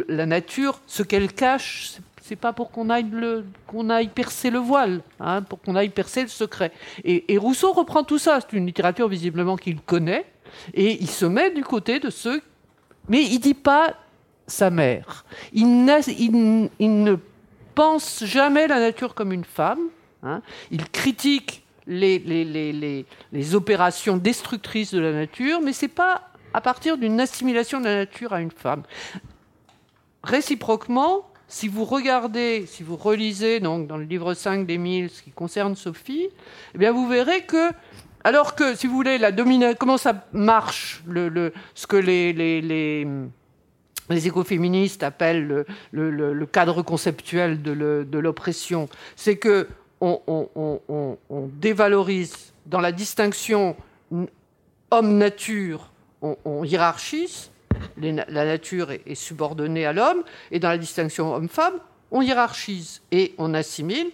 la 0.08 0.26
nature, 0.26 0.80
ce 0.86 1.02
qu'elle 1.02 1.32
cache, 1.32 1.98
c'est 2.22 2.36
pas 2.36 2.52
pour 2.52 2.70
qu'on 2.70 2.88
aille, 2.88 4.08
percer 4.08 4.50
le 4.50 4.58
voile, 4.58 5.02
hein, 5.20 5.42
pour 5.42 5.60
qu'on 5.60 5.74
aille 5.74 5.88
percer 5.88 6.22
le 6.22 6.28
secret. 6.28 6.72
Et, 7.04 7.36
Rousseau 7.36 7.72
reprend 7.72 8.04
tout 8.04 8.18
ça. 8.18 8.38
C'est 8.40 8.56
une 8.56 8.66
littérature 8.66 9.08
visiblement 9.08 9.56
qu'il 9.56 9.80
connaît, 9.80 10.24
et 10.72 10.98
il 11.00 11.10
se 11.10 11.26
met 11.26 11.50
du 11.50 11.64
côté 11.64 11.98
de 11.98 12.10
ceux. 12.10 12.40
Mais 13.08 13.22
il 13.22 13.40
dit 13.40 13.54
pas 13.54 13.94
sa 14.46 14.70
mère. 14.70 15.24
Il 15.52 15.84
ne 15.84 17.16
pense 17.74 18.24
jamais 18.24 18.66
la 18.66 18.80
nature 18.80 19.14
comme 19.14 19.32
une 19.32 19.44
femme. 19.44 19.80
Hein. 20.22 20.42
Il 20.70 20.88
critique 20.90 21.64
les, 21.86 22.18
les, 22.18 23.54
opérations 23.54 24.16
destructrices 24.16 24.94
de 24.94 25.00
la 25.00 25.12
nature, 25.12 25.60
mais 25.60 25.72
ce 25.72 25.86
n'est 25.86 25.90
pas 25.90 26.28
à 26.54 26.60
partir 26.60 26.96
d'une 26.96 27.20
assimilation 27.20 27.80
de 27.80 27.86
la 27.86 27.94
nature 27.96 28.32
à 28.32 28.40
une 28.40 28.50
femme. 28.50 28.82
Réciproquement, 30.22 31.28
si 31.48 31.68
vous 31.68 31.84
regardez, 31.84 32.66
si 32.66 32.82
vous 32.82 32.96
relisez 32.96 33.58
donc, 33.60 33.88
dans 33.88 33.96
le 33.96 34.04
livre 34.04 34.34
5 34.34 34.66
d'Émile 34.66 35.10
ce 35.10 35.22
qui 35.22 35.32
concerne 35.32 35.74
Sophie, 35.74 36.28
eh 36.74 36.78
bien 36.78 36.92
vous 36.92 37.08
verrez 37.08 37.42
que, 37.42 37.72
alors 38.22 38.54
que, 38.54 38.76
si 38.76 38.86
vous 38.86 38.94
voulez, 38.94 39.18
la 39.18 39.32
domination, 39.32 39.76
comment 39.78 39.98
ça 39.98 40.26
marche, 40.32 41.02
le, 41.08 41.52
ce 41.74 41.86
que 41.86 41.96
les, 41.96 42.32
les 42.32 42.62
les 42.62 43.06
écoféministes 44.10 45.02
appellent 45.02 45.64
le, 45.92 46.46
cadre 46.46 46.82
conceptuel 46.82 47.62
de 47.62 48.18
l'oppression, 48.18 48.88
c'est 49.16 49.36
que 49.36 49.68
on, 50.02 51.18
dévalorise 51.60 52.52
dans 52.66 52.80
la 52.80 52.92
distinction 52.92 53.76
homme-nature, 54.90 55.90
on, 56.20 56.64
hiérarchise, 56.64 57.50
la 57.96 58.44
nature 58.44 58.90
est, 58.90 59.14
subordonnée 59.14 59.86
à 59.86 59.92
l'homme, 59.92 60.22
et 60.50 60.58
dans 60.58 60.68
la 60.68 60.78
distinction 60.78 61.34
homme-femme, 61.34 61.74
on 62.10 62.20
hiérarchise 62.20 63.00
et 63.10 63.34
on 63.38 63.54
assimile 63.54 64.08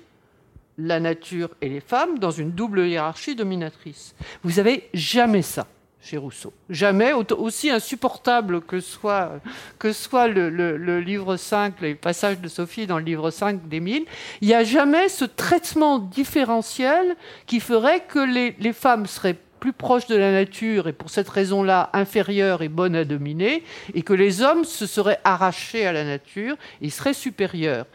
la 0.78 1.00
nature 1.00 1.50
et 1.60 1.68
les 1.68 1.80
femmes 1.80 2.18
dans 2.18 2.30
une 2.30 2.52
double 2.52 2.86
hiérarchie 2.86 3.34
dominatrice. 3.34 4.14
Vous 4.44 4.52
n'avez 4.52 4.88
jamais 4.94 5.42
ça 5.42 5.66
chez 6.00 6.16
Rousseau. 6.16 6.52
Jamais, 6.70 7.12
aussi 7.12 7.70
insupportable 7.70 8.60
que 8.60 8.80
soit, 8.80 9.40
que 9.78 9.92
soit 9.92 10.28
le, 10.28 11.00
livre 11.00 11.36
5, 11.36 11.80
les 11.80 11.94
passages 11.94 12.40
de 12.40 12.48
Sophie 12.48 12.86
dans 12.86 12.98
le 12.98 13.04
livre 13.04 13.30
5 13.30 13.68
d'Émile, 13.68 14.04
il 14.40 14.48
n'y 14.48 14.54
a 14.54 14.64
jamais 14.64 15.08
ce 15.08 15.24
traitement 15.24 15.98
différentiel 15.98 17.16
qui 17.46 17.60
ferait 17.60 18.00
que 18.00 18.20
les, 18.20 18.54
les 18.58 18.72
femmes 18.72 19.06
seraient 19.06 19.36
plus 19.58 19.72
proches 19.72 20.06
de 20.06 20.16
la 20.16 20.32
nature 20.32 20.88
et 20.88 20.92
pour 20.92 21.10
cette 21.10 21.28
raison-là 21.28 21.90
inférieures 21.92 22.62
et 22.62 22.68
bonnes 22.68 22.96
à 22.96 23.04
dominer, 23.04 23.64
et 23.94 24.02
que 24.02 24.12
les 24.12 24.40
hommes 24.40 24.64
se 24.64 24.86
seraient 24.86 25.20
arrachés 25.24 25.86
à 25.86 25.92
la 25.92 26.04
nature 26.04 26.56
et 26.80 26.90
seraient 26.90 27.14
supérieurs 27.14 27.86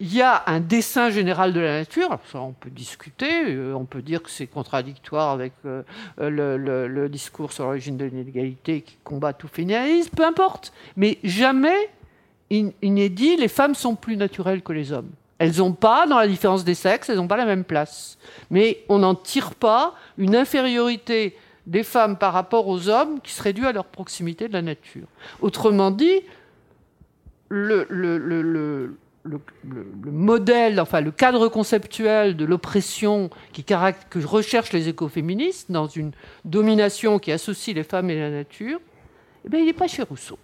il 0.00 0.12
y 0.12 0.22
a 0.22 0.42
un 0.46 0.60
dessin 0.60 1.10
général 1.10 1.52
de 1.52 1.60
la 1.60 1.78
nature, 1.78 2.18
ça 2.30 2.40
on 2.40 2.52
peut 2.52 2.70
discuter, 2.70 3.54
euh, 3.54 3.74
on 3.74 3.84
peut 3.84 4.02
dire 4.02 4.22
que 4.22 4.30
c'est 4.30 4.46
contradictoire 4.46 5.30
avec 5.30 5.52
euh, 5.64 5.82
le, 6.18 7.08
discours 7.08 7.52
sur 7.52 7.64
l'origine 7.64 7.96
de 7.96 8.04
l'inégalité 8.04 8.82
qui 8.82 8.96
combat 9.04 9.32
tout 9.32 9.48
féminisme, 9.48 10.10
peu 10.16 10.24
importe. 10.24 10.72
Mais 10.96 11.18
jamais 11.22 11.90
il, 12.50 12.72
n'est 12.82 13.08
dit 13.08 13.36
les 13.36 13.48
femmes 13.48 13.74
sont 13.74 13.94
plus 13.94 14.16
naturelles 14.16 14.62
que 14.62 14.72
les 14.72 14.92
hommes. 14.92 15.10
Elles 15.38 15.58
n'ont 15.58 15.72
pas, 15.72 16.06
dans 16.06 16.18
la 16.18 16.28
différence 16.28 16.64
des 16.64 16.74
sexes, 16.74 17.08
elles 17.08 17.16
n'ont 17.16 17.28
pas 17.28 17.36
la 17.36 17.46
même 17.46 17.64
place. 17.64 18.18
Mais 18.50 18.84
on 18.88 18.98
n'en 18.98 19.14
tire 19.14 19.54
pas 19.54 19.94
une 20.18 20.36
infériorité 20.36 21.36
des 21.66 21.82
femmes 21.82 22.18
par 22.18 22.32
rapport 22.32 22.68
aux 22.68 22.88
hommes 22.88 23.20
qui 23.20 23.32
serait 23.32 23.52
due 23.52 23.66
à 23.66 23.72
leur 23.72 23.86
proximité 23.86 24.48
de 24.48 24.52
la 24.52 24.62
nature. 24.62 25.06
Autrement 25.40 25.90
dit, 25.90 26.20
le, 27.48 28.96
modèle, 30.04 30.80
enfin 30.80 31.00
le 31.00 31.10
cadre 31.10 31.48
conceptuel 31.48 32.36
de 32.36 32.44
l'oppression 32.44 33.30
que 33.52 34.18
recherchent 34.26 34.72
les 34.72 34.88
écoféministes 34.88 35.70
dans 35.70 35.86
une 35.86 36.12
domination 36.44 37.18
qui 37.18 37.32
associe 37.32 37.74
les 37.74 37.84
femmes 37.84 38.10
et 38.10 38.18
la 38.18 38.30
nature, 38.30 38.80
eh 39.44 39.48
bien, 39.48 39.60
il 39.60 39.66
n'est 39.66 39.72
pas 39.72 39.88
chez 39.88 40.02
Rousseau. 40.02 40.38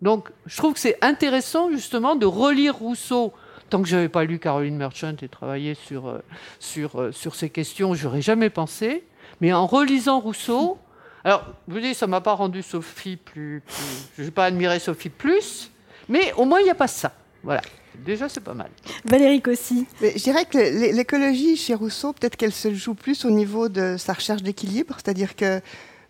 Donc, 0.00 0.30
je 0.46 0.56
trouve 0.56 0.74
que 0.74 0.80
c'est 0.80 0.98
intéressant 1.02 1.70
justement 1.70 2.14
de 2.14 2.26
relire 2.26 2.76
Rousseau. 2.76 3.32
Tant 3.68 3.82
que 3.82 3.88
je 3.88 3.96
n'avais 3.96 4.08
pas 4.08 4.24
lu 4.24 4.38
Caroline 4.38 4.76
Merchant 4.76 5.16
et 5.20 5.28
travaillé 5.28 5.74
sur, 5.74 6.08
euh, 6.08 6.18
sur, 6.58 7.00
euh, 7.00 7.12
sur 7.12 7.34
ces 7.34 7.50
questions, 7.50 7.94
j'aurais 7.94 8.22
jamais 8.22 8.48
pensé. 8.48 9.04
Mais 9.40 9.52
en 9.52 9.66
relisant 9.66 10.20
Rousseau, 10.20 10.78
alors, 11.24 11.44
vous 11.66 11.80
dites, 11.80 11.96
ça 11.96 12.06
m'a 12.06 12.20
pas 12.20 12.32
rendu 12.32 12.62
Sophie 12.62 13.16
plus. 13.16 13.62
plus 13.66 14.14
je 14.16 14.22
n'ai 14.22 14.30
pas 14.30 14.46
admiré 14.46 14.78
Sophie 14.78 15.10
plus, 15.10 15.70
mais 16.08 16.32
au 16.34 16.44
moins, 16.44 16.60
il 16.60 16.64
n'y 16.64 16.70
a 16.70 16.74
pas 16.74 16.86
ça. 16.86 17.12
Voilà. 17.48 17.62
Déjà, 18.04 18.28
c'est 18.28 18.42
pas 18.42 18.52
mal. 18.52 18.68
Valérie 19.06 19.42
aussi. 19.46 19.86
je 20.02 20.22
dirais 20.22 20.44
que 20.44 20.58
l'écologie 20.94 21.56
chez 21.56 21.72
Rousseau, 21.72 22.12
peut-être 22.12 22.36
qu'elle 22.36 22.52
se 22.52 22.74
joue 22.74 22.92
plus 22.92 23.24
au 23.24 23.30
niveau 23.30 23.70
de 23.70 23.96
sa 23.96 24.12
recherche 24.12 24.42
d'équilibre, 24.42 24.96
c'est-à-dire 24.96 25.34
que 25.34 25.62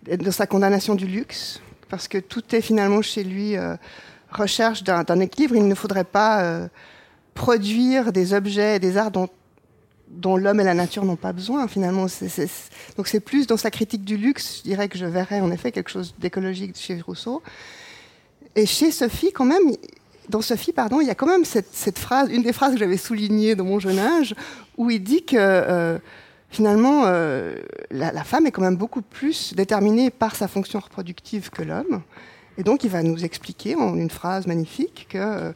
de 0.04 0.30
sa 0.32 0.48
condamnation 0.48 0.96
du 0.96 1.06
luxe, 1.06 1.60
parce 1.88 2.08
que 2.08 2.18
tout 2.18 2.42
est 2.56 2.60
finalement 2.60 3.02
chez 3.02 3.22
lui 3.22 3.56
euh, 3.56 3.76
recherche 4.32 4.82
d'un 4.82 5.20
équilibre. 5.20 5.54
Il 5.54 5.68
ne 5.68 5.76
faudrait 5.76 6.02
pas 6.02 6.42
euh, 6.42 6.66
produire 7.34 8.12
des 8.12 8.34
objets 8.34 8.74
et 8.74 8.78
des 8.80 8.96
arts 8.96 9.12
dont, 9.12 9.28
dont 10.08 10.36
l'homme 10.36 10.58
et 10.58 10.64
la 10.64 10.74
nature 10.74 11.04
n'ont 11.04 11.14
pas 11.14 11.32
besoin, 11.32 11.68
finalement. 11.68 12.06
donc 12.96 13.06
c'est 13.06 13.20
plus 13.20 13.46
dans 13.46 13.56
sa 13.56 13.70
critique 13.70 14.04
du 14.04 14.16
luxe, 14.16 14.56
je 14.58 14.62
dirais 14.64 14.88
que 14.88 14.98
je 14.98 15.06
verrais 15.06 15.38
en 15.38 15.52
effet 15.52 15.70
quelque 15.70 15.90
chose 15.90 16.16
d'écologique 16.18 16.76
chez 16.76 17.00
Rousseau. 17.00 17.44
Et 18.56 18.66
chez 18.66 18.90
Sophie, 18.90 19.30
quand 19.30 19.44
même, 19.44 19.70
dans 20.28 20.42
Sophie, 20.42 20.72
pardon, 20.72 21.00
il 21.00 21.06
y 21.06 21.10
a 21.10 21.14
quand 21.14 21.26
même 21.26 21.44
cette, 21.44 21.98
phrase, 21.98 22.30
une 22.30 22.42
des 22.42 22.52
phrases 22.52 22.72
que 22.72 22.78
j'avais 22.78 22.96
soulignées 22.96 23.54
dans 23.54 23.64
mon 23.64 23.78
jeune 23.78 23.98
âge, 23.98 24.34
où 24.76 24.90
il 24.90 25.02
dit 25.02 25.24
que 25.24 25.36
euh, 25.38 25.98
finalement, 26.50 27.04
euh, 27.06 27.56
la, 27.90 28.24
femme 28.24 28.46
est 28.46 28.50
quand 28.50 28.62
même 28.62 28.76
beaucoup 28.76 29.02
plus 29.02 29.54
déterminée 29.54 30.10
par 30.10 30.36
sa 30.36 30.48
fonction 30.48 30.80
reproductive 30.80 31.50
que 31.50 31.62
l'homme. 31.62 32.02
Et 32.58 32.62
donc, 32.62 32.84
il 32.84 32.90
va 32.90 33.02
nous 33.02 33.24
expliquer 33.24 33.76
en 33.76 33.96
une 33.96 34.10
phrase 34.10 34.46
magnifique 34.46 35.06
que 35.10 35.18
euh, 35.18 35.52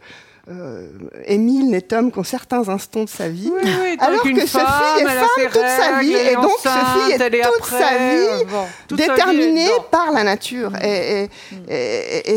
Émile 1.27 1.71
n'est 1.71 1.93
homme 1.93 2.11
qu'en 2.11 2.25
certains 2.25 2.69
instants 2.69 3.05
de 3.05 3.09
sa 3.09 3.29
vie, 3.29 3.53
alors 4.01 4.23
que 4.23 4.47
Sophie 4.47 5.01
est 5.01 5.05
femme 5.05 5.51
toute 5.53 5.63
sa 5.63 6.01
vie, 6.01 6.15
et 6.15 6.35
donc 6.35 6.51
Sophie 6.59 7.13
est 7.13 7.43
toute 7.59 7.65
sa 7.65 7.99
vie 7.99 8.97
déterminée 8.97 9.71
par 9.91 10.11
la 10.11 10.25
nature. 10.25 10.73
Et, 10.83 11.29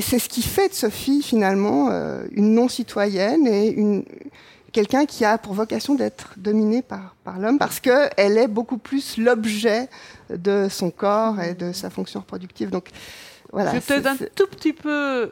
c'est 0.02 0.20
ce 0.20 0.30
qui 0.30 0.44
fait 0.44 0.70
de 0.70 0.74
Sophie 0.74 1.24
finalement 1.24 1.90
euh, 1.90 2.26
une 2.32 2.54
non-citoyenne 2.54 3.48
et 3.48 3.70
une 3.70 4.06
quelqu'un 4.76 5.06
qui 5.06 5.24
a 5.24 5.38
pour 5.38 5.54
vocation 5.54 5.96
d'être 5.96 6.34
dominée 6.36 6.82
par, 6.82 7.16
par 7.24 7.40
l'homme 7.40 7.58
parce 7.58 7.80
qu'elle 7.80 8.38
est 8.38 8.50
beaucoup 8.50 8.78
plus 8.78 9.18
l'objet 9.18 9.88
de 10.30 10.68
son 10.70 10.92
corps 10.92 11.40
et 11.40 11.54
de 11.54 11.72
sa 11.72 11.90
fonction 11.90 12.20
reproductive. 12.20 12.72
Donc, 12.72 12.90
voilà. 13.54 13.72
C'est 13.72 14.02
peut-être 14.02 14.08
un 14.08 14.18
tout 14.36 14.48
petit 14.48 14.74
peu 14.74 15.32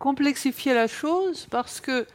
complexifier 0.00 0.74
la 0.74 0.88
chose 0.88 1.46
parce 1.50 1.80
que 1.80 2.06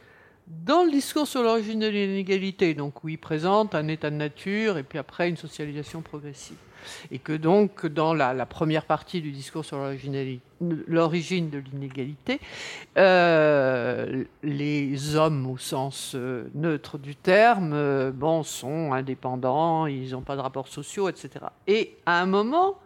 dans 0.46 0.84
le 0.84 0.90
discours 0.90 1.26
sur 1.26 1.42
l'origine 1.42 1.80
de 1.80 1.86
l'inégalité, 1.86 2.74
donc 2.74 3.02
où 3.02 3.08
il 3.08 3.16
présente 3.16 3.74
un 3.74 3.88
état 3.88 4.10
de 4.10 4.16
nature 4.16 4.76
et 4.76 4.82
puis 4.82 4.98
après 4.98 5.28
une 5.28 5.36
socialisation 5.36 6.02
progressive, 6.02 6.56
et 7.10 7.18
que 7.18 7.32
donc 7.32 7.86
dans 7.86 8.12
la, 8.12 8.46
première 8.46 8.84
partie 8.84 9.20
du 9.20 9.32
discours 9.32 9.64
sur 9.64 9.78
l'origine 9.78 11.50
de 11.50 11.58
l'inégalité, 11.58 12.40
euh, 12.96 14.24
les 14.42 15.16
hommes 15.16 15.46
au 15.48 15.56
sens 15.56 16.12
euh, 16.14 16.48
neutre 16.54 16.98
du 16.98 17.16
terme, 17.16 17.72
euh, 17.72 18.42
sont 18.42 18.92
indépendants, 18.92 19.86
ils 19.86 20.10
n'ont 20.10 20.22
pas 20.22 20.36
de 20.36 20.42
rapports 20.42 20.68
sociaux, 20.68 21.08
etc. 21.08 21.46
Et 21.66 21.96
à 22.04 22.20
un 22.20 22.26
moment, 22.26 22.78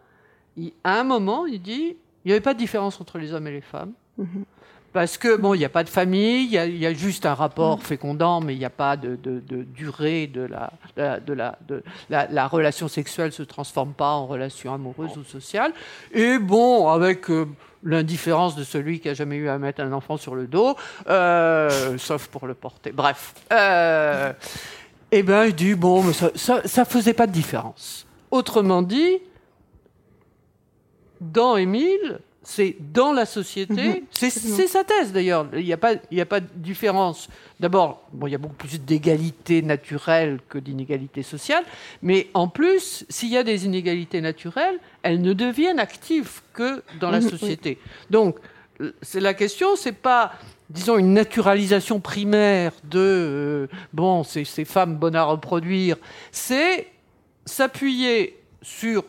il, 0.57 0.73
à 0.85 1.01
un 1.01 1.05
moment, 1.05 1.47
il 1.47 1.61
dit, 1.61 1.97
il 2.25 2.29
n'y 2.29 2.33
avait 2.33 2.41
pas 2.41 2.55
de 2.55 2.59
différence 2.59 3.01
entre 3.01 3.19
les 3.19 3.33
hommes 3.35 3.47
et 3.47 3.53
les 3.53 3.61
femmes. 3.61 3.93
Mm-hmm. 4.19 4.45
Parce 4.93 5.19
que, 5.19 5.37
bon, 5.37 5.55
il 5.55 5.59
n'y 5.59 5.65
a 5.65 5.71
pas 5.71 5.85
de 5.85 5.89
famille, 5.89 6.47
il 6.47 6.77
y, 6.77 6.87
a 6.87 6.93
juste 6.93 7.25
un 7.25 7.35
rapport 7.35 7.79
mm. 7.79 7.83
fécondant, 7.83 8.41
mais 8.41 8.55
il 8.55 8.59
n'y 8.59 8.65
a 8.65 8.71
pas 8.71 8.97
de, 8.97 9.17
durée 9.73 10.27
de 10.27 10.43
la, 10.43 10.73
de 11.21 11.43
la, 12.09 12.49
relation 12.49 12.89
sexuelle 12.89 13.27
ne 13.27 13.33
se 13.33 13.45
transforme 13.45 13.93
pas 13.93 14.11
en 14.11 14.27
relation 14.27 14.75
amoureuse 14.75 15.17
ou 15.17 15.23
sociale. 15.23 15.73
Et 16.13 16.39
bon, 16.39 16.89
avec 16.89 17.31
euh, 17.31 17.47
l'indifférence 17.85 18.57
de 18.57 18.65
celui 18.65 18.99
qui 18.99 19.09
a 19.09 19.15
jamais 19.15 19.37
eu 19.37 19.49
à 19.49 19.59
mettre 19.59 19.81
un 19.81 19.93
enfant 19.93 20.17
sur 20.17 20.35
le 20.35 20.49
dos, 20.49 20.77
euh, 21.09 21.95
sauf 21.99 22.27
pour 22.27 22.49
le 22.49 22.55
porter. 22.55 22.91
Bref. 22.91 23.35
Euh, 23.53 24.33
eh 25.13 25.23
bien, 25.23 25.45
il 25.45 25.55
dit, 25.55 25.75
bon, 25.75 26.03
mais 26.03 26.13
ça 26.13 26.63
ne 26.65 26.85
faisait 26.85 27.15
pas 27.15 27.29
de 27.29 27.33
différence. 27.33 28.07
Autrement 28.31 28.83
dit, 28.83 29.19
dans 31.21 31.57
Émile, 31.57 32.21
c'est 32.43 32.77
dans 32.81 33.13
la 33.13 33.27
société. 33.27 33.75
Mhm. 33.75 34.07
c'est 34.11 34.67
sa 34.67 34.83
thèse 34.85 35.13
d'ailleurs. 35.13 35.47
Il 35.55 35.65
n'y 35.65 35.73
a, 35.73 35.77
pas, 35.77 35.93
a 35.93 36.25
pas 36.25 36.41
de 36.41 36.49
différence. 36.57 37.29
D'abord, 37.59 38.09
bon, 38.13 38.27
il 38.27 38.31
y 38.31 38.35
a 38.35 38.39
beaucoup 38.39 38.55
plus 38.55 38.81
d'égalité 38.81 39.61
naturelle 39.63 40.41
que 40.49 40.59
d'inégalité 40.59 41.23
sociale. 41.23 41.65
Mais 42.03 42.29
en 42.33 42.49
plus, 42.49 43.05
s'il 43.09 43.29
y 43.29 43.37
a 43.37 43.43
des 43.43 43.67
inégalités 43.67 44.21
naturelles, 44.21 44.79
elles 45.03 45.21
ne 45.21 45.35
deviennent 45.35 45.81
actives 45.81 46.41
que 46.55 46.83
dans 46.99 47.11
la 47.11 47.21
mhm, 47.21 47.29
société. 47.29 47.79
Donc, 48.09 48.37
c'est 49.03 49.21
la 49.21 49.35
question, 49.35 49.77
c'est 49.77 49.93
pas 49.93 50.33
disons 50.71 50.97
une 50.97 51.13
naturalisation 51.13 52.01
primaire 52.01 52.73
de 52.85 52.99
euh, 52.99 53.67
bon 53.93 54.23
ces, 54.23 54.45
ces 54.45 54.65
femmes 54.65 54.97
bonnes 54.97 55.17
à 55.17 55.25
reproduire, 55.25 55.97
c'est 56.31 56.87
s'appuyer 57.45 58.39
sur 58.63 59.05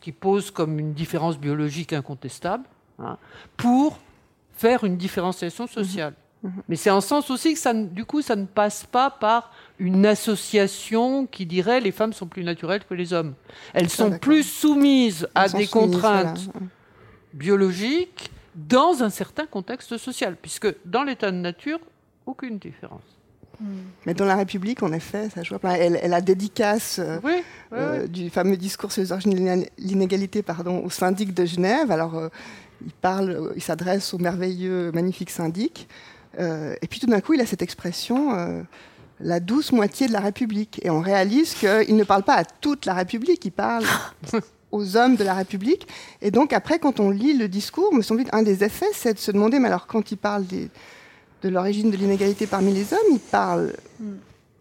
ce 0.00 0.04
qui 0.04 0.12
pose 0.12 0.50
comme 0.50 0.78
une 0.78 0.94
différence 0.94 1.38
biologique 1.38 1.92
incontestable, 1.92 2.64
hein, 2.98 3.18
pour 3.58 3.98
faire 4.54 4.84
une 4.84 4.96
différenciation 4.96 5.66
sociale. 5.66 6.14
Mhm. 6.42 6.50
Mhm. 6.50 6.62
Mais 6.68 6.76
c'est 6.76 6.90
en 6.90 7.02
sens 7.02 7.30
aussi 7.30 7.52
que 7.52 7.58
ça, 7.58 7.74
du 7.74 8.06
coup, 8.06 8.22
ça 8.22 8.34
ne 8.34 8.46
passe 8.46 8.86
pas 8.86 9.10
par 9.10 9.52
une 9.78 10.06
association 10.06 11.26
qui 11.26 11.44
dirait 11.44 11.80
les 11.80 11.92
femmes 11.92 12.14
sont 12.14 12.26
plus 12.26 12.44
naturelles 12.44 12.82
que 12.88 12.94
les 12.94 13.12
hommes. 13.12 13.34
Elles 13.74 13.86
ah, 13.86 13.88
sont 13.88 14.18
plus 14.18 14.42
soumises 14.42 15.28
à 15.34 15.50
des 15.50 15.66
contraintes 15.66 16.48
biologiques 17.34 18.30
dans 18.54 19.02
un 19.02 19.10
certain 19.10 19.44
contexte 19.44 19.98
social, 19.98 20.34
puisque 20.40 20.74
dans 20.86 21.02
l'état 21.02 21.30
de 21.30 21.36
nature, 21.36 21.78
aucune 22.24 22.58
différence. 22.58 23.02
Mm. 23.60 23.66
Mais 24.06 24.14
dans 24.14 24.24
la 24.24 24.36
République, 24.36 24.82
en 24.82 24.92
effet, 24.92 25.28
ça 25.34 25.42
joue. 25.42 25.56
Elle, 25.64 25.98
elle 26.02 26.14
a 26.14 26.20
dédicace 26.20 26.98
euh, 26.98 27.18
euh, 27.72 28.06
du 28.06 28.30
fameux 28.30 28.56
discours 28.56 28.92
sur 28.92 29.02
les 29.02 29.12
origines 29.12 29.34
de 29.34 29.64
l'inégalité 29.78 30.42
pardon, 30.42 30.82
au 30.84 30.90
syndic 30.90 31.34
de 31.34 31.44
Genève. 31.44 31.90
Alors, 31.90 32.16
euh, 32.16 32.28
il 32.84 32.92
parle, 32.92 33.52
il 33.56 33.62
s'adresse 33.62 34.14
au 34.14 34.18
merveilleux, 34.18 34.90
magnifique 34.92 35.30
syndic. 35.30 35.88
et 36.38 36.86
puis 36.88 36.98
tout 36.98 37.06
d'un 37.06 37.20
coup, 37.20 37.34
il 37.34 37.40
a 37.40 37.46
cette 37.46 37.62
expression 37.62 38.64
la 39.22 39.38
douce 39.38 39.70
moitié 39.72 40.06
de 40.06 40.14
la 40.14 40.20
République. 40.20 40.80
Et 40.82 40.88
on 40.88 41.00
réalise 41.00 41.52
qu'il 41.52 41.94
ne 41.94 42.04
parle 42.04 42.22
pas 42.22 42.36
à 42.36 42.44
toute 42.44 42.86
la 42.86 42.94
République, 42.94 43.44
il 43.44 43.52
parle 43.52 43.84
aux 44.72 44.96
hommes 44.96 45.16
de 45.16 45.24
la 45.24 45.34
République. 45.34 45.86
Et 46.22 46.30
donc 46.30 46.54
après, 46.54 46.78
quand 46.78 47.00
on 47.00 47.10
lit 47.10 47.36
le 47.36 47.48
discours, 47.48 47.92
me 47.92 48.00
semble 48.00 48.24
un 48.32 48.42
des 48.42 48.64
effets, 48.64 48.88
c'est 48.94 49.12
de 49.12 49.18
se 49.18 49.30
demander, 49.30 49.58
mais 49.58 49.68
alors 49.68 49.86
quand 49.86 50.10
il 50.10 50.16
parle 50.16 50.46
des, 50.46 50.70
de 51.42 51.48
l'origine 51.48 51.90
de 51.90 51.96
l'inégalité 51.96 52.46
parmi 52.46 52.72
les 52.72 52.92
hommes, 52.92 53.12
il 53.12 53.18
parle 53.18 53.72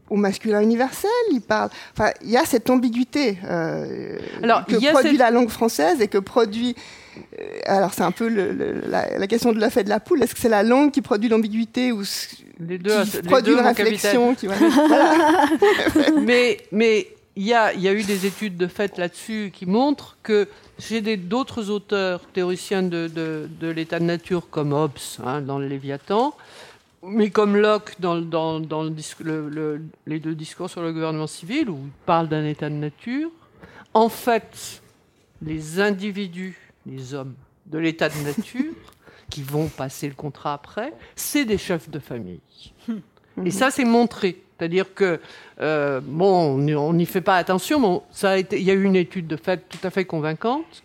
au 0.09 0.15
masculin 0.15 0.61
universel, 0.61 1.09
il 1.31 1.41
parle. 1.41 1.69
Enfin, 1.93 2.11
il 2.23 2.29
y 2.29 2.37
a 2.37 2.45
cette 2.45 2.69
ambiguïté 2.69 3.37
euh, 3.45 4.17
que 4.67 4.91
produit 4.91 5.17
la 5.17 5.31
langue 5.31 5.49
française 5.49 6.01
et 6.01 6.07
que 6.07 6.17
produit. 6.17 6.75
Euh, 7.39 7.59
alors, 7.65 7.93
c'est 7.93 8.03
un 8.03 8.11
peu 8.11 8.27
la, 8.27 9.27
question 9.27 9.51
de 9.51 9.59
l'œuf 9.59 9.77
et 9.77 9.83
de 9.83 9.89
la 9.89 9.99
poule. 9.99 10.23
Est-ce 10.23 10.33
que 10.33 10.39
c'est 10.39 10.49
la 10.49 10.63
langue 10.63 10.91
qui 10.91 11.01
produit 11.01 11.29
l'ambiguïté 11.29 11.91
ou 11.91 12.03
les 12.59 12.77
deux, 12.77 13.03
qui 13.03 13.21
produit 13.21 13.53
une 13.53 13.59
réflexion 13.59 14.35
qui, 14.35 14.47
Mais 16.25 16.57
mais 16.71 17.07
il 17.35 17.45
y 17.45 17.53
a, 17.53 17.73
y 17.73 17.87
a 17.87 17.93
eu 17.93 18.03
des 18.03 18.25
études 18.25 18.57
de 18.57 18.67
fait 18.67 18.97
là-dessus 18.97 19.51
qui 19.55 19.65
montrent 19.65 20.17
que 20.23 20.49
chez 20.77 21.01
d'autres 21.15 21.69
auteurs 21.69 22.21
théoriciens 22.33 22.83
de, 22.83 23.07
de, 23.07 23.67
l'état 23.67 23.99
de 23.99 24.03
nature 24.03 24.49
comme 24.49 24.73
Hobbes 24.73 24.91
hein, 25.25 25.39
dans 25.39 25.57
le 25.57 25.67
Léviathan, 25.67 26.33
mais 27.03 27.29
comme 27.29 27.55
Locke 27.55 27.95
dans, 27.99 28.19
dans, 28.19 28.59
dans 28.59 28.83
le, 28.83 29.81
les 30.05 30.19
deux 30.19 30.35
discours 30.35 30.69
sur 30.69 30.81
le 30.81 30.91
gouvernement 30.91 31.27
civil, 31.27 31.69
où 31.69 31.79
il 31.85 31.91
parle 32.05 32.27
d'un 32.27 32.45
état 32.45 32.69
de 32.69 32.75
nature, 32.75 33.31
en 33.93 34.09
fait, 34.09 34.81
les 35.41 35.79
individus, 35.79 36.57
les 36.85 37.13
hommes 37.13 37.35
de 37.65 37.77
l'état 37.77 38.09
de 38.09 38.17
nature, 38.23 38.73
qui 39.29 39.43
vont 39.43 39.67
passer 39.67 40.07
le 40.07 40.15
contrat 40.15 40.53
après, 40.53 40.93
c'est 41.15 41.45
des 41.45 41.57
chefs 41.57 41.89
de 41.89 41.99
famille. 41.99 42.41
Et 43.45 43.51
ça, 43.51 43.71
c'est 43.71 43.85
montré. 43.85 44.41
C'est-à-dire 44.57 44.93
que, 44.93 45.21
euh, 45.61 46.01
bon, 46.03 46.59
on 46.75 46.93
n'y 46.93 47.05
fait 47.05 47.21
pas 47.21 47.37
attention, 47.37 47.79
mais 47.79 48.01
ça 48.11 48.31
a 48.31 48.37
été, 48.37 48.59
il 48.59 48.65
y 48.65 48.71
a 48.71 48.73
eu 48.73 48.83
une 48.83 48.97
étude 48.97 49.27
de 49.27 49.37
fait 49.37 49.69
tout 49.69 49.77
à 49.83 49.89
fait 49.89 50.03
convaincante. 50.03 50.83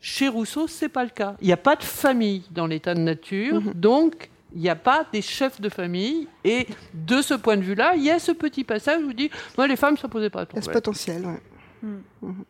Chez 0.00 0.28
Rousseau, 0.28 0.66
c'est 0.66 0.88
pas 0.88 1.04
le 1.04 1.10
cas. 1.10 1.36
Il 1.42 1.46
n'y 1.46 1.52
a 1.52 1.58
pas 1.58 1.76
de 1.76 1.82
famille 1.82 2.44
dans 2.50 2.66
l'état 2.66 2.94
de 2.94 3.00
nature, 3.00 3.60
mhm. 3.60 3.72
donc 3.74 4.30
il 4.54 4.60
n'y 4.60 4.68
a 4.68 4.76
pas 4.76 5.04
des 5.12 5.22
chefs 5.22 5.60
de 5.60 5.68
famille. 5.68 6.28
Et 6.44 6.66
de 6.94 7.20
ce 7.20 7.34
point 7.34 7.56
de 7.56 7.62
vue-là, 7.62 7.94
il 7.96 8.02
y 8.02 8.10
a 8.10 8.18
ce 8.18 8.32
petit 8.32 8.64
passage 8.64 9.02
où 9.02 9.10
il 9.10 9.16
dit 9.16 9.30
moi, 9.58 9.66
les 9.66 9.76
femmes, 9.76 9.96
ça 9.96 10.06
ne 10.06 10.12
posait 10.12 10.30
pas. 10.30 10.46
Il 10.52 10.56
y 10.56 10.58
a 10.58 10.62
ce 10.62 10.70
potentiel, 10.70 11.22
oui. 11.26 11.34
Hmm. 11.82 11.98
Mhm. 12.22 12.44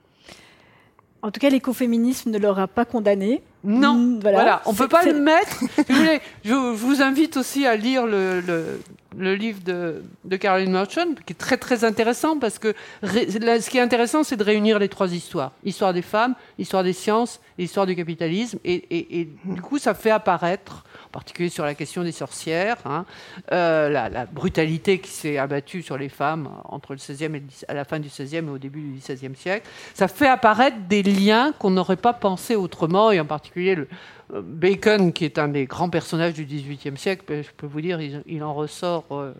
En 1.22 1.30
tout 1.30 1.40
cas, 1.40 1.48
l'écoféminisme 1.48 2.30
ne 2.30 2.38
l'aura 2.38 2.68
pas 2.68 2.84
condamné. 2.84 3.42
Non, 3.64 3.94
hmm, 3.94 4.20
voilà. 4.20 4.60
on 4.66 4.72
ne 4.72 4.76
peut 4.76 4.88
pas 4.88 5.04
le 5.04 5.18
mettre. 5.18 5.58
je, 6.44 6.52
vous 6.74 7.00
invite 7.00 7.38
aussi 7.38 7.66
à 7.66 7.76
lire 7.76 8.06
le, 8.06 8.42
le, 8.42 8.82
livre 9.18 9.60
de, 9.64 10.36
Caroline 10.36 10.72
Merchant, 10.72 11.14
qui 11.26 11.32
est 11.32 11.36
très 11.36 11.56
très 11.56 11.84
intéressant, 11.84 12.38
parce 12.38 12.58
que 12.58 12.74
ce 13.02 13.70
qui 13.70 13.78
est 13.78 13.82
intéressant, 13.82 14.24
c'est 14.24 14.36
de 14.36 14.44
réunir 14.44 14.78
les 14.78 14.88
trois 14.88 15.12
histoires. 15.12 15.52
Histoire 15.64 15.92
des 15.92 16.02
femmes, 16.02 16.34
histoire 16.58 16.84
des 16.84 16.92
sciences 16.92 17.40
histoire 17.58 17.86
du 17.86 17.94
capitalisme. 17.94 18.58
Et, 18.64 19.28
du 19.44 19.60
coup, 19.60 19.78
ça 19.78 19.94
fait 19.94 20.10
apparaître 20.10 20.84
particulier 21.12 21.48
sur 21.48 21.64
la 21.64 21.74
question 21.74 22.02
des 22.02 22.10
sorcières, 22.10 22.78
hein. 22.84 23.04
euh, 23.52 23.88
la, 23.88 24.26
brutalité 24.26 24.98
qui 24.98 25.10
s'est 25.10 25.38
abattue 25.38 25.82
sur 25.82 25.96
les 25.96 26.08
femmes 26.08 26.48
entre 26.64 26.92
le 26.92 26.98
16e 26.98 27.36
et 27.36 27.42
à 27.68 27.74
la 27.74 27.84
fin 27.84 28.00
du 28.00 28.08
16e 28.08 28.46
et 28.46 28.50
au 28.50 28.58
début 28.58 28.80
du 28.80 28.98
16e 28.98 29.36
siècle, 29.36 29.64
ça 29.94 30.08
fait 30.08 30.26
apparaître 30.26 30.76
des 30.88 31.04
liens 31.04 31.52
qu'on 31.56 31.70
n'aurait 31.70 31.94
pas 31.94 32.14
pensé 32.14 32.56
autrement, 32.56 33.12
et 33.12 33.20
en 33.20 33.26
particulier 33.26 33.76
le, 33.76 33.86
Bacon, 34.32 35.12
qui 35.12 35.24
est 35.24 35.38
un 35.38 35.48
des 35.48 35.66
grands 35.66 35.90
personnages 35.90 36.34
du 36.34 36.44
XVIIIe 36.44 36.96
siècle, 36.96 37.24
ben, 37.28 37.44
je 37.44 37.50
peux 37.56 37.66
vous 37.66 37.80
dire, 37.80 38.00
il, 38.00 38.42
en 38.42 38.54
ressort 38.54 39.04
euh, 39.12 39.32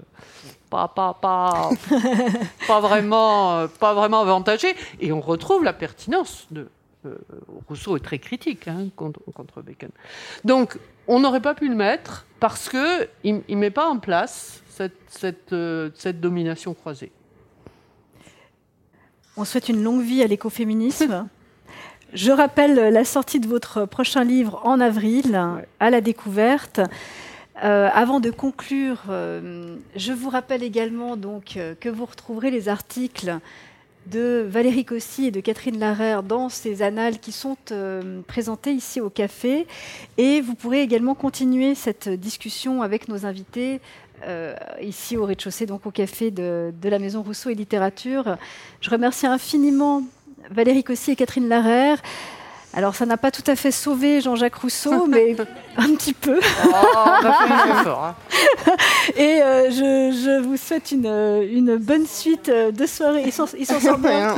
pas, 0.71 0.89
pas, 0.89 1.15
pas, 1.15 1.71
pas, 2.67 2.81
vraiment, 2.81 3.67
pas 3.81 3.95
vraiment 3.95 4.21
avantagé, 4.21 4.75
et 5.01 5.13
on 5.13 5.21
retrouve 5.21 5.65
la 5.65 5.73
pertinence 5.73 6.47
de, 6.51 6.69
Rousseau 7.69 7.97
est 7.97 8.01
très 8.01 8.19
critique 8.19 8.69
hein, 8.69 8.89
contre, 8.97 9.21
contre, 9.35 9.63
Bacon. 9.63 9.91
Donc, 10.45 10.79
on 11.07 11.21
n'aurait 11.21 11.41
pas 11.41 11.55
pu 11.55 11.69
le 11.69 11.75
mettre 11.75 12.27
parce 12.41 12.69
qu'il 12.69 13.43
ne 13.49 13.57
met 13.57 13.71
pas 13.71 13.89
en 13.89 13.99
place 13.99 14.63
cette, 15.09 15.53
euh, 15.53 15.91
cette, 15.95 16.21
domination 16.21 16.75
croisée. 16.75 17.13
On 19.37 19.45
souhaite 19.45 19.69
une 19.69 19.83
longue 19.83 20.03
vie 20.03 20.23
à 20.23 20.27
l'écoféminisme. 20.27 21.29
Je 22.15 22.31
rappelle 22.31 22.77
la 22.77 23.05
sortie 23.05 23.41
de 23.41 23.49
votre 23.49 23.87
prochain 23.87 24.23
livre 24.23 24.61
en 24.63 24.79
avril, 24.79 25.37
à 25.81 25.91
la 25.91 26.01
découverte. 26.01 26.81
Euh, 27.65 27.89
avant 27.93 28.21
de 28.21 28.31
conclure, 28.31 29.03
euh, 29.11 29.77
je 29.97 30.13
vous 30.13 30.29
rappelle 30.29 30.63
également 30.63 31.17
donc 31.17 31.59
que 31.81 31.89
vous 31.89 32.05
retrouverez 32.05 32.53
les 32.53 32.69
articles 32.69 33.41
de 34.07 34.47
Valérie 34.49 34.85
Cossy 34.85 35.27
et 35.27 35.31
de 35.31 35.41
Catherine 35.41 35.79
Larère 35.79 36.23
dans 36.23 36.49
ces 36.49 36.83
annales 36.83 37.19
qui 37.19 37.33
sont 37.33 37.57
euh, 37.73 38.21
présentées 38.27 38.73
ici 38.73 39.01
au 39.01 39.11
café. 39.11 39.67
Et 40.19 40.41
vous 40.41 40.55
pourrez 40.55 40.83
également 40.83 41.15
continuer 41.15 41.75
cette 41.75 42.09
discussion 42.09 42.83
avec 42.83 43.09
nos 43.09 43.27
invités 43.27 43.81
euh, 44.27 44.55
ici 44.81 45.17
au 45.17 45.25
rez-de-chaussée, 45.25 45.67
donc 45.67 45.87
au 45.87 45.91
café 45.91 46.31
de, 46.31 46.73
de, 46.81 46.89
la 46.89 46.99
Maison 46.99 47.23
Rousseau 47.23 47.51
et 47.51 47.55
Littérature. 47.55 48.37
Je 48.81 48.91
remercie 48.91 49.27
infiniment 49.27 50.03
Valérie 50.51 50.85
Cossy 50.85 51.13
et 51.13 51.17
Catherine 51.17 51.49
Larère. 51.49 51.99
Alors, 52.77 52.97
ça 52.97 53.07
n'a 53.07 53.17
pas 53.17 53.31
tout 53.31 53.45
à 53.47 53.55
fait 53.55 53.71
sauvé 53.71 54.21
Jean-Jacques 54.21 54.57
Rousseau, 54.57 55.07
mais 55.09 55.37
un 55.77 55.95
petit 55.95 56.13
peu. 56.13 56.41
Oh, 56.67 56.75
hein. 57.87 58.17
Et 59.17 59.41
euh, 59.43 59.71
je, 59.71 60.41
vous 60.43 60.57
souhaite 60.57 60.91
une, 60.91 61.77
bonne 61.77 62.07
suite 62.07 62.51
de 62.51 62.87
soirée. 62.87 63.23
Ils 63.27 63.33
s'en 63.33 63.47
sortent 63.47 64.01
bien. 64.01 64.35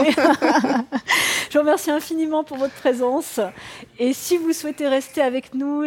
je 1.48 1.54
vous 1.54 1.60
remercie 1.60 1.90
infiniment 1.90 2.44
pour 2.44 2.58
votre 2.58 2.74
présence. 2.74 3.40
Et 3.98 4.12
si 4.12 4.36
vous 4.36 4.52
souhaitez 4.52 4.86
rester 4.86 5.22
avec 5.22 5.54
nous, 5.54 5.84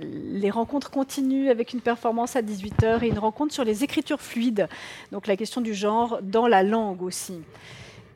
les 0.00 0.50
rencontres 0.50 0.90
continuent 0.90 1.50
avec 1.50 1.72
une 1.72 1.80
performance 1.80 2.34
à 2.34 2.42
18h 2.42 3.04
et 3.04 3.08
une 3.08 3.20
rencontre 3.20 3.54
sur 3.54 3.62
les 3.62 3.84
écritures 3.84 4.20
fluides, 4.20 4.68
donc 5.12 5.28
la 5.28 5.36
question 5.36 5.60
du 5.60 5.74
genre 5.74 6.18
dans 6.22 6.48
la 6.48 6.64
langue 6.64 7.02
aussi. 7.02 7.42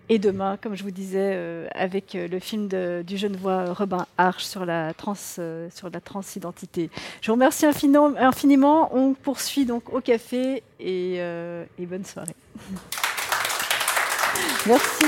Et 0.08 0.18
demain, 0.18 0.58
comme 0.60 0.74
je 0.74 0.82
vous 0.82 0.90
disais, 0.90 1.32
euh, 1.34 1.68
avec 1.74 2.14
euh, 2.14 2.28
le 2.28 2.38
film 2.38 2.68
du 2.68 3.16
jeune 3.16 3.36
voix 3.36 3.72
Robin 3.72 4.06
Arch 4.18 4.44
sur 4.44 4.66
la, 4.66 4.92
trans, 4.94 5.14
euh, 5.38 5.68
sur 5.74 5.90
la 5.90 6.00
transidentité. 6.00 6.90
Je 7.20 7.28
vous 7.28 7.34
remercie 7.34 7.66
infiniment. 7.66 8.90
On 8.94 9.14
poursuit 9.14 9.64
donc 9.64 9.92
au 9.92 10.00
café 10.00 10.62
et, 10.80 11.16
et 11.16 11.86
bonne 11.86 12.04
soirée. 12.04 12.34
Merci. 14.66 15.04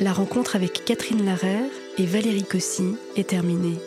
La 0.00 0.12
rencontre 0.12 0.56
avec 0.56 0.84
Catherine 0.84 1.24
Larère 1.24 1.70
et 1.98 2.06
Valérie 2.06 2.44
Cossy 2.44 2.96
est 3.16 3.28
terminée. 3.28 3.78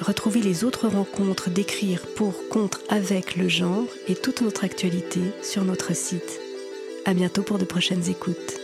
Retrouvez 0.00 0.40
les 0.40 0.64
autres 0.64 0.88
rencontres 0.88 1.50
d'écrire 1.50 2.06
pour, 2.16 2.48
contre, 2.48 2.80
avec 2.88 3.36
le 3.36 3.48
genre 3.48 3.86
et 4.08 4.14
toute 4.14 4.40
notre 4.40 4.64
actualité 4.64 5.20
sur 5.42 5.64
notre 5.64 5.94
site. 5.94 6.40
À 7.04 7.12
bientôt 7.12 7.42
pour 7.42 7.58
de 7.58 7.64
prochaines 7.64 8.08
écoutes. 8.08 8.59